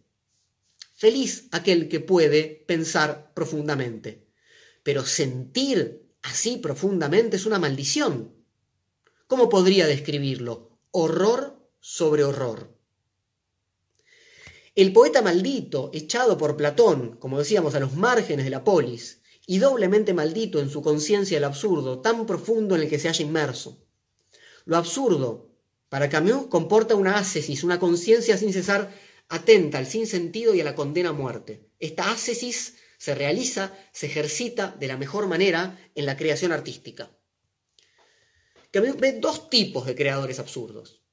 feliz 0.93 1.47
aquel 1.51 1.89
que 1.89 1.99
puede 1.99 2.63
pensar 2.67 3.33
profundamente, 3.33 4.27
pero 4.83 5.05
sentir 5.05 6.09
así 6.21 6.57
profundamente 6.57 7.35
es 7.35 7.45
una 7.45 7.59
maldición. 7.59 8.33
¿Cómo 9.27 9.49
podría 9.49 9.87
describirlo? 9.87 10.79
Horror 10.91 11.59
sobre 11.79 12.23
horror. 12.23 12.72
El 14.75 14.91
poeta 14.91 15.21
maldito, 15.21 15.91
echado 15.93 16.35
por 16.35 16.57
Platón, 16.57 17.17
como 17.17 17.37
decíamos, 17.37 17.75
a 17.75 17.79
los 17.79 17.95
márgenes 17.95 18.45
de 18.45 18.49
la 18.49 18.63
polis, 18.63 19.21
y 19.45 19.59
doblemente 19.59 20.13
maldito 20.13 20.59
en 20.59 20.69
su 20.69 20.81
conciencia 20.81 21.37
el 21.37 21.43
absurdo 21.43 21.99
tan 21.99 22.25
profundo 22.25 22.75
en 22.75 22.81
el 22.81 22.89
que 22.89 22.97
se 22.97 23.07
halla 23.07 23.23
inmerso. 23.23 23.85
Lo 24.65 24.77
absurdo, 24.77 25.51
para 25.89 26.09
Camus, 26.09 26.47
comporta 26.47 26.95
una 26.95 27.17
ásesis, 27.17 27.63
una 27.63 27.79
conciencia 27.79 28.35
sin 28.35 28.51
cesar 28.51 28.91
atenta 29.29 29.77
al 29.77 29.85
sinsentido 29.85 30.55
y 30.55 30.61
a 30.61 30.63
la 30.63 30.73
condena 30.73 31.09
a 31.09 31.13
muerte. 31.13 31.69
Esta 31.79 32.09
ásesis 32.09 32.75
se 32.97 33.13
realiza, 33.13 33.77
se 33.91 34.07
ejercita 34.07 34.75
de 34.79 34.87
la 34.87 34.97
mejor 34.97 35.27
manera 35.27 35.77
en 35.93 36.07
la 36.07 36.17
creación 36.17 36.51
artística. 36.51 37.11
Camus 38.71 38.97
ve 38.97 39.19
dos 39.19 39.51
tipos 39.51 39.85
de 39.85 39.93
creadores 39.93 40.39
absurdos. 40.39 41.03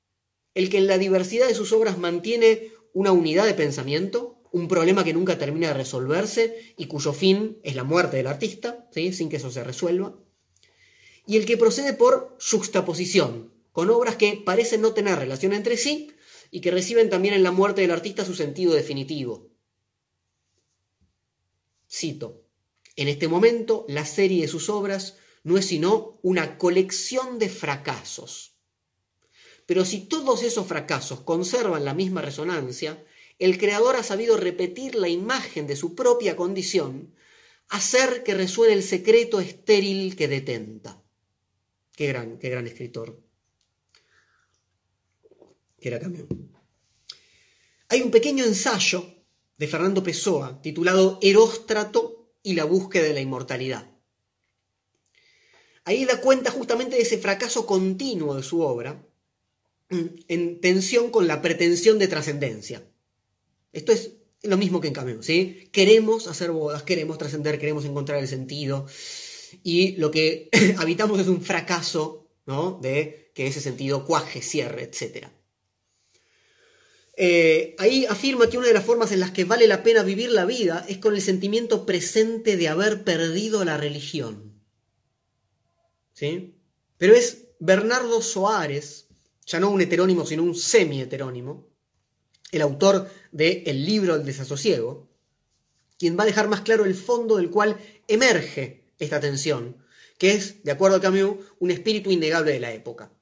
El 0.54 0.70
que 0.70 0.78
en 0.78 0.86
la 0.86 0.96
diversidad 0.96 1.46
de 1.46 1.54
sus 1.54 1.72
obras 1.72 1.98
mantiene 1.98 2.72
una 2.92 3.12
unidad 3.12 3.46
de 3.46 3.54
pensamiento, 3.54 4.40
un 4.52 4.68
problema 4.68 5.04
que 5.04 5.12
nunca 5.12 5.38
termina 5.38 5.68
de 5.68 5.74
resolverse 5.74 6.74
y 6.76 6.86
cuyo 6.86 7.12
fin 7.12 7.58
es 7.62 7.76
la 7.76 7.84
muerte 7.84 8.16
del 8.16 8.26
artista, 8.26 8.88
sin 8.92 9.28
que 9.28 9.36
eso 9.36 9.50
se 9.50 9.64
resuelva. 9.64 10.18
Y 11.26 11.36
el 11.36 11.46
que 11.46 11.56
procede 11.56 11.92
por 11.92 12.36
juxtaposición, 12.40 13.52
con 13.72 13.90
obras 13.90 14.16
que 14.16 14.42
parecen 14.44 14.80
no 14.80 14.92
tener 14.92 15.18
relación 15.18 15.52
entre 15.52 15.76
sí 15.76 16.12
y 16.50 16.60
que 16.60 16.70
reciben 16.70 17.10
también 17.10 17.34
en 17.34 17.42
la 17.42 17.52
muerte 17.52 17.82
del 17.82 17.92
artista 17.92 18.24
su 18.24 18.34
sentido 18.34 18.74
definitivo. 18.74 19.50
Cito, 21.88 22.44
en 22.96 23.08
este 23.08 23.28
momento 23.28 23.84
la 23.88 24.04
serie 24.04 24.42
de 24.42 24.48
sus 24.48 24.68
obras 24.68 25.16
no 25.42 25.56
es 25.56 25.66
sino 25.66 26.18
una 26.22 26.58
colección 26.58 27.38
de 27.38 27.48
fracasos. 27.48 28.49
Pero 29.70 29.84
si 29.84 30.00
todos 30.00 30.42
esos 30.42 30.66
fracasos 30.66 31.20
conservan 31.20 31.84
la 31.84 31.94
misma 31.94 32.22
resonancia, 32.22 33.06
el 33.38 33.56
creador 33.56 33.94
ha 33.94 34.02
sabido 34.02 34.36
repetir 34.36 34.96
la 34.96 35.08
imagen 35.08 35.68
de 35.68 35.76
su 35.76 35.94
propia 35.94 36.34
condición, 36.34 37.14
hacer 37.68 38.24
que 38.24 38.34
resuene 38.34 38.74
el 38.74 38.82
secreto 38.82 39.38
estéril 39.38 40.16
que 40.16 40.26
detenta. 40.26 41.00
Qué 41.94 42.08
gran, 42.08 42.36
qué 42.40 42.48
gran 42.48 42.66
escritor. 42.66 43.22
Que 45.80 45.86
era 45.86 46.00
Camión. 46.00 46.26
Hay 47.90 48.02
un 48.02 48.10
pequeño 48.10 48.44
ensayo 48.44 49.04
de 49.56 49.68
Fernando 49.68 50.02
Pessoa 50.02 50.60
titulado 50.60 51.20
Eróstrato 51.22 52.32
y 52.42 52.54
la 52.54 52.64
búsqueda 52.64 53.04
de 53.04 53.14
la 53.14 53.20
inmortalidad. 53.20 53.88
Ahí 55.84 56.06
da 56.06 56.20
cuenta 56.20 56.50
justamente 56.50 56.96
de 56.96 57.02
ese 57.02 57.18
fracaso 57.18 57.66
continuo 57.66 58.34
de 58.34 58.42
su 58.42 58.62
obra, 58.62 59.06
en 59.90 60.60
tensión 60.60 61.10
con 61.10 61.26
la 61.26 61.42
pretensión 61.42 61.98
de 61.98 62.08
trascendencia. 62.08 62.82
Esto 63.72 63.92
es 63.92 64.12
lo 64.42 64.56
mismo 64.56 64.80
que 64.80 64.88
en 64.88 64.94
cambio, 64.94 65.22
¿sí? 65.22 65.68
Queremos 65.72 66.26
hacer 66.26 66.50
bodas, 66.50 66.82
queremos 66.82 67.18
trascender, 67.18 67.58
queremos 67.58 67.84
encontrar 67.84 68.18
el 68.18 68.28
sentido. 68.28 68.86
Y 69.62 69.96
lo 69.96 70.10
que 70.10 70.48
habitamos 70.78 71.20
es 71.20 71.28
un 71.28 71.42
fracaso, 71.42 72.28
¿no? 72.46 72.78
De 72.80 73.32
que 73.34 73.46
ese 73.46 73.60
sentido 73.60 74.04
cuaje, 74.04 74.42
cierre, 74.42 74.84
etc. 74.84 75.26
Eh, 77.16 77.74
ahí 77.78 78.06
afirma 78.06 78.48
que 78.48 78.56
una 78.56 78.68
de 78.68 78.72
las 78.72 78.84
formas 78.84 79.12
en 79.12 79.20
las 79.20 79.30
que 79.30 79.44
vale 79.44 79.66
la 79.66 79.82
pena 79.82 80.02
vivir 80.02 80.30
la 80.30 80.46
vida 80.46 80.86
es 80.88 80.98
con 80.98 81.14
el 81.14 81.20
sentimiento 81.20 81.84
presente 81.84 82.56
de 82.56 82.68
haber 82.68 83.04
perdido 83.04 83.64
la 83.64 83.76
religión. 83.76 84.54
¿Sí? 86.14 86.54
Pero 86.96 87.14
es 87.14 87.48
Bernardo 87.58 88.22
Soares, 88.22 89.08
ya 89.50 89.58
no 89.58 89.70
un 89.70 89.80
heterónimo, 89.80 90.24
sino 90.24 90.44
un 90.44 90.54
semi-heterónimo, 90.54 91.66
el 92.52 92.62
autor 92.62 93.10
de 93.32 93.64
El 93.66 93.84
libro 93.84 94.16
del 94.16 94.24
desasosiego, 94.24 95.08
quien 95.98 96.16
va 96.16 96.22
a 96.22 96.26
dejar 96.26 96.48
más 96.48 96.60
claro 96.60 96.84
el 96.84 96.94
fondo 96.94 97.36
del 97.36 97.50
cual 97.50 97.76
emerge 98.06 98.84
esta 99.00 99.18
tensión, 99.18 99.76
que 100.18 100.32
es, 100.32 100.62
de 100.62 100.70
acuerdo 100.70 100.98
a 100.98 101.00
Camus, 101.00 101.36
un 101.58 101.70
espíritu 101.72 102.12
innegable 102.12 102.52
de 102.52 102.60
la 102.60 102.72
época. 102.72 103.12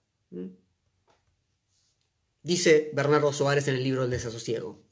Dice 2.43 2.91
Bernardo 2.93 3.33
Soares 3.33 3.67
en 3.69 3.77
el 3.77 3.85
libro 3.85 4.03
del 4.03 4.11
desasosiego. 4.11 4.83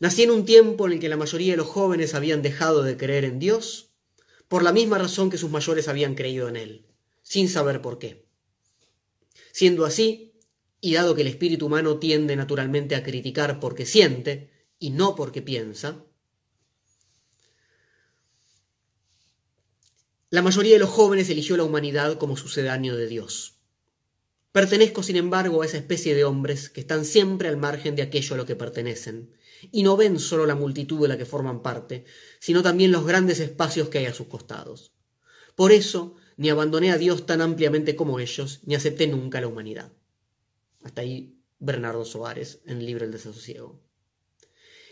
Nací 0.00 0.24
en 0.24 0.32
un 0.32 0.44
tiempo 0.44 0.86
en 0.86 0.94
el 0.94 1.00
que 1.00 1.08
la 1.08 1.16
mayoría 1.16 1.52
de 1.52 1.58
los 1.58 1.68
jóvenes 1.68 2.14
habían 2.14 2.42
dejado 2.42 2.82
de 2.82 2.96
creer 2.96 3.24
en 3.24 3.38
Dios 3.38 3.92
por 4.48 4.64
la 4.64 4.72
misma 4.72 4.98
razón 4.98 5.30
que 5.30 5.38
sus 5.38 5.50
mayores 5.50 5.86
habían 5.86 6.16
creído 6.16 6.48
en 6.48 6.56
Él, 6.56 6.86
sin 7.22 7.48
saber 7.48 7.80
por 7.80 7.98
qué. 7.98 8.23
Siendo 9.54 9.84
así, 9.84 10.32
y 10.80 10.94
dado 10.94 11.14
que 11.14 11.20
el 11.20 11.28
espíritu 11.28 11.66
humano 11.66 12.00
tiende 12.00 12.34
naturalmente 12.34 12.96
a 12.96 13.04
criticar 13.04 13.60
porque 13.60 13.86
siente 13.86 14.50
y 14.80 14.90
no 14.90 15.14
porque 15.14 15.42
piensa, 15.42 16.04
la 20.30 20.42
mayoría 20.42 20.72
de 20.72 20.80
los 20.80 20.90
jóvenes 20.90 21.30
eligió 21.30 21.56
la 21.56 21.62
humanidad 21.62 22.18
como 22.18 22.36
sucedáneo 22.36 22.96
de 22.96 23.06
Dios. 23.06 23.60
Pertenezco, 24.50 25.04
sin 25.04 25.14
embargo, 25.14 25.62
a 25.62 25.66
esa 25.66 25.76
especie 25.76 26.16
de 26.16 26.24
hombres 26.24 26.68
que 26.68 26.80
están 26.80 27.04
siempre 27.04 27.46
al 27.46 27.56
margen 27.56 27.94
de 27.94 28.02
aquello 28.02 28.34
a 28.34 28.38
lo 28.38 28.46
que 28.46 28.56
pertenecen, 28.56 29.36
y 29.70 29.84
no 29.84 29.96
ven 29.96 30.18
solo 30.18 30.46
la 30.46 30.56
multitud 30.56 31.00
de 31.00 31.06
la 31.06 31.16
que 31.16 31.26
forman 31.26 31.62
parte, 31.62 32.06
sino 32.40 32.60
también 32.60 32.90
los 32.90 33.06
grandes 33.06 33.38
espacios 33.38 33.88
que 33.88 33.98
hay 33.98 34.06
a 34.06 34.14
sus 34.14 34.26
costados. 34.26 34.90
Por 35.54 35.70
eso, 35.70 36.16
ni 36.36 36.50
abandoné 36.50 36.90
a 36.90 36.98
Dios 36.98 37.26
tan 37.26 37.40
ampliamente 37.40 37.96
como 37.96 38.20
ellos, 38.20 38.60
ni 38.64 38.74
acepté 38.74 39.06
nunca 39.06 39.40
la 39.40 39.48
humanidad. 39.48 39.92
Hasta 40.82 41.02
ahí 41.02 41.38
Bernardo 41.58 42.04
Soares 42.04 42.60
en 42.66 42.78
el 42.78 42.86
libro 42.86 43.04
El 43.04 43.12
desasosiego. 43.12 43.80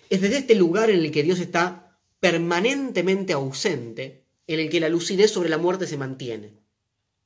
Es 0.08 0.20
desde 0.20 0.38
este 0.38 0.54
lugar 0.54 0.90
en 0.90 1.00
el 1.00 1.10
que 1.10 1.22
Dios 1.22 1.38
está 1.38 1.98
permanentemente 2.20 3.32
ausente, 3.32 4.24
en 4.46 4.60
el 4.60 4.70
que 4.70 4.80
la 4.80 4.88
lucidez 4.88 5.30
sobre 5.30 5.48
la 5.48 5.58
muerte 5.58 5.86
se 5.86 5.96
mantiene. 5.96 6.58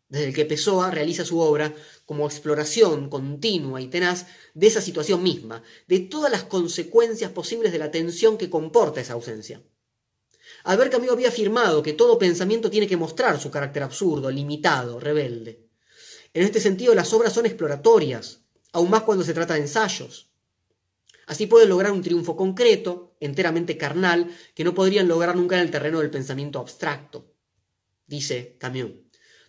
Desde 0.09 0.29
el 0.29 0.35
que 0.35 0.45
Pessoa 0.45 0.91
realiza 0.91 1.25
su 1.25 1.41
obra 1.41 1.75
como 2.05 2.27
exploración 2.27 3.11
continua 3.11 3.81
y 3.81 3.89
tenaz 3.89 4.27
de 4.55 4.69
esa 4.69 4.81
situación 4.81 5.23
misma, 5.23 5.63
de 5.89 5.99
todas 5.99 6.31
las 6.31 6.45
consecuencias 6.45 7.33
posibles 7.33 7.73
de 7.73 7.79
la 7.79 7.91
tensión 7.91 8.39
que 8.39 8.51
comporta 8.51 9.01
esa 9.01 9.15
ausencia. 9.15 9.63
Albert 10.67 10.91
Camus 10.91 11.11
había 11.11 11.29
afirmado 11.29 11.81
que 11.81 11.93
todo 11.93 12.19
pensamiento 12.19 12.69
tiene 12.69 12.89
que 12.89 12.97
mostrar 12.97 13.41
su 13.41 13.53
carácter 13.53 13.85
absurdo, 13.85 14.33
limitado, 14.33 14.99
rebelde. 14.99 15.69
En 16.35 16.43
este 16.43 16.61
sentido, 16.61 16.93
las 16.93 17.13
obras 17.13 17.33
son 17.33 17.47
exploratorias, 17.47 18.41
aún 18.73 18.91
más 18.91 19.03
cuando 19.03 19.23
se 19.23 19.33
trata 19.33 19.55
de 19.55 19.61
ensayos. 19.61 20.33
Así 21.29 21.47
pueden 21.47 21.69
lograr 21.69 21.93
un 21.93 22.03
triunfo 22.03 22.37
concreto, 22.37 23.17
enteramente 23.21 23.77
carnal, 23.77 24.29
que 24.57 24.65
no 24.65 24.75
podrían 24.75 25.07
lograr 25.07 25.37
nunca 25.37 25.55
en 25.55 25.63
el 25.63 25.71
terreno 25.71 26.01
del 26.01 26.11
pensamiento 26.11 26.59
abstracto. 26.59 27.33
Dice 28.09 28.57
Camus, 28.59 28.91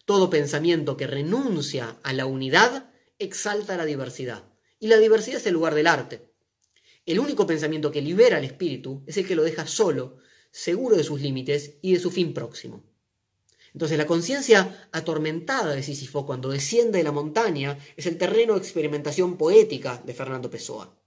todo 0.05 0.29
pensamiento 0.29 0.97
que 0.97 1.07
renuncia 1.07 1.97
a 2.03 2.13
la 2.13 2.27
unidad 2.27 2.91
exalta 3.17 3.75
la 3.75 3.85
diversidad, 3.85 4.43
y 4.79 4.85
la 4.85 4.97
diversidad 4.97 5.37
es 5.39 5.47
el 5.47 5.53
lugar 5.53 5.73
del 5.73 5.87
arte. 5.87 6.31
El 7.07 7.19
único 7.19 7.47
pensamiento 7.47 7.91
que 7.91 8.03
libera 8.03 8.37
al 8.37 8.43
espíritu 8.43 9.03
es 9.07 9.17
el 9.17 9.27
que 9.27 9.35
lo 9.35 9.41
deja 9.41 9.65
solo, 9.65 10.19
seguro 10.51 10.95
de 10.95 11.03
sus 11.03 11.21
límites 11.21 11.75
y 11.81 11.93
de 11.93 11.99
su 11.99 12.11
fin 12.11 12.33
próximo. 12.33 12.83
Entonces 13.73 13.97
la 13.97 14.07
conciencia 14.07 14.89
atormentada 14.91 15.75
de 15.75 15.83
Sísifo 15.83 16.25
cuando 16.25 16.49
desciende 16.49 16.97
de 16.97 17.03
la 17.03 17.11
montaña 17.11 17.77
es 17.95 18.07
el 18.07 18.17
terreno 18.17 18.53
de 18.53 18.59
experimentación 18.59 19.37
poética 19.37 20.01
de 20.03 20.13
Fernando 20.13 20.49
Pessoa. 20.49 20.97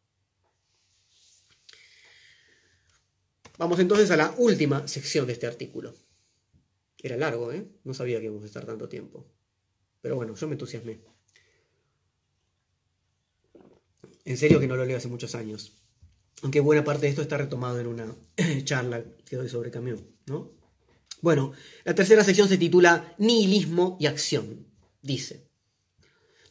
Vamos 3.58 3.78
entonces 3.78 4.10
a 4.10 4.16
la 4.16 4.34
última 4.38 4.86
sección 4.88 5.26
de 5.26 5.32
este 5.34 5.46
artículo. 5.46 5.94
Era 7.02 7.16
largo, 7.16 7.52
¿eh? 7.52 7.66
No 7.84 7.92
sabía 7.92 8.18
que 8.18 8.26
íbamos 8.26 8.44
a 8.44 8.46
estar 8.46 8.64
tanto 8.64 8.88
tiempo. 8.88 9.26
Pero 10.00 10.16
bueno, 10.16 10.34
yo 10.34 10.46
me 10.46 10.54
entusiasmé. 10.54 11.00
En 14.24 14.36
serio 14.36 14.60
que 14.60 14.66
no 14.66 14.76
lo 14.76 14.84
leo 14.84 14.96
hace 14.96 15.08
muchos 15.08 15.34
años. 15.34 15.79
Aunque 16.42 16.60
buena 16.60 16.84
parte 16.84 17.02
de 17.02 17.10
esto 17.10 17.22
está 17.22 17.36
retomado 17.36 17.78
en 17.80 17.86
una 17.86 18.14
charla 18.64 19.04
que 19.26 19.36
doy 19.36 19.48
sobre 19.48 19.70
Camus, 19.70 20.00
¿no? 20.26 20.52
Bueno, 21.20 21.52
la 21.84 21.94
tercera 21.94 22.24
sección 22.24 22.48
se 22.48 22.56
titula 22.56 23.14
Nihilismo 23.18 23.98
y 24.00 24.06
acción. 24.06 24.66
Dice, 25.02 25.46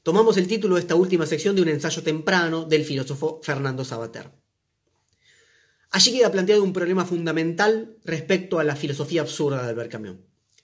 tomamos 0.04 0.38
el 0.38 0.48
título 0.48 0.76
de 0.76 0.82
esta 0.82 0.96
última 0.96 1.26
sección 1.26 1.56
de 1.56 1.64
un 1.64 1.70
ensayo 1.70 2.04
temprano 2.04 2.66
del 2.66 2.86
filósofo 2.86 3.42
Fernando 3.44 3.84
Sabater. 3.84 4.32
Allí 5.92 6.12
queda 6.12 6.32
planteado 6.32 6.64
un 6.64 6.74
problema 6.74 7.04
fundamental 7.04 7.98
respecto 8.04 8.60
a 8.60 8.64
la 8.64 8.76
filosofía 8.76 9.22
absurda 9.22 9.64
de 9.64 9.70
Albert 9.70 9.92
Camus. 9.92 10.18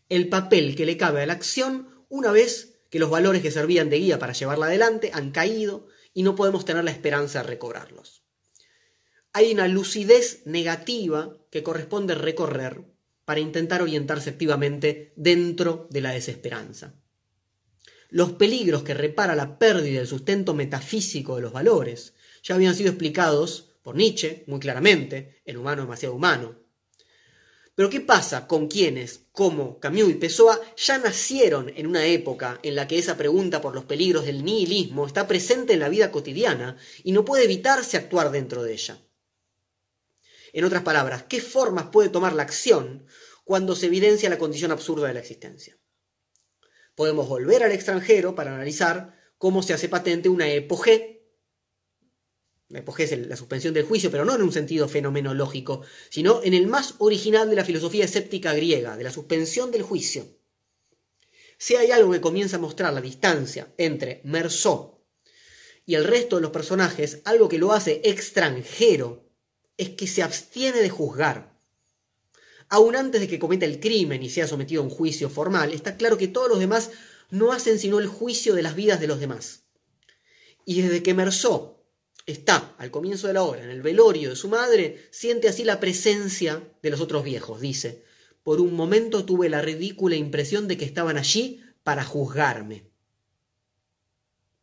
El 0.08 0.30
papel 0.30 0.76
que 0.76 0.86
le 0.86 0.98
cabe 0.98 1.24
a 1.24 1.26
la 1.26 1.34
acción 1.34 1.90
una 2.10 2.32
vez 2.32 2.80
que 2.92 3.00
los 3.00 3.10
valores 3.10 3.42
que 3.42 3.50
servían 3.50 3.90
de 3.90 3.98
guía 3.98 4.20
para 4.20 4.34
llevarla 4.34 4.68
adelante 4.68 5.10
han 5.14 5.32
caído 5.32 5.88
y 6.14 6.22
no 6.22 6.36
podemos 6.36 6.64
tener 6.64 6.84
la 6.84 6.92
esperanza 6.92 7.42
de 7.42 7.48
recobrarlos. 7.48 8.15
Hay 9.38 9.52
una 9.52 9.68
lucidez 9.68 10.44
negativa 10.46 11.36
que 11.52 11.62
corresponde 11.62 12.16
recorrer 12.16 12.86
para 13.26 13.42
intentar 13.42 13.82
orientarse 13.82 14.30
activamente 14.30 15.12
dentro 15.18 15.90
de 15.92 16.00
la 16.00 16.12
desesperanza. 16.12 16.96
Los 18.10 18.32
peligros 18.32 18.84
que 18.84 18.94
repara 18.94 19.36
la 19.36 19.60
pérdida 19.60 19.98
del 19.98 20.08
sustento 20.08 20.54
metafísico 20.54 21.36
de 21.36 21.42
los 21.42 21.52
valores 21.52 22.14
ya 22.44 22.56
habían 22.56 22.76
sido 22.76 22.92
explicados 22.92 23.74
por 23.84 23.98
Nietzsche, 23.98 24.46
muy 24.48 24.62
claramente, 24.62 25.42
el 25.44 25.58
humano 25.58 25.82
demasiado 25.82 26.16
humano. 26.16 26.56
Pero 27.76 27.90
¿qué 27.90 28.00
pasa 28.00 28.48
con 28.48 28.70
quienes, 28.70 29.26
como 29.34 29.82
Camus 29.82 30.12
y 30.12 30.14
Pessoa, 30.14 30.62
ya 30.78 30.98
nacieron 30.98 31.74
en 31.76 31.88
una 31.88 32.06
época 32.06 32.58
en 32.64 32.76
la 32.76 32.88
que 32.88 32.98
esa 32.98 33.18
pregunta 33.18 33.60
por 33.60 33.76
los 33.76 33.84
peligros 33.84 34.26
del 34.26 34.46
nihilismo 34.46 35.06
está 35.06 35.28
presente 35.28 35.74
en 35.74 35.82
la 35.82 35.90
vida 35.90 36.10
cotidiana 36.10 36.78
y 37.04 37.12
no 37.12 37.26
puede 37.26 37.44
evitarse 37.44 37.98
actuar 37.98 38.32
dentro 38.32 38.64
de 38.64 38.72
ella? 38.72 38.98
En 40.56 40.64
otras 40.64 40.84
palabras, 40.84 41.24
¿qué 41.28 41.42
formas 41.42 41.88
puede 41.92 42.08
tomar 42.08 42.32
la 42.32 42.44
acción 42.44 43.06
cuando 43.44 43.76
se 43.76 43.88
evidencia 43.88 44.30
la 44.30 44.38
condición 44.38 44.72
absurda 44.72 45.06
de 45.10 45.14
la 45.14 45.20
existencia? 45.20 45.78
Podemos 46.96 47.28
volver 47.28 47.62
al 47.62 47.74
extranjero 47.74 48.36
para 48.36 48.56
analizar 48.56 49.20
cómo 49.38 49.62
se 49.62 49.74
hace 49.74 49.90
patente 49.90 50.30
una 50.30 50.48
epogé 50.48 51.28
la 52.70 52.80
es 52.80 53.28
la 53.28 53.36
suspensión 53.36 53.74
del 53.74 53.84
juicio, 53.84 54.10
pero 54.10 54.24
no 54.24 54.34
en 54.34 54.44
un 54.44 54.54
sentido 54.54 54.88
fenomenológico, 54.88 55.82
sino 56.10 56.42
en 56.42 56.54
el 56.54 56.68
más 56.68 56.96
original 57.00 57.50
de 57.50 57.58
la 57.58 57.66
filosofía 57.66 58.06
escéptica 58.06 58.54
griega, 58.54 58.96
de 58.96 59.04
la 59.04 59.12
suspensión 59.12 59.72
del 59.72 59.84
juicio. 59.84 60.40
Si 61.58 61.76
hay 61.76 61.92
algo 61.92 62.14
que 62.14 62.22
comienza 62.22 62.56
a 62.56 62.62
mostrar 62.62 62.94
la 62.94 63.02
distancia 63.02 63.74
entre 63.78 64.22
Mersó 64.24 65.06
y 65.86 65.96
el 65.96 66.06
resto 66.06 66.38
de 66.38 66.44
los 66.44 66.52
personajes, 66.52 67.22
algo 67.26 67.50
que 67.50 67.60
lo 67.60 67.74
hace 67.74 68.00
extranjero, 68.06 69.25
es 69.78 69.90
que 69.90 70.08
se 70.08 70.24
abstiene 70.24 70.80
de 70.80 70.90
juzgar. 70.90 71.56
Aún 72.70 72.96
antes 72.96 73.22
de 73.22 73.28
que 73.28 73.40
cometa 73.40 73.66
el 73.66 73.80
crimen 73.80 74.24
y 74.24 74.30
sea 74.30 74.48
sometido 74.48 74.82
a 74.82 74.86
un 74.86 74.90
juicio 74.90 75.30
formal, 75.30 75.74
está 75.74 75.98
claro 75.98 76.18
que 76.18 76.28
todos 76.28 76.50
los 76.50 76.60
demás 76.60 76.92
no 77.30 77.52
hacen 77.52 77.80
sino 77.80 78.00
el 78.00 78.08
juicio 78.08 78.56
de 78.56 78.64
las 78.64 78.76
vidas 78.76 79.00
de 79.00 79.08
los 79.08 79.20
demás. 79.20 79.64
Y 80.66 80.82
desde 80.82 81.04
que 81.04 81.14
Mersó 81.14 81.84
está 82.26 82.76
al 82.80 82.90
comienzo 82.90 83.28
de 83.28 83.34
la 83.34 83.44
obra 83.44 83.64
en 83.64 83.70
el 83.70 83.82
velorio 83.82 84.30
de 84.30 84.36
su 84.36 84.50
madre, 84.50 85.08
siente 85.12 85.48
así 85.48 85.64
la 85.64 85.80
presencia 85.80 86.64
de 86.82 86.90
los 86.90 87.02
otros 87.02 87.24
viejos. 87.24 87.62
Dice, 87.62 88.04
por 88.44 88.60
un 88.60 88.74
momento 88.74 89.26
tuve 89.26 89.50
la 89.50 89.62
ridícula 89.62 90.16
impresión 90.16 90.68
de 90.68 90.78
que 90.78 90.86
estaban 90.86 91.18
allí 91.18 91.64
para 91.84 92.04
juzgarme. 92.04 92.90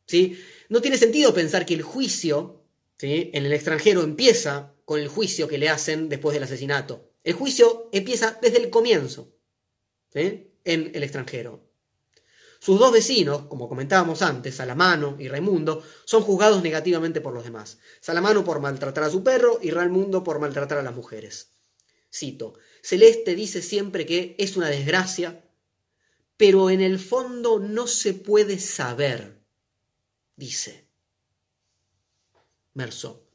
¿Sí? 0.07 0.39
No 0.69 0.81
tiene 0.83 0.99
sentido 0.99 1.33
pensar 1.33 1.65
que 1.65 1.75
el 1.75 1.83
juicio 1.83 2.65
¿sí? 2.99 3.31
en 3.33 3.47
el 3.47 3.53
extranjero 3.53 4.03
empieza 4.03 4.72
con 4.85 5.01
el 5.01 5.09
juicio 5.09 5.49
que 5.49 5.59
le 5.59 5.69
hacen 5.69 6.09
después 6.09 6.35
del 6.35 6.43
asesinato. 6.43 7.11
El 7.25 7.35
juicio 7.35 7.89
empieza 7.93 8.39
desde 8.43 8.59
el 8.59 8.71
comienzo 8.71 9.33
en 10.15 10.51
el 10.65 11.03
extranjero. 11.03 11.73
Sus 12.61 12.79
dos 12.79 12.93
vecinos, 12.93 13.47
como 13.49 13.69
comentábamos 13.69 14.23
antes, 14.23 14.55
Salamano 14.55 15.17
y 15.19 15.27
Raimundo, 15.27 15.83
son 16.05 16.23
juzgados 16.23 16.63
negativamente 16.63 17.21
por 17.21 17.35
los 17.35 17.43
demás. 17.43 17.79
Salamano 18.01 18.45
por 18.45 18.61
maltratar 18.61 19.03
a 19.03 19.11
su 19.11 19.25
perro 19.25 19.59
y 19.61 19.71
Raimundo 19.71 20.23
por 20.23 20.39
maltratar 20.39 20.79
a 20.79 20.83
las 20.85 20.95
mujeres. 20.95 21.55
Cito, 22.13 22.55
Celeste 22.83 23.35
dice 23.35 23.63
siempre 23.63 24.07
que 24.07 24.37
es 24.39 24.57
una 24.57 24.69
desgracia, 24.69 25.45
pero 26.37 26.71
en 26.71 26.81
el 26.81 27.01
fondo 27.01 27.59
no 27.59 27.89
se 27.89 28.15
puede 28.15 28.61
saber, 28.61 29.43
dice. 30.37 30.87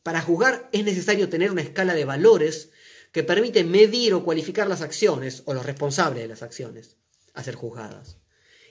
Para 0.07 0.21
juzgar 0.21 0.69
es 0.71 0.85
necesario 0.85 1.27
tener 1.27 1.51
una 1.51 1.61
escala 1.61 1.93
de 1.93 2.05
valores 2.05 2.69
que 3.11 3.23
permite 3.23 3.65
medir 3.65 4.13
o 4.13 4.23
cualificar 4.23 4.65
las 4.65 4.81
acciones 4.81 5.43
o 5.43 5.53
los 5.53 5.65
responsables 5.65 6.23
de 6.23 6.29
las 6.29 6.43
acciones 6.43 6.95
a 7.33 7.43
ser 7.43 7.55
juzgadas. 7.55 8.15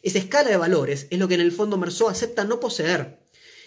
Esa 0.03 0.16
escala 0.16 0.49
de 0.49 0.57
valores 0.57 1.07
es 1.11 1.18
lo 1.18 1.28
que 1.28 1.34
en 1.34 1.43
el 1.43 1.53
fondo 1.53 1.76
Merceau 1.76 2.09
acepta 2.09 2.45
no 2.45 2.59
poseer 2.59 3.18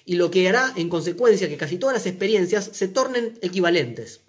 y 0.03 0.15
lo 0.15 0.31
que 0.31 0.49
hará 0.49 0.73
en 0.77 0.89
consecuencia 0.89 1.47
que 1.47 1.57
casi 1.57 1.77
todas 1.77 1.95
las 1.95 2.07
experiencias 2.07 2.71
se 2.73 2.87
tornen 2.87 3.37
equivalentes. 3.43 4.21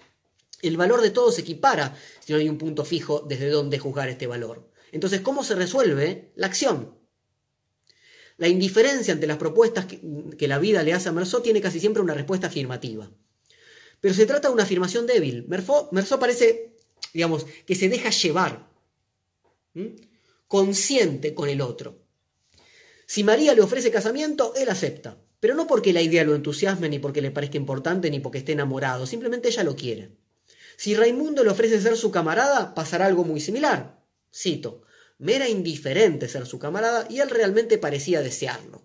El 0.60 0.76
valor 0.76 1.00
de 1.00 1.08
todo 1.08 1.32
se 1.32 1.40
equipara 1.40 1.96
si 2.18 2.34
no 2.34 2.38
hay 2.38 2.48
un 2.50 2.58
punto 2.58 2.84
fijo 2.84 3.24
desde 3.26 3.48
donde 3.48 3.78
juzgar 3.78 4.10
este 4.10 4.26
valor. 4.26 4.70
Entonces, 4.92 5.22
¿cómo 5.22 5.44
se 5.44 5.54
resuelve 5.54 6.30
la 6.36 6.48
acción? 6.48 6.94
La 8.36 8.48
indiferencia 8.48 9.14
ante 9.14 9.26
las 9.26 9.38
propuestas 9.38 9.86
que, 9.86 10.48
la 10.48 10.58
vida 10.58 10.82
le 10.82 10.92
hace 10.92 11.08
a 11.08 11.12
Merceau 11.12 11.40
tiene 11.40 11.62
casi 11.62 11.80
siempre 11.80 12.02
una 12.02 12.12
respuesta 12.12 12.48
afirmativa. 12.48 13.10
Pero 14.00 14.14
se 14.14 14.26
trata 14.26 14.48
de 14.48 14.54
una 14.54 14.62
afirmación 14.62 15.06
débil. 15.06 15.46
Merceau, 15.48 16.18
parece, 16.18 16.74
digamos, 17.12 17.46
que 17.66 17.74
se 17.74 17.88
deja 17.88 18.10
llevar, 18.10 18.68
consciente 20.48 21.34
con 21.34 21.48
el 21.48 21.60
otro. 21.60 21.98
Si 23.06 23.24
María 23.24 23.54
le 23.54 23.62
ofrece 23.62 23.90
casamiento, 23.90 24.54
él 24.54 24.68
acepta. 24.68 25.18
Pero 25.40 25.54
no 25.54 25.66
porque 25.66 25.92
la 25.92 26.02
idea 26.02 26.22
lo 26.22 26.34
entusiasme, 26.34 26.88
ni 26.88 26.98
porque 26.98 27.22
le 27.22 27.30
parezca 27.30 27.56
importante, 27.56 28.10
ni 28.10 28.20
porque 28.20 28.38
esté 28.38 28.52
enamorado, 28.52 29.06
simplemente 29.06 29.48
ella 29.48 29.64
lo 29.64 29.74
quiere. 29.74 30.16
Si 30.76 30.94
Raimundo 30.94 31.42
le 31.44 31.50
ofrece 31.50 31.80
ser 31.80 31.96
su 31.96 32.10
camarada, 32.10 32.74
pasará 32.74 33.06
algo 33.06 33.24
muy 33.24 33.40
similar. 33.40 34.02
Cito, 34.34 34.82
me 35.18 35.36
era 35.36 35.48
indiferente 35.48 36.28
ser 36.28 36.46
su 36.46 36.58
camarada 36.58 37.06
y 37.10 37.20
él 37.20 37.30
realmente 37.30 37.78
parecía 37.78 38.22
desearlo. 38.22 38.82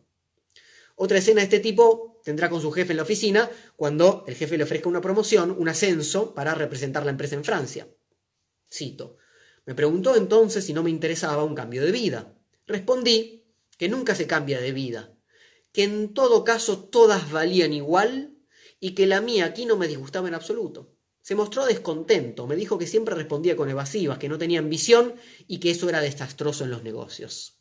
Otra 0.95 1.17
escena 1.17 1.41
de 1.41 1.45
este 1.45 1.59
tipo 1.59 2.14
tendrá 2.25 2.49
con 2.49 2.59
su 2.59 2.71
jefe 2.71 2.91
en 2.91 2.97
la 2.97 3.03
oficina 3.03 3.49
cuando 3.75 4.25
el 4.27 4.33
jefe 4.33 4.57
le 4.57 4.63
ofrezca 4.63 4.89
una 4.89 4.99
promoción, 4.99 5.55
un 5.57 5.69
ascenso 5.69 6.33
para 6.33 6.55
representar 6.55 7.05
la 7.05 7.11
empresa 7.11 7.35
en 7.35 7.43
Francia. 7.43 7.87
Cito, 8.67 9.17
me 9.65 9.75
preguntó 9.75 10.15
entonces 10.15 10.65
si 10.65 10.73
no 10.73 10.81
me 10.81 10.89
interesaba 10.89 11.43
un 11.43 11.53
cambio 11.53 11.85
de 11.85 11.91
vida. 11.91 12.35
Respondí 12.65 13.45
que 13.77 13.89
nunca 13.89 14.15
se 14.15 14.25
cambia 14.25 14.59
de 14.59 14.71
vida, 14.71 15.13
que 15.71 15.83
en 15.83 16.15
todo 16.15 16.43
caso 16.43 16.79
todas 16.79 17.31
valían 17.31 17.73
igual 17.73 18.35
y 18.79 18.95
que 18.95 19.05
la 19.05 19.21
mía 19.21 19.45
aquí 19.45 19.67
no 19.67 19.77
me 19.77 19.87
disgustaba 19.87 20.27
en 20.27 20.33
absoluto. 20.33 20.97
Se 21.21 21.35
mostró 21.35 21.65
descontento, 21.65 22.47
me 22.47 22.55
dijo 22.55 22.79
que 22.79 22.87
siempre 22.87 23.13
respondía 23.13 23.55
con 23.55 23.69
evasivas, 23.69 24.17
que 24.17 24.29
no 24.29 24.39
tenía 24.39 24.59
ambición 24.59 25.13
y 25.47 25.59
que 25.59 25.69
eso 25.69 25.87
era 25.89 26.01
desastroso 26.01 26.63
en 26.63 26.71
los 26.71 26.81
negocios. 26.81 27.59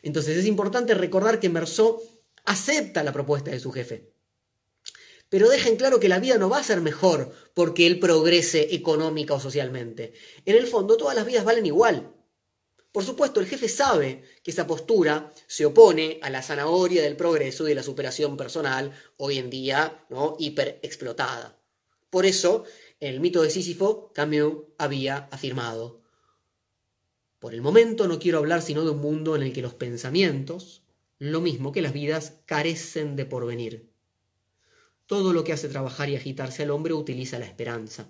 Entonces 0.00 0.36
es 0.36 0.46
importante 0.46 0.94
recordar 0.94 1.40
que 1.40 1.48
Merceau 1.48 2.00
acepta 2.44 3.02
la 3.02 3.12
propuesta 3.12 3.50
de 3.50 3.60
su 3.60 3.72
jefe, 3.72 4.12
pero 5.32 5.48
dejen 5.48 5.76
claro 5.76 5.98
que 5.98 6.10
la 6.10 6.20
vida 6.20 6.36
no 6.36 6.50
va 6.50 6.58
a 6.58 6.62
ser 6.62 6.82
mejor 6.82 7.32
porque 7.54 7.86
él 7.86 7.98
progrese 7.98 8.74
económica 8.74 9.32
o 9.32 9.40
socialmente. 9.40 10.12
En 10.44 10.56
el 10.56 10.66
fondo 10.66 10.98
todas 10.98 11.16
las 11.16 11.24
vidas 11.24 11.46
valen 11.46 11.64
igual. 11.64 12.14
Por 12.92 13.02
supuesto, 13.02 13.40
el 13.40 13.46
jefe 13.46 13.66
sabe 13.66 14.24
que 14.42 14.50
esa 14.50 14.66
postura 14.66 15.32
se 15.46 15.64
opone 15.64 16.18
a 16.20 16.28
la 16.28 16.42
zanahoria 16.42 17.00
del 17.00 17.16
progreso 17.16 17.64
y 17.64 17.70
de 17.70 17.76
la 17.76 17.82
superación 17.82 18.36
personal, 18.36 18.92
hoy 19.16 19.38
en 19.38 19.48
día 19.48 20.04
¿no? 20.10 20.36
hiperexplotada. 20.38 21.58
Por 22.10 22.26
eso, 22.26 22.64
en 23.00 23.14
el 23.14 23.20
mito 23.20 23.40
de 23.40 23.48
Sísifo, 23.48 24.12
Camus 24.12 24.64
había 24.76 25.28
afirmado, 25.30 26.02
por 27.38 27.54
el 27.54 27.60
momento 27.62 28.06
no 28.06 28.20
quiero 28.20 28.38
hablar 28.38 28.62
sino 28.62 28.84
de 28.84 28.90
un 28.90 29.00
mundo 29.00 29.34
en 29.34 29.42
el 29.42 29.52
que 29.52 29.62
los 29.62 29.74
pensamientos, 29.74 30.81
lo 31.22 31.40
mismo 31.40 31.70
que 31.70 31.82
las 31.82 31.92
vidas, 31.92 32.40
carecen 32.46 33.14
de 33.14 33.24
porvenir. 33.24 33.92
Todo 35.06 35.32
lo 35.32 35.44
que 35.44 35.52
hace 35.52 35.68
trabajar 35.68 36.08
y 36.08 36.16
agitarse 36.16 36.64
al 36.64 36.72
hombre 36.72 36.94
utiliza 36.94 37.38
la 37.38 37.44
esperanza. 37.44 38.08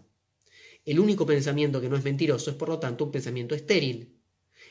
El 0.87 0.99
único 0.99 1.27
pensamiento 1.27 1.83
que 1.83 1.91
no 1.91 1.97
es 1.97 2.05
mentiroso 2.05 2.51
es 2.51 2.57
por 2.57 2.71
lo 2.71 2.79
tanto 2.79 3.05
un 3.05 3.13
pensamiento 3.13 3.55
estéril, 3.55 4.19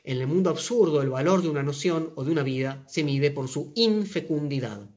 en 0.04 0.18
el 0.18 0.26
mundo 0.26 0.50
absurdo, 0.50 1.04
el 1.04 1.12
valor 1.12 1.44
de 1.44 1.50
una 1.50 1.62
noción 1.62 2.14
o 2.16 2.24
de 2.24 2.32
una 2.32 2.42
vida 2.42 2.84
se 2.88 3.04
mide 3.04 3.30
por 3.30 3.48
su 3.48 3.74
infecundidad. 3.76 4.90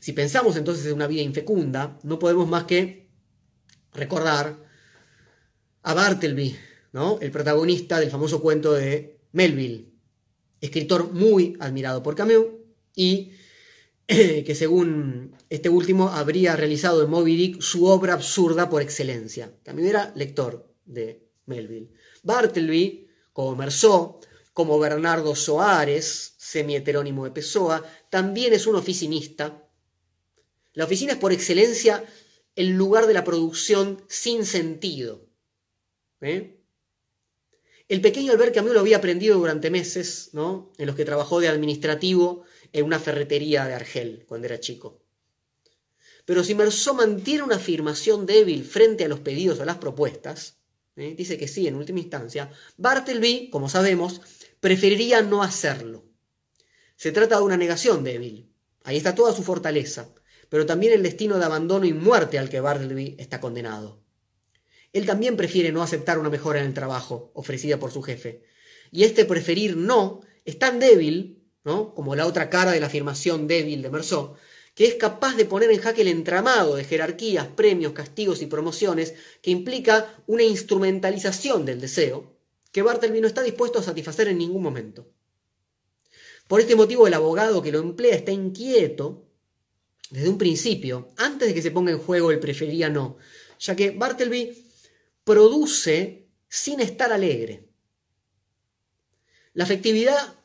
Si 0.00 0.14
pensamos 0.14 0.56
entonces 0.56 0.86
en 0.86 0.94
una 0.94 1.06
vida 1.06 1.20
infecunda, 1.20 1.98
no 2.04 2.18
podemos 2.18 2.48
más 2.48 2.64
que 2.64 3.10
recordar 3.92 4.64
a 5.82 5.92
Bartleby, 5.92 6.56
¿no? 6.92 7.18
el 7.20 7.30
protagonista 7.30 8.00
del 8.00 8.10
famoso 8.10 8.40
cuento 8.40 8.72
de 8.72 9.20
Melville, 9.32 9.95
escritor 10.60 11.12
muy 11.12 11.56
admirado 11.60 12.02
por 12.02 12.14
Camus 12.14 12.46
y 12.94 13.32
que 14.06 14.54
según 14.54 15.36
este 15.50 15.68
último 15.68 16.10
habría 16.10 16.54
realizado 16.56 17.02
en 17.02 17.10
Moby 17.10 17.36
Dick 17.36 17.60
su 17.60 17.86
obra 17.86 18.14
absurda 18.14 18.68
por 18.68 18.82
excelencia. 18.82 19.52
También 19.62 19.88
era 19.88 20.12
lector 20.14 20.72
de 20.84 21.28
Melville. 21.46 21.90
Bartleby, 22.22 23.08
como 23.32 23.56
Merceau, 23.56 24.20
como 24.52 24.78
Bernardo 24.78 25.34
Soares, 25.34 26.34
semi-heterónimo 26.38 27.24
de 27.24 27.30
Pessoa, 27.30 27.84
también 28.08 28.52
es 28.52 28.66
un 28.66 28.76
oficinista. 28.76 29.68
La 30.72 30.84
oficina 30.84 31.12
es 31.12 31.18
por 31.18 31.32
excelencia 31.32 32.04
el 32.54 32.70
lugar 32.70 33.06
de 33.06 33.14
la 33.14 33.24
producción 33.24 34.02
sin 34.08 34.46
sentido. 34.46 35.28
¿eh? 36.20 36.55
El 37.88 38.00
pequeño 38.00 38.32
Albert 38.32 38.52
Camus 38.52 38.72
lo 38.72 38.80
había 38.80 38.96
aprendido 38.96 39.38
durante 39.38 39.70
meses, 39.70 40.30
¿no? 40.32 40.72
en 40.76 40.86
los 40.86 40.96
que 40.96 41.04
trabajó 41.04 41.38
de 41.38 41.46
administrativo 41.46 42.42
en 42.72 42.84
una 42.84 42.98
ferretería 42.98 43.64
de 43.64 43.74
Argel 43.74 44.24
cuando 44.26 44.46
era 44.46 44.58
chico. 44.58 45.02
Pero 46.24 46.42
si 46.42 46.56
Merceau 46.56 46.96
mantiene 46.96 47.44
una 47.44 47.56
afirmación 47.56 48.26
débil 48.26 48.64
frente 48.64 49.04
a 49.04 49.08
los 49.08 49.20
pedidos 49.20 49.60
o 49.60 49.64
las 49.64 49.76
propuestas, 49.76 50.58
¿eh? 50.96 51.14
dice 51.16 51.38
que 51.38 51.46
sí 51.46 51.68
en 51.68 51.76
última 51.76 52.00
instancia, 52.00 52.50
Bartleby, 52.76 53.50
como 53.50 53.68
sabemos, 53.68 54.20
preferiría 54.58 55.22
no 55.22 55.44
hacerlo. 55.44 56.04
Se 56.96 57.12
trata 57.12 57.36
de 57.36 57.44
una 57.44 57.56
negación 57.56 58.02
débil. 58.02 58.50
Ahí 58.82 58.96
está 58.96 59.14
toda 59.14 59.32
su 59.32 59.44
fortaleza, 59.44 60.12
pero 60.48 60.66
también 60.66 60.92
el 60.92 61.04
destino 61.04 61.38
de 61.38 61.44
abandono 61.44 61.86
y 61.86 61.92
muerte 61.92 62.40
al 62.40 62.48
que 62.48 62.60
Bartleby 62.60 63.14
está 63.18 63.40
condenado. 63.40 64.02
Él 64.92 65.06
también 65.06 65.36
prefiere 65.36 65.72
no 65.72 65.82
aceptar 65.82 66.18
una 66.18 66.30
mejora 66.30 66.60
en 66.60 66.66
el 66.66 66.74
trabajo 66.74 67.30
ofrecida 67.34 67.78
por 67.78 67.92
su 67.92 68.02
jefe. 68.02 68.42
Y 68.90 69.04
este 69.04 69.24
preferir 69.24 69.76
no 69.76 70.20
es 70.44 70.58
tan 70.58 70.78
débil, 70.78 71.42
¿no? 71.64 71.94
como 71.94 72.14
la 72.14 72.26
otra 72.26 72.50
cara 72.50 72.72
de 72.72 72.80
la 72.80 72.86
afirmación 72.86 73.46
débil 73.46 73.82
de 73.82 73.90
Merceau, 73.90 74.36
que 74.74 74.86
es 74.86 74.94
capaz 74.94 75.36
de 75.36 75.46
poner 75.46 75.70
en 75.70 75.80
jaque 75.80 76.02
el 76.02 76.08
entramado 76.08 76.76
de 76.76 76.84
jerarquías, 76.84 77.48
premios, 77.48 77.92
castigos 77.92 78.42
y 78.42 78.46
promociones 78.46 79.14
que 79.42 79.50
implica 79.50 80.14
una 80.26 80.42
instrumentalización 80.42 81.64
del 81.64 81.80
deseo 81.80 82.36
que 82.70 82.82
Bartleby 82.82 83.22
no 83.22 83.26
está 83.26 83.42
dispuesto 83.42 83.78
a 83.78 83.82
satisfacer 83.82 84.28
en 84.28 84.36
ningún 84.36 84.62
momento. 84.62 85.08
Por 86.46 86.60
este 86.60 86.76
motivo 86.76 87.06
el 87.06 87.14
abogado 87.14 87.62
que 87.62 87.72
lo 87.72 87.78
emplea 87.78 88.14
está 88.14 88.32
inquieto 88.32 89.24
desde 90.10 90.28
un 90.28 90.36
principio, 90.36 91.08
antes 91.16 91.48
de 91.48 91.54
que 91.54 91.62
se 91.62 91.70
ponga 91.70 91.90
en 91.90 91.98
juego 91.98 92.30
el 92.30 92.38
prefería 92.38 92.90
no, 92.90 93.16
ya 93.58 93.74
que 93.74 93.92
Bartleby 93.92 94.65
produce 95.26 96.28
sin 96.48 96.78
estar 96.78 97.12
alegre. 97.12 97.64
La 99.54 99.64
afectividad 99.64 100.38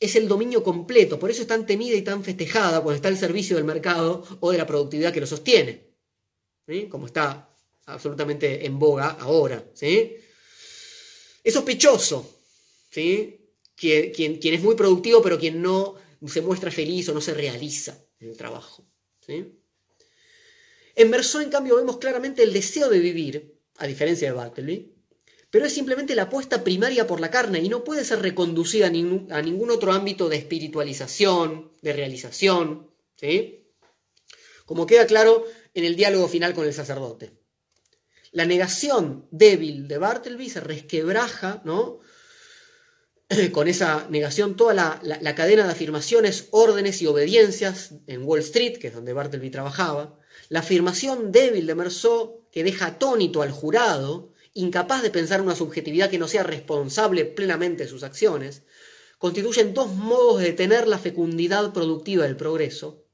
es 0.00 0.16
el 0.16 0.28
dominio 0.28 0.64
completo, 0.64 1.18
por 1.18 1.30
eso 1.30 1.42
es 1.42 1.46
tan 1.46 1.66
temida 1.66 1.94
y 1.94 2.00
tan 2.00 2.24
festejada 2.24 2.80
cuando 2.80 2.96
está 2.96 3.08
al 3.08 3.18
servicio 3.18 3.54
del 3.54 3.66
mercado 3.66 4.24
o 4.40 4.50
de 4.50 4.56
la 4.56 4.66
productividad 4.66 5.12
que 5.12 5.20
lo 5.20 5.26
sostiene, 5.26 5.90
como 6.88 7.04
está 7.06 7.54
absolutamente 7.84 8.64
en 8.64 8.78
boga 8.78 9.08
ahora. 9.20 9.62
Es 9.78 11.52
sospechoso 11.52 12.26
¿sí? 12.90 13.52
quien, 13.76 14.10
quien, 14.10 14.54
es 14.54 14.62
muy 14.62 14.74
productivo 14.74 15.20
pero 15.20 15.38
quien 15.38 15.60
no 15.60 15.96
se 16.26 16.40
muestra 16.40 16.70
feliz 16.70 17.10
o 17.10 17.12
no 17.12 17.20
se 17.20 17.34
realiza 17.34 18.02
en 18.20 18.30
el 18.30 18.36
trabajo. 18.38 18.86
En 20.96 21.10
Merceau, 21.10 21.42
en 21.42 21.50
cambio, 21.50 21.76
vemos 21.76 21.98
claramente 21.98 22.42
el 22.42 22.54
deseo 22.54 22.88
de 22.88 23.00
vivir, 23.00 23.53
a 23.78 23.86
diferencia 23.86 24.28
de 24.28 24.34
Bartleby, 24.34 24.94
pero 25.50 25.66
es 25.66 25.72
simplemente 25.72 26.14
la 26.14 26.22
apuesta 26.22 26.64
primaria 26.64 27.06
por 27.06 27.20
la 27.20 27.30
carne 27.30 27.60
y 27.60 27.68
no 27.68 27.84
puede 27.84 28.04
ser 28.04 28.20
reconducida 28.20 28.88
a 28.88 28.90
ningún, 28.90 29.32
a 29.32 29.40
ningún 29.40 29.70
otro 29.70 29.92
ámbito 29.92 30.28
de 30.28 30.36
espiritualización, 30.36 31.72
de 31.80 31.92
realización, 31.92 32.90
¿sí? 33.16 33.64
como 34.66 34.86
queda 34.86 35.06
claro 35.06 35.44
en 35.74 35.84
el 35.84 35.96
diálogo 35.96 36.28
final 36.28 36.54
con 36.54 36.66
el 36.66 36.74
sacerdote. 36.74 37.38
La 38.32 38.46
negación 38.46 39.28
débil 39.30 39.86
de 39.86 39.98
Bartleby 39.98 40.50
se 40.50 40.60
resquebraja, 40.60 41.62
¿no? 41.64 42.00
con 43.52 43.68
esa 43.68 44.08
negación 44.10 44.56
toda 44.56 44.74
la, 44.74 45.00
la, 45.02 45.34
cadena 45.34 45.64
de 45.66 45.72
afirmaciones, 45.72 46.48
órdenes 46.50 47.00
y 47.00 47.06
obediencias 47.06 47.94
en 48.06 48.24
Wall 48.24 48.40
Street, 48.40 48.78
que 48.78 48.88
es 48.88 48.94
donde 48.94 49.12
Bartleby 49.12 49.50
trabajaba, 49.50 50.18
la 50.48 50.60
afirmación 50.60 51.30
débil 51.30 51.66
de 51.66 51.74
Merceau 51.74 52.43
que 52.54 52.62
deja 52.62 52.86
atónito 52.86 53.42
al 53.42 53.50
jurado, 53.50 54.32
incapaz 54.52 55.02
de 55.02 55.10
pensar 55.10 55.40
una 55.40 55.56
subjetividad 55.56 56.08
que 56.08 56.20
no 56.20 56.28
sea 56.28 56.44
responsable 56.44 57.24
plenamente 57.24 57.82
de 57.82 57.88
sus 57.88 58.04
acciones, 58.04 58.62
constituyen 59.18 59.74
dos 59.74 59.92
modos 59.92 60.38
de 60.38 60.46
detener 60.46 60.86
la 60.86 61.00
fecundidad 61.00 61.72
productiva 61.72 62.22
del 62.22 62.36
progreso, 62.36 63.08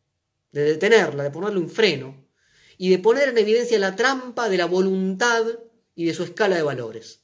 de 0.53 0.65
detenerla, 0.65 1.23
de 1.23 1.31
ponerle 1.31 1.59
un 1.59 1.71
freno, 1.71 2.29
y 2.77 2.91
de 2.91 2.99
poner 2.99 3.31
en 3.31 3.39
evidencia 3.39 3.79
la 3.79 3.97
trampa 3.97 4.51
de 4.51 4.59
la 4.59 4.67
voluntad 4.67 5.47
y 5.95 6.05
de 6.05 6.13
su 6.13 6.23
escala 6.23 6.57
de 6.57 6.63
valores. 6.63 7.23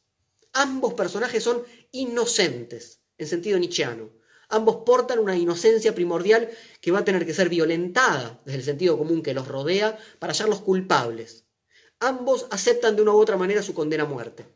Ambos 0.55 0.95
personajes 0.95 1.43
son 1.43 1.65
inocentes, 1.93 3.03
en 3.19 3.27
sentido 3.27 3.59
nietzscheano. 3.59 4.09
Ambos 4.49 4.85
portan 4.87 5.19
una 5.19 5.37
inocencia 5.37 5.95
primordial 5.95 6.49
que 6.81 6.93
va 6.93 7.01
a 7.01 7.05
tener 7.05 7.27
que 7.27 7.35
ser 7.35 7.51
violentada 7.51 8.41
desde 8.47 8.61
el 8.61 8.65
sentido 8.65 8.97
común 8.97 9.23
que 9.23 9.35
los 9.35 9.47
rodea 9.49 9.99
para 10.19 10.33
hallarlos 10.33 10.63
culpables, 10.63 11.46
ambos 12.01 12.47
aceptan 12.51 12.97
de 12.97 13.03
una 13.03 13.13
u 13.13 13.19
otra 13.19 13.37
manera 13.37 13.63
su 13.63 13.75
condena 13.75 14.05
a 14.05 14.07
muerte. 14.07 14.47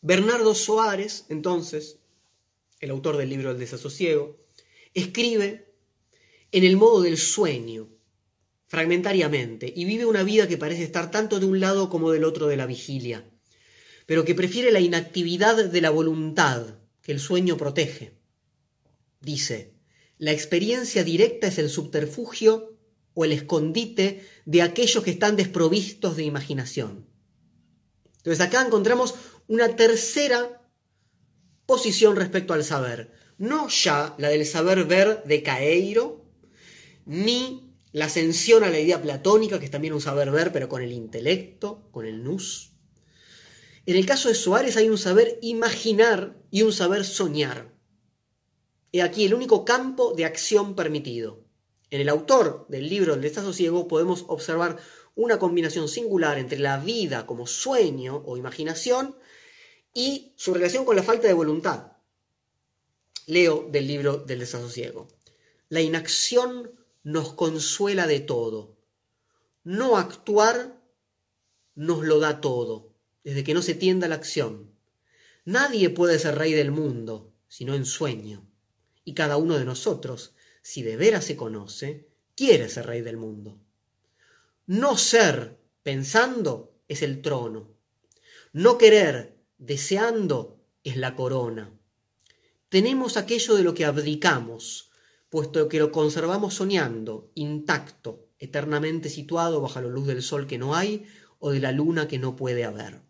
Bernardo 0.00 0.54
Soares, 0.54 1.26
entonces, 1.28 1.98
el 2.78 2.90
autor 2.90 3.16
del 3.16 3.28
libro 3.28 3.50
El 3.50 3.58
desasosiego, 3.58 4.36
escribe 4.94 5.74
en 6.52 6.64
el 6.64 6.76
modo 6.76 7.02
del 7.02 7.18
sueño, 7.18 7.88
fragmentariamente, 8.68 9.72
y 9.74 9.84
vive 9.84 10.06
una 10.06 10.22
vida 10.22 10.46
que 10.46 10.58
parece 10.58 10.84
estar 10.84 11.10
tanto 11.10 11.40
de 11.40 11.46
un 11.46 11.58
lado 11.58 11.90
como 11.90 12.12
del 12.12 12.24
otro 12.24 12.46
de 12.46 12.56
la 12.56 12.66
vigilia, 12.66 13.28
pero 14.06 14.24
que 14.24 14.36
prefiere 14.36 14.70
la 14.70 14.80
inactividad 14.80 15.64
de 15.64 15.80
la 15.80 15.90
voluntad 15.90 16.78
que 17.02 17.12
el 17.12 17.18
sueño 17.18 17.56
protege. 17.56 18.12
Dice, 19.20 19.75
la 20.18 20.32
experiencia 20.32 21.04
directa 21.04 21.46
es 21.46 21.58
el 21.58 21.68
subterfugio 21.68 22.76
o 23.14 23.24
el 23.24 23.32
escondite 23.32 24.26
de 24.44 24.62
aquellos 24.62 25.02
que 25.02 25.10
están 25.10 25.36
desprovistos 25.36 26.16
de 26.16 26.24
imaginación. 26.24 27.06
Entonces 28.18 28.44
acá 28.44 28.64
encontramos 28.64 29.14
una 29.46 29.76
tercera 29.76 30.62
posición 31.66 32.16
respecto 32.16 32.54
al 32.54 32.64
saber. 32.64 33.12
No 33.38 33.68
ya 33.68 34.14
la 34.18 34.28
del 34.28 34.46
saber 34.46 34.84
ver 34.84 35.22
de 35.24 35.42
Caeiro, 35.42 36.24
ni 37.04 37.74
la 37.92 38.06
ascensión 38.06 38.64
a 38.64 38.70
la 38.70 38.80
idea 38.80 39.00
platónica, 39.00 39.58
que 39.58 39.66
es 39.66 39.70
también 39.70 39.94
un 39.94 40.00
saber 40.00 40.30
ver, 40.30 40.52
pero 40.52 40.68
con 40.68 40.82
el 40.82 40.92
intelecto, 40.92 41.88
con 41.92 42.06
el 42.06 42.24
nous. 42.24 42.72
En 43.86 43.96
el 43.96 44.04
caso 44.04 44.28
de 44.28 44.34
Soares 44.34 44.76
hay 44.76 44.88
un 44.88 44.98
saber 44.98 45.38
imaginar 45.42 46.36
y 46.50 46.62
un 46.62 46.72
saber 46.72 47.04
soñar. 47.04 47.75
He 48.96 49.02
aquí 49.02 49.26
el 49.26 49.34
único 49.34 49.62
campo 49.66 50.14
de 50.14 50.24
acción 50.24 50.74
permitido. 50.74 51.44
En 51.90 52.00
el 52.00 52.08
autor 52.08 52.64
del 52.70 52.88
libro 52.88 53.12
El 53.12 53.20
desasosiego 53.20 53.86
podemos 53.88 54.24
observar 54.26 54.78
una 55.14 55.38
combinación 55.38 55.86
singular 55.86 56.38
entre 56.38 56.58
la 56.58 56.78
vida 56.78 57.26
como 57.26 57.46
sueño 57.46 58.22
o 58.24 58.38
imaginación 58.38 59.14
y 59.92 60.32
su 60.36 60.54
relación 60.54 60.86
con 60.86 60.96
la 60.96 61.02
falta 61.02 61.28
de 61.28 61.34
voluntad. 61.34 61.92
Leo 63.26 63.68
del 63.70 63.86
libro 63.86 64.16
del 64.16 64.38
desasosiego. 64.38 65.08
La 65.68 65.82
inacción 65.82 66.72
nos 67.02 67.34
consuela 67.34 68.06
de 68.06 68.20
todo. 68.20 68.78
No 69.62 69.98
actuar 69.98 70.80
nos 71.74 72.02
lo 72.02 72.18
da 72.18 72.40
todo, 72.40 72.94
desde 73.24 73.44
que 73.44 73.52
no 73.52 73.60
se 73.60 73.74
tienda 73.74 74.08
la 74.08 74.14
acción. 74.14 74.70
Nadie 75.44 75.90
puede 75.90 76.18
ser 76.18 76.38
rey 76.38 76.54
del 76.54 76.70
mundo, 76.70 77.34
sino 77.46 77.74
en 77.74 77.84
sueño 77.84 78.48
y 79.06 79.14
cada 79.14 79.36
uno 79.38 79.56
de 79.56 79.64
nosotros, 79.64 80.34
si 80.62 80.82
de 80.82 80.96
veras 80.96 81.24
se 81.24 81.36
conoce, 81.36 82.08
quiere 82.34 82.68
ser 82.68 82.86
rey 82.86 83.02
del 83.02 83.16
mundo. 83.16 83.56
No 84.66 84.98
ser 84.98 85.56
pensando 85.84 86.74
es 86.88 87.02
el 87.02 87.22
trono. 87.22 87.70
No 88.52 88.76
querer 88.76 89.38
deseando 89.58 90.60
es 90.82 90.96
la 90.96 91.14
corona. 91.14 91.72
Tenemos 92.68 93.16
aquello 93.16 93.54
de 93.54 93.62
lo 93.62 93.74
que 93.74 93.84
abdicamos, 93.84 94.90
puesto 95.30 95.68
que 95.68 95.78
lo 95.78 95.92
conservamos 95.92 96.54
soñando, 96.54 97.30
intacto, 97.36 98.26
eternamente 98.40 99.08
situado 99.08 99.60
bajo 99.60 99.80
la 99.80 99.88
luz 99.88 100.08
del 100.08 100.20
sol 100.20 100.48
que 100.48 100.58
no 100.58 100.74
hay 100.74 101.06
o 101.38 101.52
de 101.52 101.60
la 101.60 101.70
luna 101.70 102.08
que 102.08 102.18
no 102.18 102.34
puede 102.34 102.64
haber. 102.64 103.02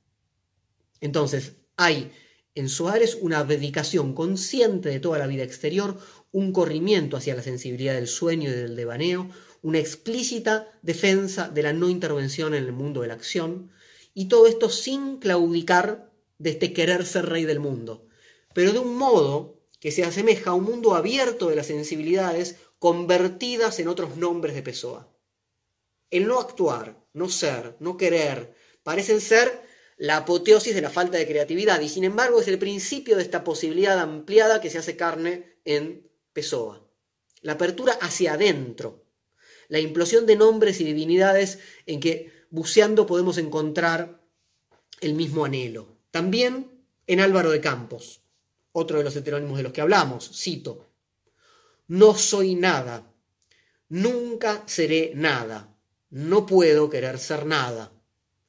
Entonces, 1.01 1.57
hay 1.79 2.13
en 2.57 2.71
Soares 2.71 3.19
una 3.21 3.39
abdicación 3.39 4.15
consciente 4.15 4.89
de 4.89 4.99
toda 4.99 5.19
la 5.19 5.27
vida 5.27 5.45
exterior, 5.45 5.99
un 6.33 6.53
corrimiento 6.53 7.17
hacia 7.17 7.37
la 7.37 7.43
sensibilidad 7.43 7.95
del 7.95 8.09
sueño 8.09 8.49
y 8.49 8.53
del 8.53 8.75
devaneo, 8.75 9.29
una 9.63 9.79
explícita 9.79 10.67
defensa 10.83 11.49
de 11.49 11.63
la 11.63 11.75
no 11.75 11.91
intervención 11.91 12.55
en 12.55 12.65
el 12.65 12.73
mundo 12.73 13.03
de 13.03 13.09
la 13.09 13.15
acción, 13.15 13.71
y 14.15 14.29
todo 14.29 14.47
esto 14.47 14.71
sin 14.71 15.19
claudicar 15.19 16.11
de 16.39 16.51
este 16.51 16.73
querer 16.73 17.05
ser 17.05 17.27
rey 17.27 17.45
del 17.45 17.61
mundo, 17.61 18.07
pero 18.55 18.73
de 18.73 18.79
un 18.79 18.97
modo 18.97 19.61
que 19.79 19.93
se 19.93 20.05
asemeja 20.05 20.51
a 20.51 20.55
un 20.55 20.65
mundo 20.65 20.95
abierto 20.95 21.51
de 21.51 21.57
las 21.57 21.67
sensibilidades 21.67 22.57
convertidas 22.79 23.79
en 23.81 23.89
otros 23.89 24.17
nombres 24.17 24.55
de 24.55 24.63
Pessoa. 24.63 25.15
El 26.11 26.27
no 26.27 26.41
actuar, 26.41 27.05
no 27.13 27.29
ser, 27.29 27.77
no 27.81 27.99
querer, 27.99 28.55
parecen 28.83 29.21
ser 29.21 29.66
la 29.97 30.19
apoteosis 30.19 30.75
de 30.75 30.83
la 30.83 30.91
falta 30.91 31.17
de 31.17 31.27
creatividad 31.27 31.81
y 31.81 31.89
sin 31.89 32.05
embargo 32.05 32.41
es 32.41 32.49
el 32.49 32.59
principio 32.59 33.17
de 33.17 33.23
esta 33.23 33.45
posibilidad 33.45 33.99
ampliada 33.99 34.61
que 34.61 34.71
se 34.71 34.79
hace 34.79 34.97
carne 34.97 35.57
en 35.65 36.11
Pessoa. 36.33 36.87
La 37.41 37.53
apertura 37.53 37.95
hacia 38.01 38.35
adentro, 38.35 39.05
la 39.69 39.81
implosión 39.81 40.27
de 40.27 40.37
nombres 40.37 40.81
y 40.81 40.85
divinidades 40.85 41.59
en 41.87 42.01
que 42.01 42.33
buceando 42.51 43.07
podemos 43.07 43.39
encontrar 43.39 44.21
el 45.01 45.15
mismo 45.15 45.45
anhelo. 45.45 45.97
También 46.11 46.85
en 47.07 47.21
Álvaro 47.21 47.51
de 47.51 47.61
Campos, 47.61 48.23
otro 48.73 48.99
de 48.99 49.05
los 49.05 49.17
heterónimos 49.17 49.57
de 49.57 49.63
los 49.63 49.73
que 49.73 49.81
hablamos, 49.81 50.31
cito, 50.35 50.87
no 51.89 52.15
soy 52.15 52.55
nada, 52.55 53.11
nunca 53.89 54.63
seré 54.67 55.13
nada, 55.15 55.75
no 56.11 56.45
puedo 56.47 56.91
querer 56.91 57.19
ser 57.19 57.47
nada. 57.47 57.93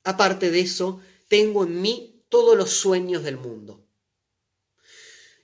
Aparte 0.03 0.51
de 0.51 0.59
eso, 0.59 1.01
tengo 1.28 1.63
en 1.63 1.82
mí 1.82 2.23
todos 2.30 2.57
los 2.57 2.71
sueños 2.71 3.23
del 3.23 3.38
mundo. 3.38 3.86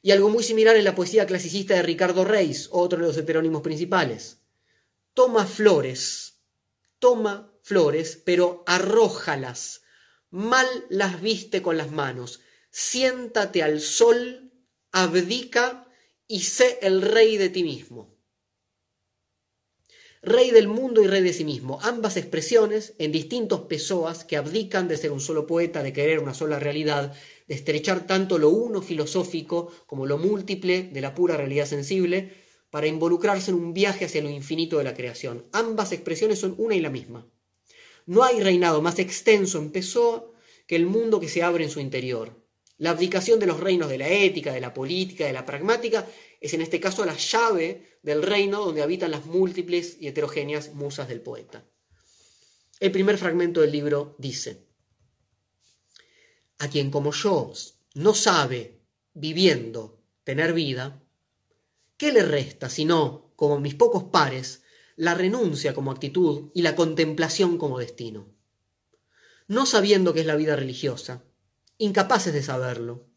Y 0.02 0.12
algo 0.12 0.30
muy 0.30 0.44
similar 0.44 0.76
en 0.76 0.84
la 0.84 0.96
poesía 0.96 1.26
clasicista 1.26 1.76
de 1.76 1.82
Ricardo 1.82 2.26
Reis, 2.26 2.68
otro 2.72 3.00
de 3.00 3.08
los 3.08 3.18
heterónimos 3.18 3.62
principales. 3.62 4.40
Toma 5.14 5.46
flores, 5.46 6.40
toma 7.00 7.54
flores, 7.62 8.22
pero 8.24 8.64
arrójalas, 8.68 9.84
mal 10.30 10.68
las 10.90 11.22
viste 11.22 11.62
con 11.62 11.78
las 11.78 11.92
manos, 11.92 12.42
siéntate 12.70 13.64
al 13.64 13.80
sol, 13.80 14.52
abdica 14.92 15.88
y 16.28 16.42
sé 16.42 16.80
el 16.82 17.02
rey 17.02 17.38
de 17.38 17.50
ti 17.50 17.64
mismo 17.64 18.13
rey 20.24 20.52
del 20.52 20.70
mundo 20.70 21.04
y 21.04 21.08
rey 21.08 21.22
de 21.22 21.34
sí 21.34 21.44
mismo, 21.44 21.80
ambas 21.82 22.16
expresiones 22.16 22.94
en 22.98 23.12
distintos 23.12 23.62
pesoas 23.62 24.24
que 24.24 24.38
abdican 24.38 24.88
de 24.88 24.96
ser 24.96 25.12
un 25.12 25.20
solo 25.20 25.46
poeta, 25.46 25.84
de 25.84 25.92
querer 25.92 26.20
una 26.20 26.34
sola 26.34 26.60
realidad, 26.60 27.14
de 27.48 27.56
estrechar 27.56 28.08
tanto 28.08 28.38
lo 28.38 28.48
uno 28.50 28.82
filosófico 28.82 29.70
como 29.86 30.06
lo 30.06 30.18
múltiple 30.18 30.84
de 30.84 31.02
la 31.02 31.14
pura 31.14 31.36
realidad 31.36 31.66
sensible, 31.66 32.32
para 32.70 32.88
involucrarse 32.88 33.52
en 33.52 33.58
un 33.58 33.74
viaje 33.74 34.06
hacia 34.06 34.24
lo 34.24 34.30
infinito 34.30 34.78
de 34.78 34.86
la 34.86 34.96
creación. 34.96 35.46
Ambas 35.52 35.92
expresiones 35.92 36.40
son 36.40 36.56
una 36.58 36.76
y 36.76 36.80
la 36.80 36.90
misma. 36.90 37.30
No 38.06 38.24
hay 38.24 38.42
reinado 38.42 38.82
más 38.82 39.00
extenso 39.00 39.60
en 39.60 39.72
Pessoa 39.72 40.32
que 40.66 40.78
el 40.78 40.86
mundo 40.86 41.20
que 41.20 41.30
se 41.30 41.44
abre 41.44 41.66
en 41.66 41.70
su 41.70 41.82
interior. 41.82 42.42
La 42.78 42.90
abdicación 42.90 43.40
de 43.40 43.46
los 43.46 43.60
reinos 43.60 43.90
de 43.90 43.98
la 43.98 44.10
ética, 44.10 44.54
de 44.54 44.62
la 44.62 44.74
política, 44.74 45.26
de 45.26 45.34
la 45.34 45.46
pragmática, 45.46 46.08
es 46.44 46.54
en 46.54 46.62
este 46.62 46.82
caso 46.82 47.06
la 47.06 47.16
llave 47.16 47.98
del 48.04 48.22
reino 48.22 48.66
donde 48.66 48.84
habitan 48.84 49.12
las 49.12 49.26
múltiples 49.26 49.96
y 50.02 50.10
heterogéneas 50.10 50.74
musas 50.74 51.08
del 51.08 51.22
poeta. 51.22 51.64
El 52.82 52.92
primer 52.92 53.18
fragmento 53.18 53.62
del 53.62 53.72
libro 53.72 54.18
dice, 54.18 54.68
a 56.60 56.68
quien 56.68 56.92
como 56.92 57.14
yo 57.14 57.54
no 57.94 58.14
sabe, 58.14 58.82
viviendo, 59.14 60.04
tener 60.26 60.52
vida, 60.52 61.02
¿qué 61.96 62.12
le 62.12 62.24
resta 62.24 62.70
sino, 62.70 63.32
como 63.38 63.62
mis 63.62 63.76
pocos 63.76 64.04
pares, 64.04 64.64
la 64.98 65.14
renuncia 65.14 65.74
como 65.74 65.92
actitud 65.92 66.52
y 66.54 66.62
la 66.62 66.76
contemplación 66.76 67.58
como 67.58 67.80
destino? 67.80 68.28
No 69.48 69.66
sabiendo 69.66 70.14
qué 70.14 70.20
es 70.20 70.26
la 70.26 70.36
vida 70.36 70.58
religiosa, 70.58 71.24
incapaces 71.78 72.34
de 72.34 72.44
saberlo, 72.44 73.08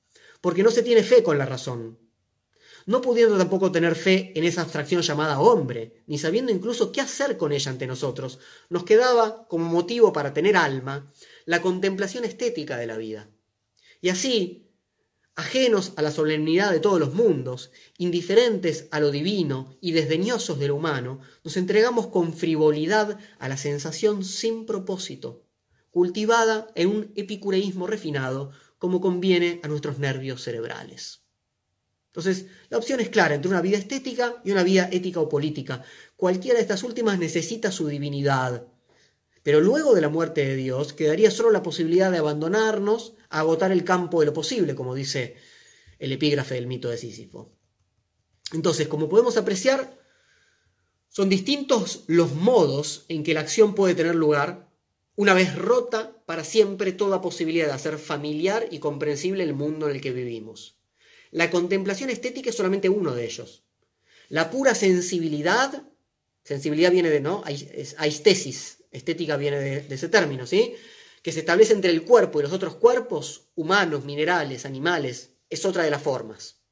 porque 0.40 0.62
no 0.62 0.70
se 0.70 0.84
tiene 0.84 1.02
fe 1.02 1.24
con 1.24 1.38
la 1.38 1.46
razón, 1.46 2.05
no 2.86 3.00
pudiendo 3.00 3.36
tampoco 3.36 3.72
tener 3.72 3.96
fe 3.96 4.32
en 4.36 4.44
esa 4.44 4.62
abstracción 4.62 5.02
llamada 5.02 5.40
hombre, 5.40 6.04
ni 6.06 6.18
sabiendo 6.18 6.52
incluso 6.52 6.92
qué 6.92 7.00
hacer 7.00 7.36
con 7.36 7.52
ella 7.52 7.72
ante 7.72 7.86
nosotros, 7.86 8.38
nos 8.70 8.84
quedaba 8.84 9.46
como 9.48 9.66
motivo 9.66 10.12
para 10.12 10.32
tener 10.32 10.56
alma 10.56 11.12
la 11.44 11.60
contemplación 11.60 12.24
estética 12.24 12.76
de 12.76 12.86
la 12.86 12.96
vida. 12.96 13.28
Y 14.00 14.08
así, 14.08 14.70
ajenos 15.34 15.94
a 15.96 16.02
la 16.02 16.12
solemnidad 16.12 16.70
de 16.70 16.78
todos 16.78 17.00
los 17.00 17.12
mundos, 17.12 17.72
indiferentes 17.98 18.86
a 18.92 19.00
lo 19.00 19.10
divino 19.10 19.76
y 19.80 19.90
desdeñosos 19.90 20.60
de 20.60 20.68
lo 20.68 20.76
humano, 20.76 21.20
nos 21.42 21.56
entregamos 21.56 22.06
con 22.06 22.32
frivolidad 22.34 23.18
a 23.40 23.48
la 23.48 23.56
sensación 23.56 24.22
sin 24.22 24.64
propósito, 24.64 25.42
cultivada 25.90 26.68
en 26.76 26.88
un 26.88 27.12
epicureísmo 27.16 27.88
refinado 27.88 28.52
como 28.78 29.00
conviene 29.00 29.60
a 29.64 29.68
nuestros 29.68 29.98
nervios 29.98 30.42
cerebrales. 30.42 31.25
Entonces, 32.16 32.46
la 32.70 32.78
opción 32.78 32.98
es 33.00 33.10
clara 33.10 33.34
entre 33.34 33.50
una 33.50 33.60
vida 33.60 33.76
estética 33.76 34.40
y 34.42 34.50
una 34.50 34.62
vida 34.62 34.88
ética 34.90 35.20
o 35.20 35.28
política. 35.28 35.84
Cualquiera 36.16 36.56
de 36.56 36.62
estas 36.62 36.82
últimas 36.82 37.18
necesita 37.18 37.70
su 37.70 37.88
divinidad. 37.88 38.66
Pero 39.42 39.60
luego 39.60 39.94
de 39.94 40.00
la 40.00 40.08
muerte 40.08 40.42
de 40.42 40.56
Dios 40.56 40.94
quedaría 40.94 41.30
solo 41.30 41.50
la 41.50 41.62
posibilidad 41.62 42.10
de 42.10 42.16
abandonarnos 42.16 43.16
a 43.28 43.40
agotar 43.40 43.70
el 43.70 43.84
campo 43.84 44.20
de 44.20 44.26
lo 44.26 44.32
posible, 44.32 44.74
como 44.74 44.94
dice 44.94 45.36
el 45.98 46.10
epígrafe 46.10 46.54
del 46.54 46.66
mito 46.66 46.88
de 46.88 46.96
Sísifo. 46.96 47.52
Entonces, 48.54 48.88
como 48.88 49.10
podemos 49.10 49.36
apreciar, 49.36 50.00
son 51.10 51.28
distintos 51.28 52.04
los 52.06 52.32
modos 52.32 53.04
en 53.10 53.24
que 53.24 53.34
la 53.34 53.40
acción 53.40 53.74
puede 53.74 53.94
tener 53.94 54.14
lugar 54.14 54.70
una 55.16 55.34
vez 55.34 55.54
rota 55.54 56.16
para 56.24 56.44
siempre 56.44 56.92
toda 56.92 57.20
posibilidad 57.20 57.66
de 57.66 57.72
hacer 57.74 57.98
familiar 57.98 58.66
y 58.70 58.78
comprensible 58.78 59.42
el 59.42 59.52
mundo 59.52 59.86
en 59.86 59.96
el 59.96 60.00
que 60.00 60.12
vivimos. 60.12 60.76
La 61.36 61.50
contemplación 61.50 62.08
estética 62.08 62.48
es 62.48 62.56
solamente 62.56 62.88
uno 62.88 63.14
de 63.14 63.26
ellos. 63.26 63.62
La 64.30 64.50
pura 64.50 64.74
sensibilidad, 64.74 65.82
sensibilidad 66.42 66.90
viene 66.90 67.10
de, 67.10 67.20
¿no? 67.20 67.44
Aistesis, 67.98 68.78
estética 68.90 69.36
viene 69.36 69.58
de, 69.58 69.94
ese 69.94 70.08
término, 70.08 70.46
¿sí? 70.46 70.76
Que 71.22 71.32
se 71.32 71.40
establece 71.40 71.74
entre 71.74 71.90
el 71.90 72.04
cuerpo 72.04 72.40
y 72.40 72.44
los 72.44 72.54
otros 72.54 72.76
cuerpos, 72.76 73.50
humanos, 73.54 74.06
minerales, 74.06 74.64
animales, 74.64 75.32
es 75.50 75.66
otra 75.66 75.82
de 75.82 75.90
las 75.90 76.00
formas. 76.00 76.62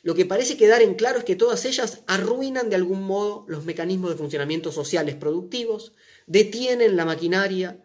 Lo 0.00 0.14
que 0.14 0.24
parece 0.24 0.56
quedar 0.56 0.80
en 0.80 0.94
claro 0.94 1.18
es 1.18 1.26
que 1.26 1.36
todas 1.36 1.66
ellas 1.66 2.04
arruinan 2.06 2.70
de 2.70 2.76
algún 2.76 3.02
modo 3.02 3.44
los 3.48 3.66
mecanismos 3.66 4.08
de 4.08 4.16
funcionamiento 4.16 4.72
sociales 4.72 5.14
productivos, 5.14 5.92
detienen 6.26 6.96
la 6.96 7.04
maquinaria 7.04 7.84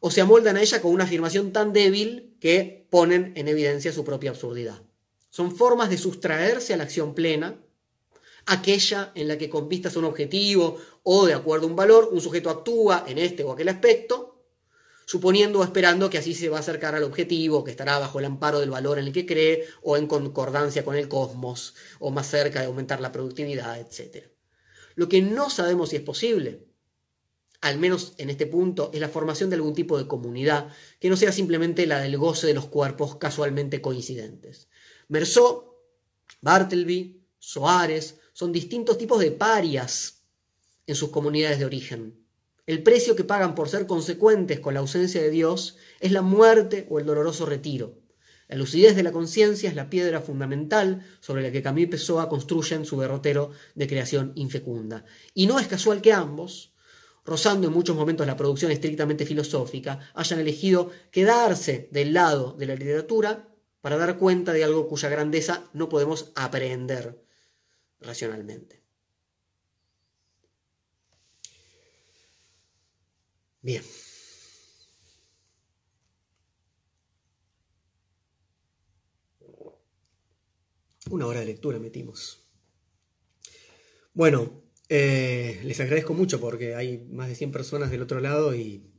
o 0.00 0.10
se 0.10 0.20
amoldan 0.20 0.58
a 0.58 0.60
ella 0.60 0.82
con 0.82 0.92
una 0.92 1.04
afirmación 1.04 1.50
tan 1.50 1.72
débil 1.72 2.36
que 2.40 2.86
ponen 2.90 3.32
en 3.36 3.48
evidencia 3.48 3.90
su 3.90 4.04
propia 4.04 4.28
absurdidad. 4.28 4.82
Son 5.34 5.50
formas 5.50 5.90
de 5.90 5.98
sustraerse 5.98 6.74
a 6.74 6.76
la 6.76 6.84
acción 6.84 7.12
plena, 7.12 7.60
aquella 8.46 9.10
en 9.16 9.26
la 9.26 9.36
que 9.36 9.50
con 9.50 9.68
vistas 9.68 9.96
a 9.96 9.98
un 9.98 10.04
objetivo 10.04 10.78
o 11.02 11.26
de 11.26 11.34
acuerdo 11.34 11.66
a 11.66 11.70
un 11.70 11.74
valor, 11.74 12.10
un 12.12 12.20
sujeto 12.20 12.50
actúa 12.50 13.04
en 13.08 13.18
este 13.18 13.42
o 13.42 13.50
aquel 13.50 13.68
aspecto, 13.68 14.44
suponiendo 15.06 15.58
o 15.58 15.64
esperando 15.64 16.08
que 16.08 16.18
así 16.18 16.34
se 16.34 16.48
va 16.48 16.58
a 16.58 16.60
acercar 16.60 16.94
al 16.94 17.02
objetivo, 17.02 17.64
que 17.64 17.72
estará 17.72 17.98
bajo 17.98 18.20
el 18.20 18.26
amparo 18.26 18.60
del 18.60 18.70
valor 18.70 19.00
en 19.00 19.06
el 19.06 19.12
que 19.12 19.26
cree 19.26 19.64
o 19.82 19.96
en 19.96 20.06
concordancia 20.06 20.84
con 20.84 20.94
el 20.94 21.08
cosmos, 21.08 21.74
o 21.98 22.12
más 22.12 22.30
cerca 22.30 22.60
de 22.60 22.66
aumentar 22.66 23.00
la 23.00 23.10
productividad, 23.10 23.80
etc. 23.80 24.28
Lo 24.94 25.08
que 25.08 25.20
no 25.20 25.50
sabemos 25.50 25.88
si 25.88 25.96
es 25.96 26.02
posible, 26.02 26.64
al 27.60 27.80
menos 27.80 28.14
en 28.18 28.30
este 28.30 28.46
punto, 28.46 28.92
es 28.94 29.00
la 29.00 29.08
formación 29.08 29.50
de 29.50 29.56
algún 29.56 29.74
tipo 29.74 29.98
de 29.98 30.06
comunidad 30.06 30.68
que 31.00 31.10
no 31.10 31.16
sea 31.16 31.32
simplemente 31.32 31.88
la 31.88 31.98
del 31.98 32.18
goce 32.18 32.46
de 32.46 32.54
los 32.54 32.66
cuerpos 32.66 33.16
casualmente 33.16 33.80
coincidentes. 33.80 34.68
Merceau, 35.08 35.76
Bartleby, 36.40 37.22
Soares, 37.38 38.20
son 38.32 38.52
distintos 38.52 38.98
tipos 38.98 39.20
de 39.20 39.30
parias 39.30 40.22
en 40.86 40.94
sus 40.94 41.10
comunidades 41.10 41.58
de 41.58 41.64
origen. 41.64 42.24
El 42.66 42.82
precio 42.82 43.14
que 43.14 43.24
pagan 43.24 43.54
por 43.54 43.68
ser 43.68 43.86
consecuentes 43.86 44.60
con 44.60 44.74
la 44.74 44.80
ausencia 44.80 45.20
de 45.20 45.30
Dios 45.30 45.76
es 46.00 46.12
la 46.12 46.22
muerte 46.22 46.86
o 46.88 46.98
el 46.98 47.06
doloroso 47.06 47.44
retiro. 47.44 47.98
La 48.48 48.56
lucidez 48.56 48.96
de 48.96 49.02
la 49.02 49.12
conciencia 49.12 49.68
es 49.68 49.76
la 49.76 49.90
piedra 49.90 50.20
fundamental 50.20 51.04
sobre 51.20 51.42
la 51.42 51.52
que 51.52 51.62
Camille 51.62 51.88
Pessoa 51.88 52.28
construyen 52.28 52.84
su 52.84 52.98
derrotero 53.00 53.50
de 53.74 53.86
creación 53.86 54.32
infecunda. 54.34 55.04
Y 55.34 55.46
no 55.46 55.58
es 55.58 55.66
casual 55.66 56.00
que 56.02 56.12
ambos, 56.12 56.74
rozando 57.24 57.66
en 57.66 57.72
muchos 57.72 57.96
momentos 57.96 58.26
la 58.26 58.36
producción 58.36 58.70
estrictamente 58.70 59.26
filosófica, 59.26 60.00
hayan 60.14 60.40
elegido 60.40 60.90
quedarse 61.10 61.88
del 61.90 62.12
lado 62.12 62.54
de 62.58 62.66
la 62.66 62.74
literatura 62.74 63.48
para 63.84 63.98
dar 63.98 64.16
cuenta 64.16 64.54
de 64.54 64.64
algo 64.64 64.88
cuya 64.88 65.10
grandeza 65.10 65.68
no 65.74 65.90
podemos 65.90 66.32
aprender 66.36 67.22
racionalmente. 68.00 68.82
Bien. 73.60 73.82
Una 81.10 81.26
hora 81.26 81.40
de 81.40 81.44
lectura 81.44 81.78
metimos. 81.78 82.42
Bueno, 84.14 84.62
eh, 84.88 85.60
les 85.62 85.78
agradezco 85.80 86.14
mucho 86.14 86.40
porque 86.40 86.74
hay 86.74 87.06
más 87.12 87.28
de 87.28 87.34
100 87.34 87.52
personas 87.52 87.90
del 87.90 88.00
otro 88.00 88.20
lado 88.20 88.54
y 88.54 88.90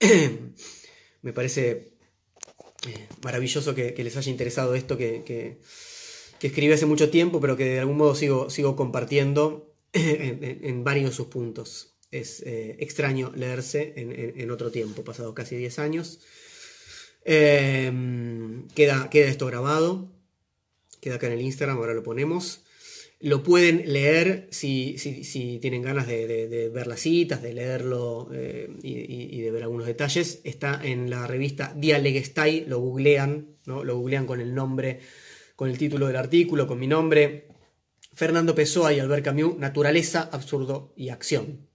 me 1.20 1.34
parece 1.34 1.99
eh, 2.86 3.08
maravilloso 3.22 3.74
que, 3.74 3.94
les 3.96 4.16
haya 4.16 4.30
interesado 4.30 4.74
esto 4.74 4.96
que, 4.96 5.58
escribí 6.40 6.72
hace 6.72 6.86
mucho 6.86 7.10
tiempo, 7.10 7.40
pero 7.40 7.56
que 7.56 7.64
de 7.64 7.80
algún 7.80 7.96
modo 7.96 8.14
sigo, 8.14 8.50
sigo 8.50 8.76
compartiendo 8.76 9.74
en, 9.92 10.84
varios 10.84 11.10
de 11.10 11.16
sus 11.16 11.26
puntos. 11.26 11.94
Es 12.10 12.42
eh, 12.44 12.76
extraño 12.80 13.32
leerse 13.36 13.92
en, 13.96 14.50
otro 14.50 14.70
tiempo, 14.70 15.04
pasado 15.04 15.34
casi 15.34 15.56
10 15.56 15.78
años. 15.78 16.20
queda, 17.24 19.10
queda 19.10 19.28
esto 19.28 19.46
grabado, 19.46 20.10
queda 21.00 21.16
acá 21.16 21.26
en 21.28 21.34
el 21.34 21.42
Instagram, 21.42 21.76
ahora 21.76 21.94
lo 21.94 22.02
ponemos. 22.02 22.62
Lo 23.22 23.42
pueden 23.42 23.92
leer 23.92 24.48
si, 24.50 24.96
tienen 25.60 25.82
ganas 25.82 26.06
de, 26.06 26.70
ver 26.72 26.86
las 26.86 27.00
citas, 27.00 27.42
de 27.42 27.52
leerlo 27.52 28.30
eh, 28.32 28.74
y, 28.82 29.40
de 29.42 29.50
ver 29.50 29.62
algunos 29.62 29.86
detalles. 29.86 30.40
Está 30.44 30.80
en 30.82 31.10
la 31.10 31.26
revista 31.26 31.74
Dialegestai, 31.76 32.64
lo 32.66 32.78
googlean, 32.78 33.58
¿no? 33.66 33.84
lo 33.84 33.98
googlean 33.98 34.26
con 34.26 34.40
el 34.40 34.54
nombre, 34.54 35.00
con 35.54 35.68
el 35.68 35.76
título 35.76 36.06
del 36.06 36.16
artículo, 36.16 36.66
con 36.66 36.78
mi 36.78 36.86
nombre. 36.86 37.48
Fernando 38.14 38.54
Pessoa 38.54 38.92
y 38.94 39.00
Albert 39.00 39.26
Camus, 39.26 39.58
Naturaleza, 39.58 40.30
Absurdo 40.32 40.94
y 40.96 41.10
Acción. 41.10 41.68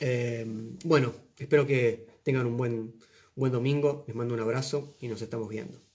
Eh, 0.00 0.46
bueno, 0.84 1.12
espero 1.38 1.66
que 1.66 2.06
tengan 2.22 2.46
un 2.46 2.56
buen, 2.56 2.94
buen 3.34 3.52
domingo. 3.52 4.04
Les 4.06 4.16
mando 4.16 4.32
un 4.32 4.40
abrazo 4.40 4.96
y 4.98 5.08
nos 5.08 5.20
estamos 5.20 5.50
viendo. 5.50 5.91